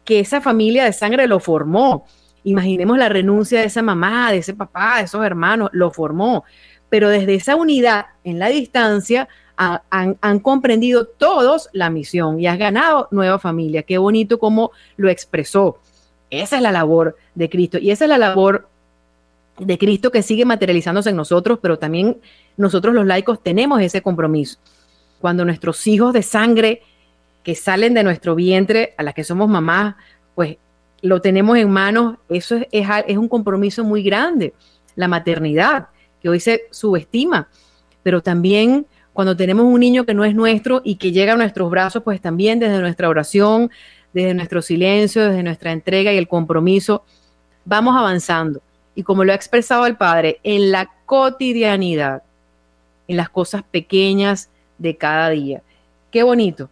que 0.04 0.20
esa 0.20 0.40
familia 0.40 0.84
de 0.84 0.92
sangre 0.92 1.26
lo 1.26 1.40
formó, 1.40 2.04
Imaginemos 2.44 2.98
la 2.98 3.08
renuncia 3.08 3.60
de 3.60 3.66
esa 3.66 3.82
mamá, 3.82 4.30
de 4.30 4.38
ese 4.38 4.52
papá, 4.52 4.98
de 4.98 5.04
esos 5.04 5.24
hermanos, 5.24 5.70
lo 5.72 5.90
formó. 5.90 6.44
Pero 6.90 7.08
desde 7.08 7.34
esa 7.34 7.56
unidad 7.56 8.06
en 8.22 8.38
la 8.38 8.48
distancia 8.48 9.28
han, 9.56 10.38
comprendido 10.40 11.06
todos 11.06 11.70
la 11.72 11.88
misión 11.88 12.38
y 12.38 12.46
has 12.46 12.58
ganado 12.58 13.08
nueva 13.10 13.38
familia. 13.38 13.82
Qué 13.82 13.96
bonito 13.96 14.38
cómo 14.38 14.72
lo 14.96 15.08
expresó. 15.08 15.78
Esa 16.28 16.56
es 16.56 16.62
la 16.62 16.70
labor 16.70 17.16
de 17.34 17.48
Cristo 17.48 17.78
y 17.78 17.90
esa 17.90 18.04
es 18.04 18.08
la 18.10 18.18
labor 18.18 18.68
de 19.58 19.78
Cristo 19.78 20.10
que 20.10 20.22
sigue 20.22 20.44
materializándose 20.44 21.10
en 21.10 21.16
nosotros, 21.16 21.58
pero 21.62 21.78
también 21.78 22.18
nosotros 22.56 22.94
los 22.94 23.06
laicos 23.06 23.42
tenemos 23.42 23.80
ese 23.80 24.02
compromiso. 24.02 24.58
Cuando 25.20 25.44
nuestros 25.44 25.86
hijos 25.86 26.12
de 26.12 26.22
sangre 26.22 26.82
que 27.42 27.54
salen 27.54 27.94
de 27.94 28.02
nuestro 28.02 28.34
vientre, 28.34 28.94
a 28.96 29.02
las 29.02 29.14
que 29.14 29.24
somos 29.24 29.48
mamás, 29.48 29.94
pues 30.34 30.56
lo 31.02 31.20
tenemos 31.20 31.58
en 31.58 31.70
manos, 31.70 32.16
eso 32.28 32.56
es, 32.56 32.66
es, 33.06 33.16
un 33.18 33.28
compromiso 33.28 33.84
muy 33.84 34.02
grande, 34.02 34.54
la 34.96 35.06
maternidad, 35.06 35.88
que 36.20 36.28
hoy 36.30 36.40
se 36.40 36.62
subestima, 36.70 37.48
pero 38.02 38.22
también 38.22 38.86
cuando 39.12 39.36
tenemos 39.36 39.66
un 39.66 39.78
niño 39.78 40.06
que 40.06 40.14
no 40.14 40.24
es 40.24 40.34
nuestro 40.34 40.80
y 40.82 40.96
que 40.96 41.12
llega 41.12 41.34
a 41.34 41.36
nuestros 41.36 41.70
brazos, 41.70 42.02
pues 42.02 42.20
también 42.20 42.58
desde 42.58 42.80
nuestra 42.80 43.08
oración, 43.08 43.70
desde 44.14 44.32
nuestro 44.32 44.62
silencio, 44.62 45.28
desde 45.28 45.42
nuestra 45.42 45.72
entrega 45.72 46.12
y 46.12 46.16
el 46.16 46.26
compromiso, 46.26 47.04
vamos 47.64 47.94
avanzando. 47.96 48.62
Y 48.94 49.02
como 49.02 49.24
lo 49.24 49.32
ha 49.32 49.36
expresado 49.36 49.86
el 49.86 49.96
Padre, 49.96 50.40
en 50.42 50.70
la 50.70 50.90
cotidianidad, 51.06 52.22
en 53.08 53.16
las 53.16 53.28
cosas 53.28 53.62
pequeñas 53.62 54.48
de 54.78 54.96
cada 54.96 55.30
día. 55.30 55.62
Qué 56.10 56.22
bonito. 56.22 56.68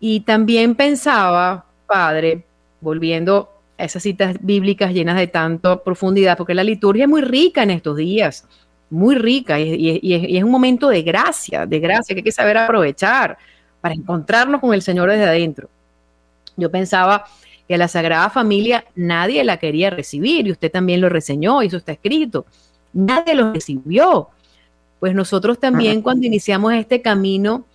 Y 0.00 0.20
también 0.20 0.74
pensaba, 0.74 1.64
Padre, 1.86 2.44
volviendo 2.80 3.50
esas 3.78 4.02
citas 4.02 4.36
bíblicas 4.40 4.92
llenas 4.92 5.16
de 5.16 5.26
tanta 5.26 5.82
profundidad, 5.82 6.36
porque 6.36 6.54
la 6.54 6.64
liturgia 6.64 7.04
es 7.04 7.10
muy 7.10 7.22
rica 7.22 7.62
en 7.62 7.70
estos 7.70 7.96
días, 7.96 8.46
muy 8.90 9.16
rica, 9.16 9.58
y, 9.58 10.36
es, 10.36 10.44
un 10.44 10.50
momento 10.50 10.88
de 10.88 11.02
gracia, 11.02 11.66
de 11.66 11.80
gracia 11.80 12.14
que 12.14 12.20
hay 12.20 12.24
que 12.24 12.32
saber 12.32 12.56
aprovechar 12.56 13.36
para 13.80 13.94
encontrarnos 13.94 14.60
con 14.60 14.72
el 14.72 14.82
Señor 14.82 15.10
desde 15.10 15.24
adentro. 15.24 15.68
Yo 16.56 16.70
pensaba 16.70 17.24
que 17.68 17.74
a 17.74 17.78
la 17.78 17.88
Sagrada 17.88 18.30
Familia 18.30 18.84
nadie 18.94 19.42
la 19.44 19.58
quería 19.58 19.90
recibir, 19.90 20.46
y 20.46 20.52
usted 20.52 20.70
también 20.70 21.00
lo 21.00 21.08
reseñó, 21.08 21.62
y 21.62 21.66
eso 21.66 21.76
está 21.76 21.92
escrito. 21.92 22.46
Nadie 22.92 23.34
lo 23.34 23.52
recibió. 23.52 24.28
Pues 25.00 25.14
nosotros 25.14 25.60
también 25.60 26.00
cuando 26.00 26.26
iniciamos 26.26 26.72
este 26.72 27.02
camino 27.02 27.66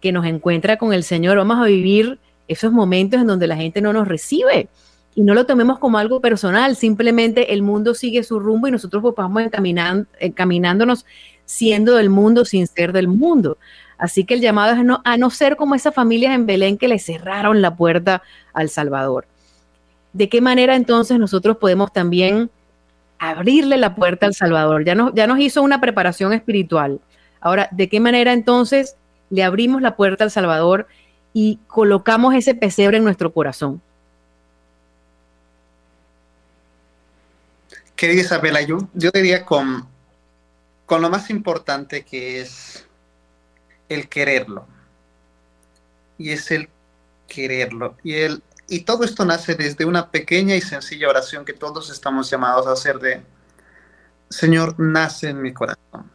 que 0.00 0.12
nos 0.12 0.26
encuentra 0.26 0.76
con 0.76 0.92
el 0.92 1.02
Señor, 1.02 1.38
vamos 1.38 1.58
a 1.58 1.64
vivir 1.64 2.18
esos 2.46 2.72
momentos 2.72 3.20
en 3.20 3.26
donde 3.26 3.46
la 3.46 3.56
gente 3.56 3.80
no 3.80 3.92
nos 3.92 4.06
recibe 4.06 4.68
y 5.14 5.22
no 5.22 5.34
lo 5.34 5.46
tomemos 5.46 5.78
como 5.78 5.98
algo 5.98 6.20
personal, 6.20 6.76
simplemente 6.76 7.52
el 7.52 7.62
mundo 7.62 7.94
sigue 7.94 8.22
su 8.22 8.38
rumbo 8.38 8.68
y 8.68 8.70
nosotros 8.70 9.02
pues, 9.02 9.14
vamos 9.16 9.42
encaminando, 9.42 10.06
encaminándonos 10.20 11.04
siendo 11.44 11.96
del 11.96 12.10
mundo 12.10 12.44
sin 12.44 12.66
ser 12.66 12.92
del 12.92 13.08
mundo. 13.08 13.58
Así 13.98 14.24
que 14.24 14.34
el 14.34 14.40
llamado 14.40 14.72
es 14.74 15.00
a 15.04 15.16
no 15.16 15.30
ser 15.30 15.56
como 15.56 15.74
esas 15.74 15.92
familias 15.92 16.34
en 16.34 16.46
Belén 16.46 16.78
que 16.78 16.88
le 16.88 17.00
cerraron 17.00 17.60
la 17.60 17.74
puerta 17.74 18.22
al 18.54 18.70
Salvador. 18.70 19.26
¿De 20.12 20.28
qué 20.28 20.40
manera 20.40 20.76
entonces 20.76 21.18
nosotros 21.18 21.58
podemos 21.58 21.92
también 21.92 22.50
abrirle 23.18 23.76
la 23.76 23.94
puerta 23.94 24.26
al 24.26 24.34
Salvador? 24.34 24.84
Ya 24.84 24.94
nos, 24.94 25.12
ya 25.14 25.26
nos 25.26 25.40
hizo 25.40 25.62
una 25.62 25.80
preparación 25.80 26.32
espiritual. 26.32 27.00
Ahora, 27.40 27.68
¿de 27.72 27.88
qué 27.88 28.00
manera 28.00 28.32
entonces 28.32 28.96
le 29.30 29.42
abrimos 29.42 29.82
la 29.82 29.96
puerta 29.96 30.24
al 30.24 30.30
Salvador 30.30 30.86
y 31.32 31.58
colocamos 31.66 32.34
ese 32.34 32.54
pesebre 32.54 32.96
en 32.96 33.04
nuestro 33.04 33.32
corazón? 33.32 33.82
Querida 37.96 38.22
Isabela, 38.22 38.62
yo, 38.62 38.78
yo 38.94 39.10
diría 39.12 39.44
con, 39.44 39.84
con 40.86 41.02
lo 41.02 41.10
más 41.10 41.30
importante 41.30 42.04
que 42.04 42.40
es 42.40 42.87
el 43.88 44.08
quererlo. 44.08 44.66
Y 46.18 46.30
es 46.32 46.50
el 46.50 46.68
quererlo. 47.26 47.96
Y, 48.02 48.14
el, 48.14 48.42
y 48.68 48.80
todo 48.80 49.04
esto 49.04 49.24
nace 49.24 49.54
desde 49.54 49.84
una 49.84 50.10
pequeña 50.10 50.56
y 50.56 50.60
sencilla 50.60 51.08
oración 51.08 51.44
que 51.44 51.52
todos 51.52 51.90
estamos 51.90 52.30
llamados 52.30 52.66
a 52.66 52.72
hacer 52.72 52.98
de, 52.98 53.22
Señor, 54.28 54.78
nace 54.78 55.28
en 55.28 55.40
mi 55.40 55.52
corazón. 55.52 56.10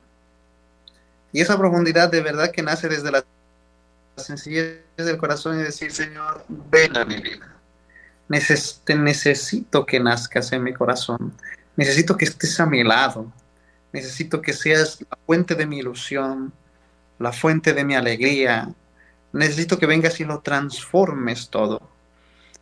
Y 1.32 1.42
esa 1.42 1.58
profundidad 1.58 2.12
de 2.12 2.22
verdad 2.22 2.52
que 2.52 2.62
nace 2.62 2.88
desde 2.88 3.12
la 3.12 3.24
sencillez 4.18 4.84
del 4.98 5.18
corazón 5.18 5.60
y 5.60 5.64
decir, 5.64 5.92
Señor, 5.92 6.46
ven 6.48 6.96
a 6.96 7.06
mi 7.06 7.18
vida. 7.18 7.56
te 8.84 8.96
necesito 8.96 9.86
que 9.86 10.00
nazcas 10.00 10.52
en 10.52 10.64
mi 10.64 10.74
corazón. 10.74 11.34
Necesito 11.76 12.16
que 12.16 12.26
estés 12.26 12.60
a 12.60 12.68
mi 12.68 12.84
lado. 12.84 13.32
Necesito 13.92 14.42
que 14.42 14.54
seas 14.54 15.02
la 15.02 15.18
fuente 15.26 15.56
de 15.56 15.66
mi 15.66 15.80
ilusión, 15.80 16.54
la 17.20 17.32
fuente 17.32 17.74
de 17.74 17.84
mi 17.84 17.96
alegría. 17.96 18.70
Necesito 19.32 19.78
que 19.78 19.86
vengas 19.86 20.20
y 20.20 20.26
lo 20.26 20.40
transformes 20.40 21.50
todo. 21.50 21.82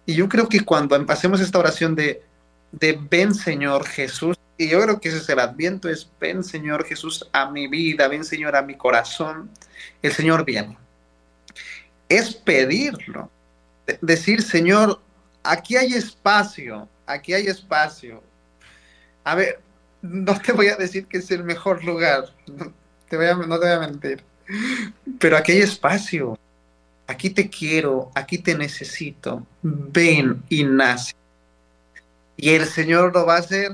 Y 0.05 0.15
yo 0.15 0.27
creo 0.29 0.47
que 0.47 0.61
cuando 0.61 0.95
hacemos 1.07 1.41
esta 1.41 1.59
oración 1.59 1.95
de, 1.95 2.23
de 2.71 2.99
ven 3.09 3.33
Señor 3.33 3.85
Jesús, 3.85 4.37
y 4.57 4.69
yo 4.69 4.81
creo 4.81 4.99
que 4.99 5.09
ese 5.09 5.17
es 5.17 5.29
el 5.29 5.39
adviento, 5.39 5.89
es 5.89 6.09
ven 6.19 6.43
Señor 6.43 6.85
Jesús 6.85 7.27
a 7.33 7.49
mi 7.49 7.67
vida, 7.67 8.07
ven 8.07 8.23
Señor 8.23 8.55
a 8.55 8.61
mi 8.61 8.75
corazón, 8.75 9.49
el 10.01 10.11
Señor 10.11 10.45
viene. 10.45 10.77
Es 12.07 12.33
pedirlo, 12.33 13.29
decir 14.01 14.41
Señor, 14.41 14.99
aquí 15.43 15.77
hay 15.77 15.93
espacio, 15.93 16.87
aquí 17.05 17.33
hay 17.33 17.47
espacio. 17.47 18.21
A 19.23 19.35
ver, 19.35 19.59
no 20.01 20.39
te 20.39 20.51
voy 20.51 20.67
a 20.67 20.75
decir 20.75 21.05
que 21.07 21.19
es 21.19 21.31
el 21.31 21.43
mejor 21.43 21.83
lugar, 21.83 22.25
te 23.09 23.17
voy 23.17 23.25
a, 23.27 23.35
no 23.35 23.59
te 23.59 23.65
voy 23.65 23.75
a 23.75 23.79
mentir, 23.79 24.23
pero 25.19 25.37
aquí 25.37 25.53
hay 25.53 25.59
espacio, 25.59 26.37
aquí 27.07 27.29
te 27.29 27.49
quiero, 27.49 28.11
aquí 28.15 28.37
te 28.37 28.55
necesito, 28.55 29.45
ven 29.61 30.43
y 30.49 30.63
nace. 30.63 31.13
Y 32.37 32.49
el 32.49 32.65
Señor 32.65 33.13
lo 33.13 33.25
va 33.25 33.35
a 33.35 33.39
hacer. 33.39 33.71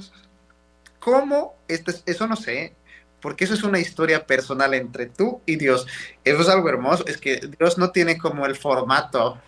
¿Cómo? 0.99 1.55
Este, 1.67 1.93
eso 2.05 2.27
no 2.27 2.35
sé, 2.35 2.73
porque 3.21 3.45
eso 3.45 3.53
es 3.53 3.63
una 3.63 3.79
historia 3.79 4.25
personal 4.25 4.73
entre 4.73 5.05
tú 5.05 5.41
y 5.45 5.55
Dios. 5.55 5.87
Eso 6.23 6.41
es 6.41 6.49
algo 6.49 6.67
hermoso, 6.69 7.05
es 7.07 7.17
que 7.17 7.39
Dios 7.59 7.77
no 7.77 7.91
tiene 7.91 8.17
como 8.17 8.45
el 8.45 8.55
formato. 8.55 9.41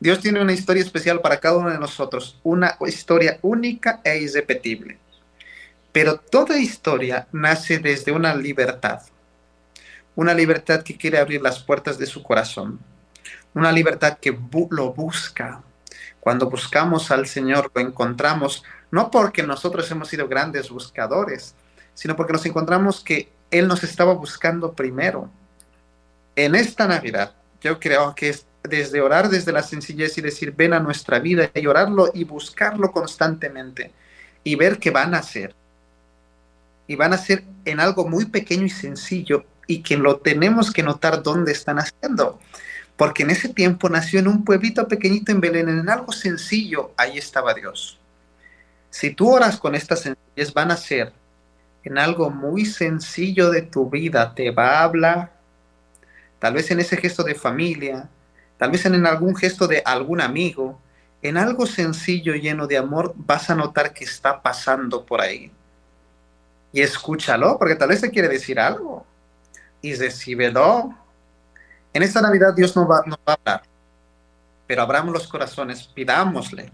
Dios 0.00 0.20
tiene 0.20 0.40
una 0.40 0.52
historia 0.52 0.82
especial 0.82 1.20
para 1.20 1.40
cada 1.40 1.58
uno 1.58 1.70
de 1.70 1.78
nosotros, 1.78 2.38
una 2.42 2.76
historia 2.86 3.38
única 3.42 4.00
e 4.02 4.18
irrepetible. 4.18 4.98
Pero 5.92 6.18
toda 6.18 6.58
historia 6.58 7.26
nace 7.32 7.78
desde 7.78 8.12
una 8.12 8.34
libertad 8.34 9.02
una 10.16 10.34
libertad 10.34 10.82
que 10.82 10.96
quiere 10.96 11.18
abrir 11.18 11.42
las 11.42 11.60
puertas 11.60 11.98
de 11.98 12.06
su 12.06 12.22
corazón, 12.22 12.78
una 13.54 13.72
libertad 13.72 14.18
que 14.18 14.36
lo 14.70 14.92
busca. 14.92 15.62
Cuando 16.20 16.50
buscamos 16.50 17.10
al 17.10 17.26
Señor 17.26 17.70
lo 17.74 17.80
encontramos, 17.80 18.62
no 18.90 19.10
porque 19.10 19.42
nosotros 19.42 19.90
hemos 19.90 20.08
sido 20.08 20.28
grandes 20.28 20.68
buscadores, 20.70 21.54
sino 21.94 22.16
porque 22.16 22.32
nos 22.32 22.44
encontramos 22.46 23.02
que 23.02 23.32
Él 23.50 23.66
nos 23.66 23.82
estaba 23.82 24.12
buscando 24.12 24.72
primero. 24.72 25.30
En 26.36 26.54
esta 26.54 26.86
Navidad, 26.86 27.34
yo 27.60 27.78
creo 27.78 28.14
que 28.14 28.30
es 28.30 28.46
desde 28.62 29.00
orar 29.00 29.28
desde 29.28 29.52
la 29.52 29.62
sencillez 29.62 30.18
y 30.18 30.20
decir, 30.20 30.54
ven 30.56 30.74
a 30.74 30.80
nuestra 30.80 31.18
vida 31.18 31.50
y 31.54 31.66
orarlo 31.66 32.10
y 32.12 32.24
buscarlo 32.24 32.92
constantemente 32.92 33.92
y 34.44 34.54
ver 34.54 34.78
qué 34.78 34.90
van 34.90 35.14
a 35.14 35.18
hacer. 35.18 35.54
Y 36.86 36.96
van 36.96 37.12
a 37.12 37.18
ser 37.18 37.44
en 37.64 37.80
algo 37.80 38.06
muy 38.06 38.26
pequeño 38.26 38.66
y 38.66 38.70
sencillo 38.70 39.44
y 39.70 39.82
que 39.82 39.96
lo 39.96 40.16
tenemos 40.16 40.72
que 40.72 40.82
notar 40.82 41.22
dónde 41.22 41.52
están 41.52 41.78
haciendo. 41.78 42.40
Porque 42.96 43.22
en 43.22 43.30
ese 43.30 43.48
tiempo 43.50 43.88
nació 43.88 44.18
en 44.18 44.26
un 44.26 44.44
pueblito 44.44 44.88
pequeñito 44.88 45.30
en 45.30 45.40
Belén, 45.40 45.68
en 45.68 45.88
algo 45.88 46.10
sencillo, 46.10 46.90
ahí 46.96 47.16
estaba 47.16 47.54
Dios. 47.54 48.00
Si 48.90 49.14
tú 49.14 49.30
oras 49.30 49.60
con 49.60 49.76
estas 49.76 50.00
sencillez, 50.00 50.52
van 50.52 50.72
a 50.72 50.76
ser 50.76 51.12
en 51.84 51.98
algo 51.98 52.30
muy 52.30 52.66
sencillo 52.66 53.48
de 53.50 53.62
tu 53.62 53.88
vida, 53.88 54.34
te 54.34 54.50
va 54.50 54.80
a 54.80 54.82
hablar, 54.82 55.32
tal 56.40 56.54
vez 56.54 56.68
en 56.72 56.80
ese 56.80 56.96
gesto 56.96 57.22
de 57.22 57.36
familia, 57.36 58.08
tal 58.58 58.72
vez 58.72 58.84
en 58.86 59.06
algún 59.06 59.36
gesto 59.36 59.68
de 59.68 59.84
algún 59.84 60.20
amigo, 60.20 60.80
en 61.22 61.36
algo 61.36 61.64
sencillo 61.64 62.34
lleno 62.34 62.66
de 62.66 62.76
amor, 62.76 63.14
vas 63.16 63.50
a 63.50 63.54
notar 63.54 63.94
que 63.94 64.02
está 64.02 64.42
pasando 64.42 65.06
por 65.06 65.20
ahí. 65.20 65.52
Y 66.72 66.80
escúchalo, 66.80 67.56
porque 67.56 67.76
tal 67.76 67.90
vez 67.90 68.00
te 68.00 68.10
quiere 68.10 68.26
decir 68.26 68.58
algo 68.58 69.06
y 69.82 69.94
recíbelo. 69.94 70.94
En 71.92 72.02
esta 72.02 72.20
Navidad 72.20 72.54
Dios 72.54 72.74
no 72.76 72.86
va, 72.86 73.02
no 73.06 73.18
va 73.26 73.32
a 73.32 73.36
hablar, 73.36 73.62
pero 74.66 74.82
abramos 74.82 75.12
los 75.12 75.26
corazones, 75.26 75.84
pidámosle 75.84 76.70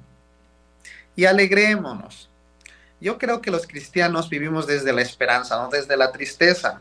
y 1.15 1.25
alegrémonos. 1.25 2.29
Yo 3.01 3.19
creo 3.19 3.41
que 3.41 3.51
los 3.51 3.67
cristianos 3.67 4.29
vivimos 4.29 4.67
desde 4.67 4.93
la 4.93 5.03
esperanza, 5.03 5.57
no 5.57 5.69
desde 5.69 5.97
la 5.97 6.13
tristeza. 6.13 6.81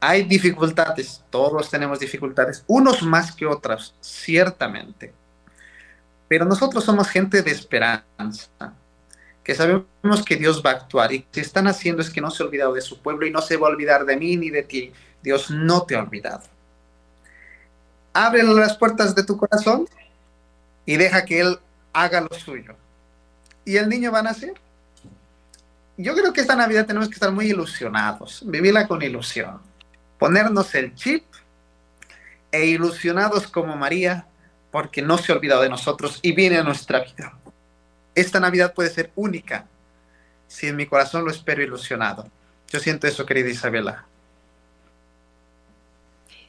Hay 0.00 0.24
dificultades, 0.24 1.22
todos 1.30 1.70
tenemos 1.70 1.98
dificultades, 1.98 2.64
unos 2.66 3.02
más 3.02 3.34
que 3.34 3.46
otros, 3.46 3.94
ciertamente. 4.00 5.12
Pero 6.28 6.44
nosotros 6.44 6.84
somos 6.84 7.08
gente 7.08 7.42
de 7.42 7.50
esperanza 7.50 8.74
que 9.44 9.54
sabemos 9.54 10.24
que 10.24 10.36
Dios 10.36 10.62
va 10.64 10.70
a 10.70 10.74
actuar 10.74 11.12
y 11.12 11.22
que 11.22 11.40
están 11.40 11.66
haciendo 11.66 12.00
es 12.00 12.10
que 12.10 12.20
no 12.20 12.30
se 12.30 12.42
ha 12.42 12.46
olvidado 12.46 12.74
de 12.74 12.80
su 12.80 13.00
pueblo 13.00 13.26
y 13.26 13.30
no 13.30 13.42
se 13.42 13.56
va 13.56 13.68
a 13.68 13.70
olvidar 13.70 14.04
de 14.04 14.16
mí 14.16 14.36
ni 14.36 14.50
de 14.50 14.62
ti. 14.62 14.92
Dios 15.22 15.50
no 15.50 15.82
te 15.82 15.94
ha 15.94 16.00
olvidado. 16.00 16.42
Abre 18.12 18.42
las 18.42 18.76
puertas 18.76 19.14
de 19.14 19.24
tu 19.24 19.36
corazón 19.36 19.88
y 20.84 20.96
deja 20.96 21.24
que 21.24 21.40
Él 21.40 21.58
haga 21.92 22.20
lo 22.20 22.34
suyo. 22.36 22.74
Y 23.64 23.76
el 23.76 23.88
niño 23.88 24.12
va 24.12 24.20
a 24.20 24.24
nacer. 24.24 24.54
Yo 25.96 26.14
creo 26.14 26.32
que 26.32 26.40
esta 26.40 26.56
Navidad 26.56 26.86
tenemos 26.86 27.08
que 27.08 27.14
estar 27.14 27.30
muy 27.30 27.46
ilusionados, 27.46 28.42
vivirla 28.46 28.88
con 28.88 29.02
ilusión, 29.02 29.60
ponernos 30.18 30.74
el 30.74 30.94
chip 30.94 31.24
e 32.50 32.66
ilusionados 32.66 33.46
como 33.46 33.76
María, 33.76 34.26
porque 34.70 35.02
no 35.02 35.18
se 35.18 35.32
ha 35.32 35.36
olvidado 35.36 35.62
de 35.62 35.68
nosotros 35.68 36.18
y 36.22 36.32
viene 36.32 36.58
a 36.58 36.62
nuestra 36.64 37.00
vida 37.00 37.34
esta 38.14 38.40
Navidad 38.40 38.74
puede 38.74 38.90
ser 38.90 39.10
única 39.14 39.66
si 40.46 40.66
en 40.66 40.76
mi 40.76 40.86
corazón 40.86 41.24
lo 41.24 41.30
espero 41.30 41.62
ilusionado. 41.62 42.28
Yo 42.68 42.78
siento 42.78 43.06
eso, 43.06 43.24
querida 43.24 43.48
Isabela. 43.48 44.04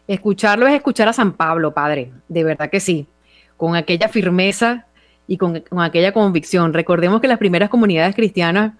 Escucharlo 0.07 0.67
es 0.67 0.73
escuchar 0.73 1.07
a 1.07 1.13
San 1.13 1.33
Pablo, 1.33 1.73
Padre, 1.73 2.11
de 2.27 2.43
verdad 2.43 2.69
que 2.69 2.79
sí, 2.79 3.07
con 3.55 3.75
aquella 3.75 4.09
firmeza 4.09 4.85
y 5.27 5.37
con, 5.37 5.63
aquella 5.79 6.11
convicción. 6.11 6.73
Recordemos 6.73 7.21
que 7.21 7.27
las 7.27 7.37
primeras 7.37 7.69
comunidades 7.69 8.15
cristianas 8.15 8.73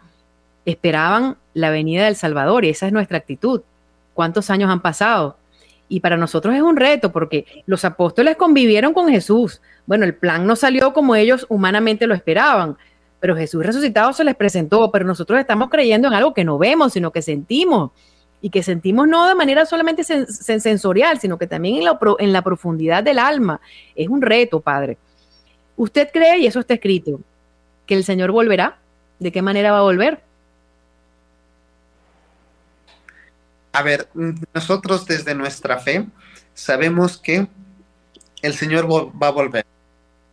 esperaban 0.66 1.38
la 1.54 1.70
venida 1.70 2.06
del 2.06 2.16
Salvador 2.16 2.66
y 2.66 2.70
esa 2.70 2.88
es 2.88 2.94
nuestra 2.94 3.18
actitud. 3.18 3.62
¿Cuántos 4.14 4.50
años 4.50 4.70
han 4.70 4.82
pasado? 4.82 5.38
Y 5.88 6.02
para 6.02 6.18
nosotros 6.18 6.56
es 6.56 6.62
un 6.62 6.76
reto 6.76 7.12
porque 7.12 7.46
los 7.66 7.86
apóstoles 7.86 8.36
convivieron 8.36 8.94
con 8.94 9.10
Jesús. 9.10 9.62
Bueno, 9.86 10.06
el 10.06 10.16
plan 10.16 10.46
no 10.46 10.56
salió 10.56 10.94
como 10.94 11.16
ellos 11.16 11.46
humanamente 11.50 12.06
lo 12.06 12.16
esperaban, 12.16 12.78
pero 13.20 13.36
Jesús 13.36 13.66
resucitado 13.66 14.12
se 14.12 14.26
les 14.26 14.36
presentó, 14.36 14.92
pero 14.92 15.06
nosotros 15.06 15.40
estamos 15.40 15.70
creyendo 15.70 16.10
en 16.10 16.14
algo 16.14 16.34
que 16.34 16.44
no 16.44 16.58
vemos, 16.58 16.94
sino 16.94 17.12
que 17.12 17.22
sentimos. 17.22 17.92
Y 18.44 18.50
que 18.50 18.62
sentimos 18.62 19.08
no 19.08 19.26
de 19.26 19.36
manera 19.36 19.66
solamente 19.66 20.04
sensorial, 20.04 21.18
sino 21.18 21.38
que 21.38 21.48
también 21.48 21.78
en 21.78 21.86
la, 21.86 21.98
en 22.20 22.34
la 22.34 22.42
profundidad 22.42 23.02
del 23.02 23.18
alma. 23.18 23.62
Es 23.96 24.10
un 24.10 24.22
reto, 24.22 24.60
Padre. 24.60 24.98
¿Usted 25.78 26.10
cree, 26.12 26.40
y 26.40 26.46
eso 26.46 26.60
está 26.60 26.74
escrito, 26.74 27.22
que 27.86 27.96
el 27.96 28.04
Señor 28.04 28.32
volverá? 28.32 28.78
¿De 29.20 29.32
qué 29.32 29.42
manera 29.42 29.72
va 29.72 29.80
a 29.80 29.84
volver? 29.84 30.22
A 33.72 33.82
ver, 33.82 34.10
nosotros 34.54 35.06
desde 35.06 35.34
nuestra 35.34 35.80
fe 35.80 36.06
sabemos 36.54 37.18
que 37.18 37.48
el 38.42 38.54
Señor 38.54 38.88
va 38.92 39.28
a 39.28 39.32
volver. 39.32 39.66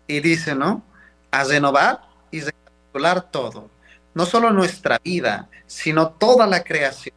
Y 0.08 0.18
dice, 0.18 0.56
¿no? 0.56 0.82
A 1.30 1.44
renovar 1.44 2.00
y 2.32 2.40
recapitular 2.40 3.30
todo. 3.30 3.70
No 4.14 4.26
solo 4.26 4.50
nuestra 4.50 4.98
vida, 5.02 5.48
sino 5.68 6.10
toda 6.10 6.48
la 6.48 6.64
creación. 6.64 7.14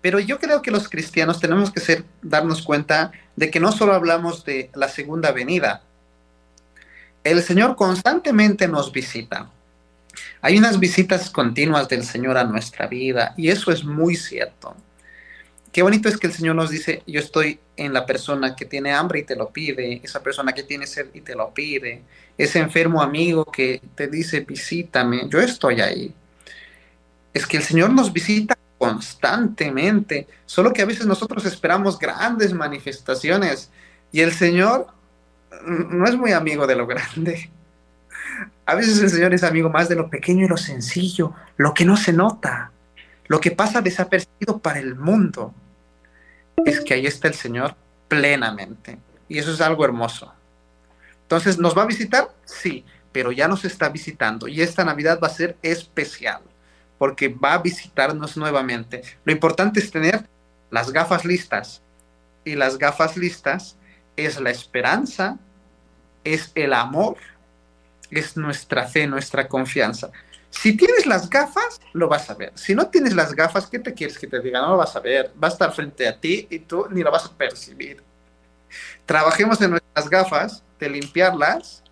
Pero 0.00 0.18
yo 0.18 0.38
creo 0.38 0.62
que 0.62 0.70
los 0.70 0.88
cristianos 0.88 1.40
tenemos 1.40 1.70
que 1.70 1.80
ser, 1.80 2.04
darnos 2.22 2.62
cuenta 2.62 3.12
de 3.36 3.50
que 3.50 3.60
no 3.60 3.72
solo 3.72 3.92
hablamos 3.92 4.44
de 4.44 4.70
la 4.74 4.88
segunda 4.88 5.32
venida, 5.32 5.82
el 7.22 7.42
Señor 7.42 7.76
constantemente 7.76 8.66
nos 8.66 8.92
visita. 8.92 9.50
Hay 10.40 10.56
unas 10.56 10.80
visitas 10.80 11.28
continuas 11.28 11.88
del 11.88 12.04
Señor 12.04 12.38
a 12.38 12.44
nuestra 12.44 12.86
vida 12.86 13.34
y 13.36 13.48
eso 13.48 13.70
es 13.70 13.84
muy 13.84 14.16
cierto. 14.16 14.74
Qué 15.70 15.82
bonito 15.82 16.08
es 16.08 16.16
que 16.16 16.26
el 16.26 16.32
Señor 16.32 16.56
nos 16.56 16.70
dice, 16.70 17.02
yo 17.06 17.20
estoy 17.20 17.60
en 17.76 17.92
la 17.92 18.04
persona 18.04 18.56
que 18.56 18.64
tiene 18.64 18.92
hambre 18.92 19.20
y 19.20 19.22
te 19.22 19.36
lo 19.36 19.50
pide, 19.50 20.00
esa 20.02 20.20
persona 20.20 20.52
que 20.52 20.64
tiene 20.64 20.86
sed 20.86 21.06
y 21.14 21.20
te 21.20 21.36
lo 21.36 21.54
pide, 21.54 22.02
ese 22.36 22.58
enfermo 22.58 23.00
amigo 23.00 23.44
que 23.44 23.80
te 23.94 24.08
dice, 24.08 24.40
visítame, 24.40 25.28
yo 25.28 25.40
estoy 25.40 25.80
ahí. 25.80 26.12
Es 27.32 27.46
que 27.46 27.58
el 27.58 27.62
Señor 27.62 27.90
nos 27.90 28.12
visita 28.12 28.56
constantemente, 28.80 30.26
solo 30.46 30.72
que 30.72 30.80
a 30.80 30.86
veces 30.86 31.04
nosotros 31.04 31.44
esperamos 31.44 31.98
grandes 31.98 32.54
manifestaciones 32.54 33.70
y 34.10 34.22
el 34.22 34.32
Señor 34.32 34.86
no 35.66 36.06
es 36.06 36.16
muy 36.16 36.32
amigo 36.32 36.66
de 36.66 36.76
lo 36.76 36.86
grande. 36.86 37.50
A 38.64 38.74
veces 38.74 38.98
el 39.02 39.10
Señor 39.10 39.34
es 39.34 39.44
amigo 39.44 39.68
más 39.68 39.90
de 39.90 39.96
lo 39.96 40.08
pequeño 40.08 40.46
y 40.46 40.48
lo 40.48 40.56
sencillo, 40.56 41.34
lo 41.58 41.74
que 41.74 41.84
no 41.84 41.98
se 41.98 42.14
nota, 42.14 42.72
lo 43.26 43.38
que 43.38 43.50
pasa 43.50 43.82
desapercibido 43.82 44.60
para 44.60 44.78
el 44.78 44.96
mundo. 44.96 45.52
Es 46.64 46.80
que 46.80 46.94
ahí 46.94 47.04
está 47.04 47.28
el 47.28 47.34
Señor 47.34 47.74
plenamente. 48.08 48.96
Y 49.28 49.36
eso 49.36 49.52
es 49.52 49.60
algo 49.60 49.84
hermoso. 49.84 50.32
Entonces, 51.20 51.58
¿nos 51.58 51.76
va 51.76 51.82
a 51.82 51.86
visitar? 51.86 52.30
Sí, 52.46 52.86
pero 53.12 53.30
ya 53.30 53.46
nos 53.46 53.66
está 53.66 53.90
visitando. 53.90 54.48
Y 54.48 54.62
esta 54.62 54.86
Navidad 54.86 55.20
va 55.22 55.26
a 55.26 55.30
ser 55.30 55.58
especial 55.60 56.40
porque 57.00 57.28
va 57.28 57.54
a 57.54 57.62
visitarnos 57.62 58.36
nuevamente. 58.36 59.00
Lo 59.24 59.32
importante 59.32 59.80
es 59.80 59.90
tener 59.90 60.28
las 60.70 60.92
gafas 60.92 61.24
listas. 61.24 61.80
Y 62.44 62.56
las 62.56 62.76
gafas 62.76 63.16
listas 63.16 63.78
es 64.16 64.38
la 64.38 64.50
esperanza, 64.50 65.38
es 66.24 66.52
el 66.54 66.74
amor, 66.74 67.16
es 68.10 68.36
nuestra 68.36 68.86
fe, 68.86 69.06
nuestra 69.06 69.48
confianza. 69.48 70.10
Si 70.50 70.76
tienes 70.76 71.06
las 71.06 71.30
gafas, 71.30 71.80
lo 71.94 72.06
vas 72.06 72.28
a 72.28 72.34
ver. 72.34 72.52
Si 72.54 72.74
no 72.74 72.88
tienes 72.88 73.14
las 73.14 73.34
gafas, 73.34 73.66
¿qué 73.66 73.78
te 73.78 73.94
quieres 73.94 74.18
que 74.18 74.26
te 74.26 74.38
diga? 74.38 74.60
No 74.60 74.72
lo 74.72 74.76
vas 74.76 74.94
a 74.94 75.00
ver. 75.00 75.32
Va 75.42 75.48
a 75.48 75.52
estar 75.52 75.72
frente 75.72 76.06
a 76.06 76.20
ti 76.20 76.48
y 76.50 76.58
tú 76.58 76.86
ni 76.90 77.02
lo 77.02 77.10
vas 77.10 77.24
a 77.24 77.32
percibir. 77.32 78.02
Trabajemos 79.06 79.58
en 79.62 79.70
nuestras 79.70 80.10
gafas, 80.10 80.62
de 80.78 80.90
limpiarlas 80.90 81.82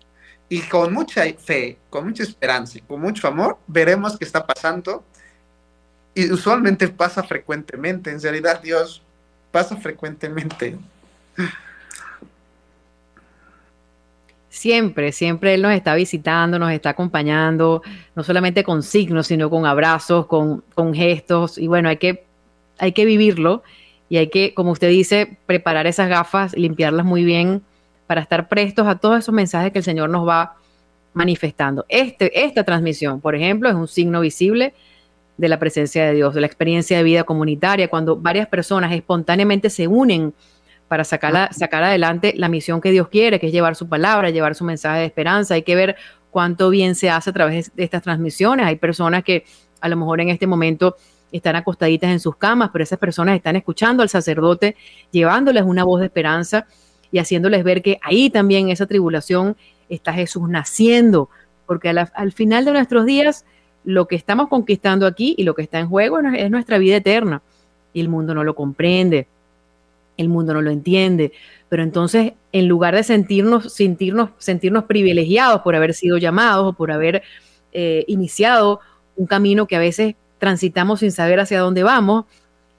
y 0.49 0.61
con 0.61 0.91
mucha 0.91 1.23
fe, 1.37 1.77
con 1.91 2.05
mucha 2.05 2.23
esperanza 2.23 2.79
y 2.79 2.81
con 2.81 2.99
mucho 2.99 3.27
amor, 3.27 3.59
veremos 3.67 4.17
qué 4.17 4.25
está 4.25 4.45
pasando. 4.45 5.03
Y 6.15 6.31
usualmente 6.31 6.87
pasa 6.87 7.21
frecuentemente, 7.21 8.09
en 8.09 8.19
realidad 8.19 8.59
Dios 8.61 9.03
pasa 9.51 9.77
frecuentemente. 9.77 10.75
Siempre, 14.49 15.11
siempre 15.11 15.53
Él 15.53 15.61
nos 15.61 15.71
está 15.71 15.93
visitando, 15.93 16.57
nos 16.57 16.71
está 16.71 16.89
acompañando, 16.89 17.83
no 18.15 18.23
solamente 18.23 18.63
con 18.63 18.81
signos, 18.81 19.27
sino 19.27 19.51
con 19.51 19.67
abrazos, 19.67 20.25
con, 20.25 20.63
con 20.73 20.95
gestos. 20.95 21.59
Y 21.59 21.67
bueno, 21.67 21.89
hay 21.89 21.97
que, 21.97 22.25
hay 22.79 22.91
que 22.91 23.05
vivirlo 23.05 23.61
y 24.09 24.17
hay 24.17 24.29
que, 24.29 24.55
como 24.55 24.71
usted 24.71 24.89
dice, 24.89 25.37
preparar 25.45 25.85
esas 25.85 26.09
gafas, 26.09 26.57
limpiarlas 26.57 27.05
muy 27.05 27.23
bien 27.23 27.61
para 28.09 28.21
estar 28.21 28.47
prestos 28.47 28.87
a 28.87 28.95
todos 28.95 29.19
esos 29.19 29.35
mensajes 29.35 29.71
que 29.71 29.77
el 29.77 29.83
Señor 29.83 30.09
nos 30.09 30.27
va 30.27 30.55
manifestando. 31.13 31.85
Este, 31.87 32.43
esta 32.43 32.63
transmisión, 32.63 33.21
por 33.21 33.35
ejemplo, 33.35 33.69
es 33.69 33.75
un 33.75 33.87
signo 33.87 34.21
visible 34.21 34.73
de 35.37 35.47
la 35.47 35.59
presencia 35.59 36.07
de 36.07 36.15
Dios, 36.15 36.33
de 36.33 36.41
la 36.41 36.47
experiencia 36.47 36.97
de 36.97 37.03
vida 37.03 37.23
comunitaria, 37.23 37.87
cuando 37.87 38.15
varias 38.17 38.47
personas 38.47 38.93
espontáneamente 38.93 39.69
se 39.69 39.87
unen 39.87 40.33
para 40.87 41.03
sacar, 41.03 41.53
sacar 41.53 41.83
adelante 41.83 42.33
la 42.35 42.49
misión 42.49 42.81
que 42.81 42.89
Dios 42.89 43.09
quiere, 43.09 43.39
que 43.39 43.45
es 43.45 43.53
llevar 43.53 43.75
su 43.75 43.87
palabra, 43.87 44.31
llevar 44.31 44.55
su 44.55 44.63
mensaje 44.63 45.01
de 45.01 45.05
esperanza. 45.05 45.53
Hay 45.53 45.61
que 45.61 45.75
ver 45.75 45.95
cuánto 46.31 46.71
bien 46.71 46.95
se 46.95 47.11
hace 47.11 47.29
a 47.29 47.33
través 47.33 47.75
de 47.75 47.83
estas 47.83 48.01
transmisiones. 48.01 48.65
Hay 48.65 48.77
personas 48.77 49.23
que 49.23 49.43
a 49.81 49.87
lo 49.87 49.95
mejor 49.95 50.19
en 50.19 50.29
este 50.29 50.47
momento 50.47 50.95
están 51.31 51.55
acostaditas 51.57 52.09
en 52.09 52.19
sus 52.19 52.37
camas, 52.37 52.71
pero 52.73 52.81
esas 52.81 52.97
personas 52.97 53.35
están 53.35 53.55
escuchando 53.55 54.01
al 54.01 54.09
sacerdote, 54.09 54.75
llevándoles 55.11 55.61
una 55.61 55.83
voz 55.83 55.99
de 55.99 56.07
esperanza 56.07 56.65
y 57.11 57.19
haciéndoles 57.19 57.63
ver 57.63 57.81
que 57.81 57.99
ahí 58.01 58.29
también 58.29 58.69
esa 58.69 58.85
tribulación 58.85 59.55
está 59.89 60.13
Jesús 60.13 60.47
naciendo, 60.49 61.29
porque 61.65 61.89
al 61.89 62.31
final 62.31 62.65
de 62.65 62.71
nuestros 62.71 63.05
días 63.05 63.45
lo 63.83 64.07
que 64.07 64.15
estamos 64.15 64.49
conquistando 64.49 65.05
aquí 65.07 65.35
y 65.37 65.43
lo 65.43 65.55
que 65.55 65.61
está 65.61 65.79
en 65.79 65.87
juego 65.87 66.19
es 66.19 66.51
nuestra 66.51 66.77
vida 66.77 66.97
eterna. 66.97 67.41
Y 67.93 68.01
el 68.01 68.09
mundo 68.09 68.35
no 68.35 68.43
lo 68.43 68.55
comprende, 68.55 69.27
el 70.17 70.29
mundo 70.29 70.53
no 70.53 70.61
lo 70.61 70.69
entiende, 70.69 71.31
pero 71.69 71.81
entonces 71.81 72.33
en 72.51 72.67
lugar 72.67 72.95
de 72.95 73.03
sentirnos, 73.03 73.73
sentirnos, 73.73 74.31
sentirnos 74.37 74.83
privilegiados 74.83 75.61
por 75.61 75.75
haber 75.75 75.93
sido 75.93 76.17
llamados 76.17 76.67
o 76.67 76.73
por 76.73 76.91
haber 76.91 77.23
eh, 77.71 78.03
iniciado 78.07 78.79
un 79.15 79.27
camino 79.27 79.65
que 79.65 79.75
a 79.75 79.79
veces 79.79 80.15
transitamos 80.37 80.99
sin 80.99 81.11
saber 81.11 81.39
hacia 81.39 81.59
dónde 81.59 81.83
vamos, 81.83 82.25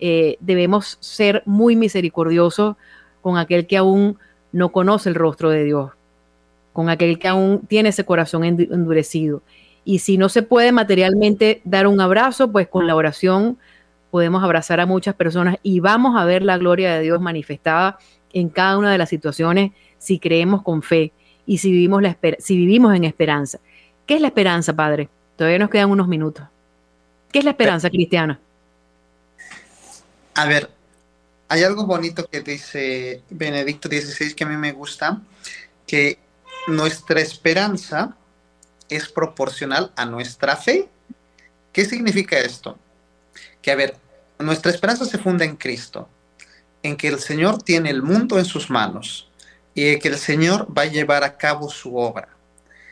eh, 0.01 0.37
debemos 0.41 0.97
ser 1.01 1.43
muy 1.45 1.77
misericordiosos 1.77 2.77
con 3.21 3.39
aquel 3.39 3.67
que 3.67 3.77
aún 3.77 4.19
no 4.53 4.71
conoce 4.71 5.09
el 5.09 5.15
rostro 5.15 5.51
de 5.51 5.65
Dios, 5.65 5.93
con 6.73 6.89
aquel 6.89 7.19
que 7.19 7.29
aún 7.29 7.61
tiene 7.69 7.91
ese 7.91 8.05
corazón 8.05 8.45
endurecido. 8.45 9.43
Y 9.85 10.01
si 10.01 10.19
no 10.19 10.29
se 10.29 10.43
puede 10.43 10.73
materialmente 10.73 11.61
dar 11.65 11.87
un 11.87 12.01
abrazo, 12.01 12.51
pues 12.51 12.69
con 12.69 12.87
la 12.87 12.95
oración 12.95 13.59
podemos 14.11 14.43
abrazar 14.43 14.81
a 14.81 14.87
muchas 14.87 15.15
personas 15.15 15.57
y 15.63 15.81
vamos 15.81 16.21
a 16.21 16.25
ver 16.25 16.43
la 16.43 16.59
gloria 16.59 16.95
de 16.95 17.03
Dios 17.03 17.21
manifestada 17.21 17.99
en 18.33 18.49
cada 18.49 18.79
una 18.79 18.93
de 18.93 18.99
las 18.99 19.09
situaciones 19.09 19.73
si 19.99 20.19
creemos 20.19 20.63
con 20.63 20.83
fe 20.83 21.13
y 21.47 21.59
si 21.59 21.71
vivimos, 21.71 22.03
la 22.03 22.17
si 22.39 22.57
vivimos 22.57 22.95
en 22.95 23.05
esperanza. 23.05 23.59
¿Qué 24.07 24.15
es 24.17 24.21
la 24.21 24.29
esperanza, 24.29 24.75
Padre? 24.75 25.09
Todavía 25.37 25.59
nos 25.59 25.71
quedan 25.71 25.91
unos 25.91 26.09
minutos. 26.09 26.45
¿Qué 27.33 27.39
es 27.39 27.45
la 27.45 27.53
esperanza 27.53 27.91
cristiana? 27.91 28.41
A 30.35 30.47
ver, 30.47 30.69
hay 31.51 31.65
algo 31.65 31.85
bonito 31.85 32.29
que 32.29 32.43
dice 32.43 33.25
Benedicto 33.29 33.89
XVI 33.89 34.35
que 34.35 34.45
a 34.45 34.47
mí 34.47 34.57
me 34.57 34.71
gusta, 34.71 35.21
que 35.85 36.21
nuestra 36.69 37.21
esperanza 37.21 38.17
es 38.89 39.09
proporcional 39.09 39.93
a 39.97 40.07
nuestra 40.07 40.55
fe. 40.55 40.89
¿Qué 41.73 41.85
significa 41.85 42.39
esto? 42.39 42.79
Que, 43.61 43.73
a 43.73 43.75
ver, 43.75 43.97
nuestra 44.39 44.71
esperanza 44.71 45.05
se 45.05 45.19
funda 45.19 45.45
en 45.45 45.57
Cristo, 45.57 46.09
en 46.85 46.97
que 46.97 47.09
el 47.09 47.19
Señor 47.19 47.61
tiene 47.61 47.91
el 47.91 48.05
mundo 48.05 48.39
en 48.39 48.45
sus 48.45 48.71
manos 48.71 49.29
y 49.75 49.99
que 49.99 50.07
el 50.07 50.19
Señor 50.19 50.69
va 50.77 50.83
a 50.83 50.87
llevar 50.87 51.25
a 51.25 51.37
cabo 51.37 51.69
su 51.69 51.97
obra. 51.97 52.29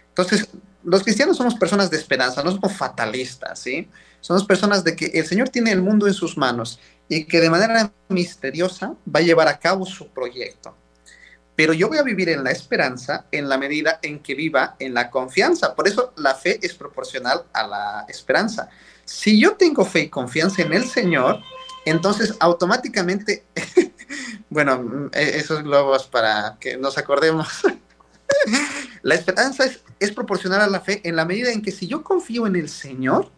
Entonces, 0.08 0.48
los 0.82 1.04
cristianos 1.04 1.36
somos 1.36 1.54
personas 1.54 1.92
de 1.92 1.96
esperanza, 1.96 2.42
no 2.42 2.50
somos 2.50 2.72
fatalistas, 2.72 3.60
¿sí? 3.60 3.88
Somos 4.20 4.44
personas 4.44 4.82
de 4.82 4.96
que 4.96 5.06
el 5.14 5.26
Señor 5.26 5.48
tiene 5.48 5.70
el 5.70 5.80
mundo 5.80 6.08
en 6.08 6.14
sus 6.14 6.36
manos 6.36 6.80
y 7.08 7.24
que 7.24 7.40
de 7.40 7.50
manera 7.50 7.92
misteriosa 8.08 8.94
va 9.14 9.20
a 9.20 9.22
llevar 9.22 9.48
a 9.48 9.58
cabo 9.58 9.86
su 9.86 10.08
proyecto. 10.08 10.76
Pero 11.56 11.72
yo 11.72 11.88
voy 11.88 11.98
a 11.98 12.02
vivir 12.02 12.28
en 12.28 12.44
la 12.44 12.52
esperanza 12.52 13.26
en 13.32 13.48
la 13.48 13.58
medida 13.58 13.98
en 14.02 14.20
que 14.20 14.34
viva 14.34 14.76
en 14.78 14.94
la 14.94 15.10
confianza. 15.10 15.74
Por 15.74 15.88
eso 15.88 16.12
la 16.16 16.34
fe 16.34 16.60
es 16.62 16.74
proporcional 16.74 17.46
a 17.52 17.66
la 17.66 18.06
esperanza. 18.08 18.68
Si 19.04 19.40
yo 19.40 19.56
tengo 19.56 19.84
fe 19.84 20.02
y 20.02 20.08
confianza 20.08 20.62
en 20.62 20.72
el 20.72 20.84
Señor, 20.84 21.40
entonces 21.84 22.34
automáticamente, 22.38 23.44
bueno, 24.50 25.10
e-, 25.12 25.38
esos 25.38 25.64
globos 25.64 26.06
para 26.06 26.58
que 26.60 26.76
nos 26.76 26.98
acordemos. 26.98 27.48
la 29.02 29.14
esperanza 29.14 29.64
es, 29.64 29.80
es 29.98 30.12
proporcional 30.12 30.60
a 30.60 30.68
la 30.68 30.80
fe 30.80 31.00
en 31.02 31.16
la 31.16 31.24
medida 31.24 31.50
en 31.50 31.62
que 31.62 31.72
si 31.72 31.88
yo 31.88 32.04
confío 32.04 32.46
en 32.46 32.54
el 32.54 32.68
Señor, 32.68 33.32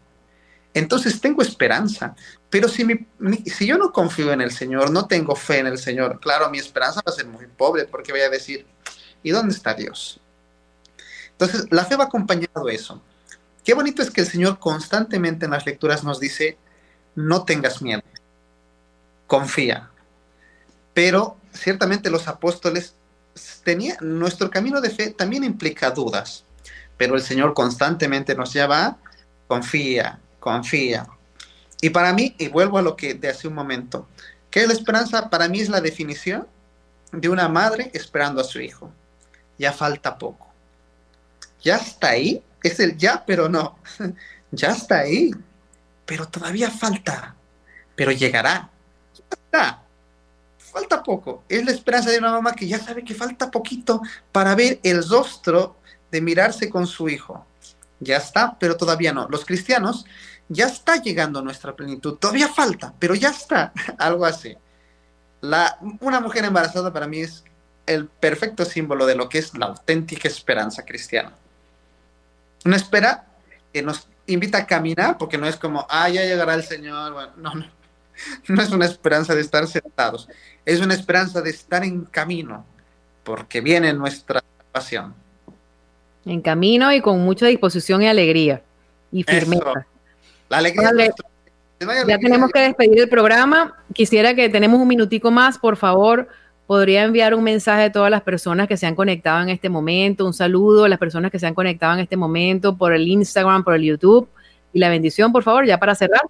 entonces 0.74 1.20
tengo 1.20 1.42
esperanza. 1.42 2.14
Pero 2.48 2.68
si, 2.68 2.86
yo 3.66 3.78
no 3.78 3.92
confío 3.92 4.32
en 4.32 4.40
el 4.40 4.50
Señor, 4.50 4.90
no 4.90 5.06
tengo 5.06 5.36
fe 5.36 5.58
en 5.58 5.66
el 5.66 5.78
Señor, 5.78 6.20
claro, 6.20 6.50
mi 6.50 6.58
esperanza 6.58 7.00
va 7.06 7.12
a 7.12 7.16
ser 7.16 7.26
muy 7.26 7.46
pobre 7.46 7.84
porque 7.84 8.12
voy 8.12 8.22
a 8.22 8.30
decir, 8.30 8.66
¿y 9.22 9.30
dónde 9.30 9.54
está 9.54 9.74
Dios? 9.74 10.20
Entonces, 11.32 11.66
la 11.70 11.84
fe 11.84 11.96
va 11.96 12.04
acompañado 12.04 12.64
de 12.64 12.74
eso. 12.74 13.02
Qué 13.64 13.74
bonito 13.74 14.02
es 14.02 14.10
que 14.10 14.22
el 14.22 14.26
Señor 14.26 14.58
constantemente 14.58 15.44
en 15.44 15.52
las 15.52 15.66
lecturas 15.66 16.02
nos 16.02 16.18
dice, 16.18 16.58
no 17.14 17.44
tengas 17.44 17.82
miedo, 17.82 18.02
confía. 19.26 19.90
Pero 20.94 21.36
ciertamente 21.52 22.10
los 22.10 22.26
apóstoles 22.28 22.94
tenían, 23.64 23.96
nuestro 24.00 24.50
camino 24.50 24.80
de 24.80 24.90
fe 24.90 25.10
también 25.10 25.44
implica 25.44 25.90
dudas, 25.90 26.44
pero 26.96 27.14
el 27.14 27.22
Señor 27.22 27.54
constantemente 27.54 28.34
nos 28.34 28.52
llama, 28.52 28.98
confía, 29.46 30.18
confía. 30.40 31.06
Y 31.80 31.90
para 31.90 32.12
mí, 32.12 32.34
y 32.38 32.48
vuelvo 32.48 32.78
a 32.78 32.82
lo 32.82 32.96
que 32.96 33.14
de 33.14 33.28
hace 33.28 33.48
un 33.48 33.54
momento, 33.54 34.08
que 34.50 34.66
la 34.66 34.72
esperanza 34.72 35.30
para 35.30 35.48
mí 35.48 35.60
es 35.60 35.68
la 35.68 35.80
definición 35.80 36.46
de 37.12 37.28
una 37.28 37.48
madre 37.48 37.90
esperando 37.94 38.40
a 38.40 38.44
su 38.44 38.60
hijo. 38.60 38.90
Ya 39.58 39.72
falta 39.72 40.18
poco. 40.18 40.48
Ya 41.62 41.76
está 41.76 42.10
ahí, 42.10 42.42
es 42.62 42.80
el 42.80 42.96
ya, 42.96 43.24
pero 43.24 43.48
no. 43.48 43.78
ya 44.50 44.70
está 44.70 45.00
ahí, 45.00 45.30
pero 46.06 46.26
todavía 46.26 46.70
falta, 46.70 47.34
pero 47.94 48.10
llegará. 48.12 48.70
está. 49.30 49.82
Falta 50.58 51.02
poco. 51.02 51.42
Es 51.48 51.64
la 51.64 51.72
esperanza 51.72 52.10
de 52.10 52.18
una 52.18 52.30
mamá 52.30 52.54
que 52.54 52.66
ya 52.66 52.78
sabe 52.78 53.04
que 53.04 53.14
falta 53.14 53.50
poquito 53.50 54.00
para 54.30 54.54
ver 54.54 54.78
el 54.84 55.06
rostro 55.08 55.76
de 56.12 56.20
mirarse 56.20 56.70
con 56.70 56.86
su 56.86 57.08
hijo. 57.08 57.44
Ya 57.98 58.16
está, 58.16 58.56
pero 58.58 58.76
todavía 58.76 59.12
no. 59.12 59.28
Los 59.28 59.44
cristianos 59.44 60.06
ya 60.50 60.66
está 60.66 60.96
llegando 60.96 61.40
nuestra 61.40 61.74
plenitud. 61.74 62.16
Todavía 62.16 62.48
falta, 62.48 62.92
pero 62.98 63.14
ya 63.14 63.30
está. 63.30 63.72
Algo 63.98 64.26
así. 64.26 64.54
La, 65.40 65.78
una 66.00 66.20
mujer 66.20 66.44
embarazada 66.44 66.92
para 66.92 67.06
mí 67.06 67.20
es 67.20 67.44
el 67.86 68.06
perfecto 68.06 68.64
símbolo 68.64 69.06
de 69.06 69.14
lo 69.14 69.28
que 69.28 69.38
es 69.38 69.56
la 69.56 69.66
auténtica 69.66 70.28
esperanza 70.28 70.84
cristiana. 70.84 71.32
Una 72.64 72.76
espera 72.76 73.26
que 73.72 73.80
nos 73.82 74.08
invita 74.26 74.58
a 74.58 74.66
caminar, 74.66 75.16
porque 75.18 75.38
no 75.38 75.46
es 75.46 75.56
como, 75.56 75.86
ah, 75.88 76.08
ya 76.08 76.22
llegará 76.22 76.54
el 76.54 76.64
Señor. 76.64 77.12
Bueno, 77.14 77.32
no, 77.36 77.54
no. 77.54 77.66
No 78.48 78.60
es 78.60 78.70
una 78.70 78.84
esperanza 78.84 79.34
de 79.34 79.40
estar 79.40 79.66
sentados, 79.66 80.28
es 80.66 80.80
una 80.80 80.92
esperanza 80.92 81.40
de 81.40 81.48
estar 81.48 81.82
en 81.84 82.04
camino, 82.04 82.66
porque 83.24 83.62
viene 83.62 83.94
nuestra 83.94 84.42
pasión. 84.72 85.14
En 86.26 86.42
camino 86.42 86.92
y 86.92 87.00
con 87.00 87.20
mucha 87.20 87.46
disposición 87.46 88.02
y 88.02 88.08
alegría 88.08 88.62
y 89.10 89.22
firmeza. 89.22 89.86
La 90.50 90.58
alegría. 90.58 90.90
ya 91.80 92.18
tenemos 92.18 92.50
que 92.50 92.60
despedir 92.60 93.00
el 93.00 93.08
programa. 93.08 93.78
Quisiera 93.94 94.34
que 94.34 94.48
tenemos 94.48 94.80
un 94.80 94.88
minutico 94.88 95.30
más, 95.30 95.56
por 95.58 95.76
favor. 95.76 96.28
Podría 96.66 97.04
enviar 97.04 97.34
un 97.34 97.42
mensaje 97.42 97.84
a 97.84 97.92
todas 97.92 98.10
las 98.10 98.22
personas 98.22 98.68
que 98.68 98.76
se 98.76 98.86
han 98.86 98.94
conectado 98.94 99.42
en 99.42 99.48
este 99.48 99.68
momento, 99.68 100.26
un 100.26 100.34
saludo 100.34 100.84
a 100.84 100.88
las 100.88 100.98
personas 100.98 101.30
que 101.30 101.38
se 101.38 101.46
han 101.46 101.54
conectado 101.54 101.94
en 101.94 102.00
este 102.00 102.16
momento 102.16 102.76
por 102.76 102.92
el 102.92 103.08
Instagram, 103.08 103.64
por 103.64 103.74
el 103.74 103.82
YouTube 103.82 104.28
y 104.72 104.78
la 104.78 104.88
bendición, 104.88 105.32
por 105.32 105.42
favor, 105.42 105.66
ya 105.66 105.78
para 105.78 105.94
cerrar. 105.94 106.22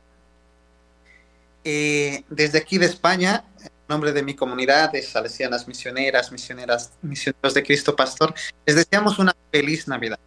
Eh, 1.64 2.25
desde 2.31 2.59
aquí 2.59 2.79
de 2.79 2.87
España, 2.87 3.45
en 3.62 3.71
nombre 3.89 4.12
de 4.12 4.23
mi 4.23 4.35
comunidad 4.35 4.93
de 4.93 5.03
salesianas 5.03 5.68
misioneras, 5.68 6.33
misioneras, 6.33 6.93
misioneros 7.03 7.53
de 7.53 7.62
Cristo 7.62 7.95
Pastor, 7.95 8.33
les 8.64 8.77
deseamos 8.77 9.18
una 9.18 9.35
feliz 9.51 9.89
Navidad. 9.89 10.18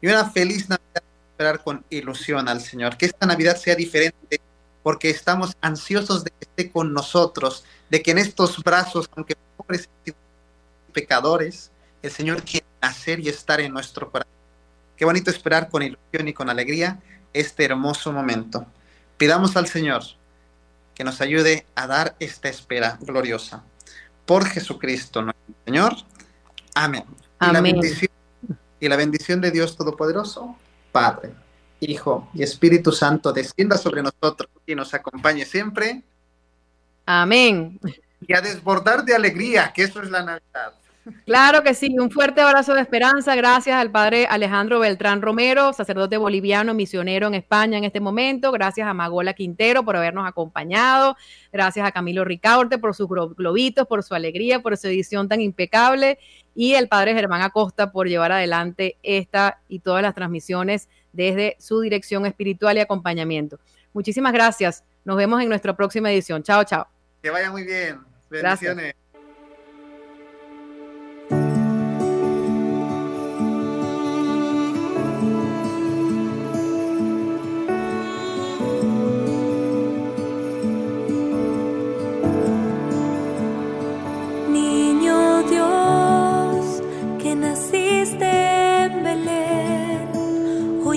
Y 0.00 0.08
una 0.08 0.28
feliz 0.28 0.68
Navidad 0.68 1.02
esperar 1.36 1.62
con 1.62 1.84
ilusión 1.90 2.48
al 2.48 2.62
Señor. 2.62 2.96
Que 2.96 3.04
esta 3.04 3.26
Navidad 3.26 3.58
sea 3.58 3.74
diferente 3.74 4.40
porque 4.82 5.10
estamos 5.10 5.54
ansiosos 5.60 6.24
de 6.24 6.30
que 6.30 6.36
esté 6.40 6.70
con 6.70 6.94
nosotros, 6.94 7.64
de 7.90 8.02
que 8.02 8.12
en 8.12 8.18
estos 8.18 8.62
brazos, 8.62 9.10
aunque 9.14 9.36
pobres 9.56 9.88
y 10.06 10.12
pecadores, 10.92 11.70
el 12.02 12.10
Señor 12.10 12.42
quiere 12.42 12.64
nacer 12.80 13.20
y 13.20 13.28
estar 13.28 13.60
en 13.60 13.72
nuestro 13.72 14.10
corazón. 14.10 14.32
Qué 14.96 15.04
bonito 15.04 15.30
esperar 15.30 15.68
con 15.68 15.82
ilusión 15.82 16.26
y 16.26 16.32
con 16.32 16.48
alegría 16.48 17.00
este 17.34 17.66
hermoso 17.66 18.12
momento. 18.12 18.64
Pidamos 19.18 19.56
al 19.56 19.66
Señor 19.66 20.02
que 20.94 21.04
nos 21.04 21.20
ayude 21.20 21.66
a 21.74 21.86
dar 21.86 22.16
esta 22.18 22.48
espera 22.48 22.98
gloriosa. 23.02 23.62
Por 24.24 24.46
Jesucristo 24.46 25.20
nuestro 25.20 25.54
Señor. 25.66 25.94
Amén. 26.74 27.04
Amén. 27.38 27.52
la 27.52 27.60
bendición, 27.60 28.10
y 28.80 28.88
la 28.88 28.96
bendición 28.96 29.42
de 29.42 29.50
Dios 29.50 29.76
Todopoderoso, 29.76 30.56
Padre, 30.96 31.34
Hijo 31.80 32.30
y 32.32 32.42
Espíritu 32.42 32.90
Santo 32.90 33.30
descienda 33.30 33.76
sobre 33.76 34.02
nosotros 34.02 34.48
y 34.64 34.74
nos 34.74 34.94
acompañe 34.94 35.44
siempre. 35.44 36.02
Amén. 37.04 37.78
Y 38.26 38.32
a 38.32 38.40
desbordar 38.40 39.04
de 39.04 39.14
alegría, 39.14 39.74
que 39.74 39.82
eso 39.82 40.00
es 40.00 40.10
la 40.10 40.22
Navidad. 40.22 40.72
Claro 41.24 41.62
que 41.62 41.74
sí, 41.74 41.96
un 41.98 42.10
fuerte 42.10 42.40
abrazo 42.40 42.74
de 42.74 42.80
esperanza. 42.80 43.36
Gracias 43.36 43.76
al 43.76 43.92
padre 43.92 44.26
Alejandro 44.28 44.80
Beltrán 44.80 45.22
Romero, 45.22 45.72
sacerdote 45.72 46.16
boliviano, 46.16 46.74
misionero 46.74 47.28
en 47.28 47.34
España 47.34 47.78
en 47.78 47.84
este 47.84 48.00
momento. 48.00 48.50
Gracias 48.50 48.88
a 48.88 48.94
Magola 48.94 49.32
Quintero 49.32 49.84
por 49.84 49.96
habernos 49.96 50.26
acompañado. 50.26 51.16
Gracias 51.52 51.86
a 51.86 51.92
Camilo 51.92 52.24
Ricaurte 52.24 52.78
por 52.78 52.94
sus 52.94 53.08
globitos, 53.08 53.86
por 53.86 54.02
su 54.02 54.14
alegría, 54.14 54.60
por 54.60 54.76
su 54.76 54.88
edición 54.88 55.28
tan 55.28 55.40
impecable. 55.40 56.18
Y 56.54 56.74
el 56.74 56.88
padre 56.88 57.14
Germán 57.14 57.42
Acosta 57.42 57.92
por 57.92 58.08
llevar 58.08 58.32
adelante 58.32 58.96
esta 59.02 59.60
y 59.68 59.78
todas 59.80 60.02
las 60.02 60.14
transmisiones 60.14 60.88
desde 61.12 61.56
su 61.60 61.80
dirección 61.80 62.26
espiritual 62.26 62.78
y 62.78 62.80
acompañamiento. 62.80 63.60
Muchísimas 63.92 64.32
gracias. 64.32 64.82
Nos 65.04 65.16
vemos 65.16 65.40
en 65.40 65.48
nuestra 65.48 65.76
próxima 65.76 66.10
edición. 66.10 66.42
Chao, 66.42 66.64
chao. 66.64 66.88
Que 67.22 67.30
vaya 67.30 67.50
muy 67.50 67.64
bien. 67.64 68.00
Bendiciones. 68.28 68.76
Gracias. 68.76 69.05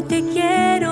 te 0.10 0.24
quiero. 0.24 0.89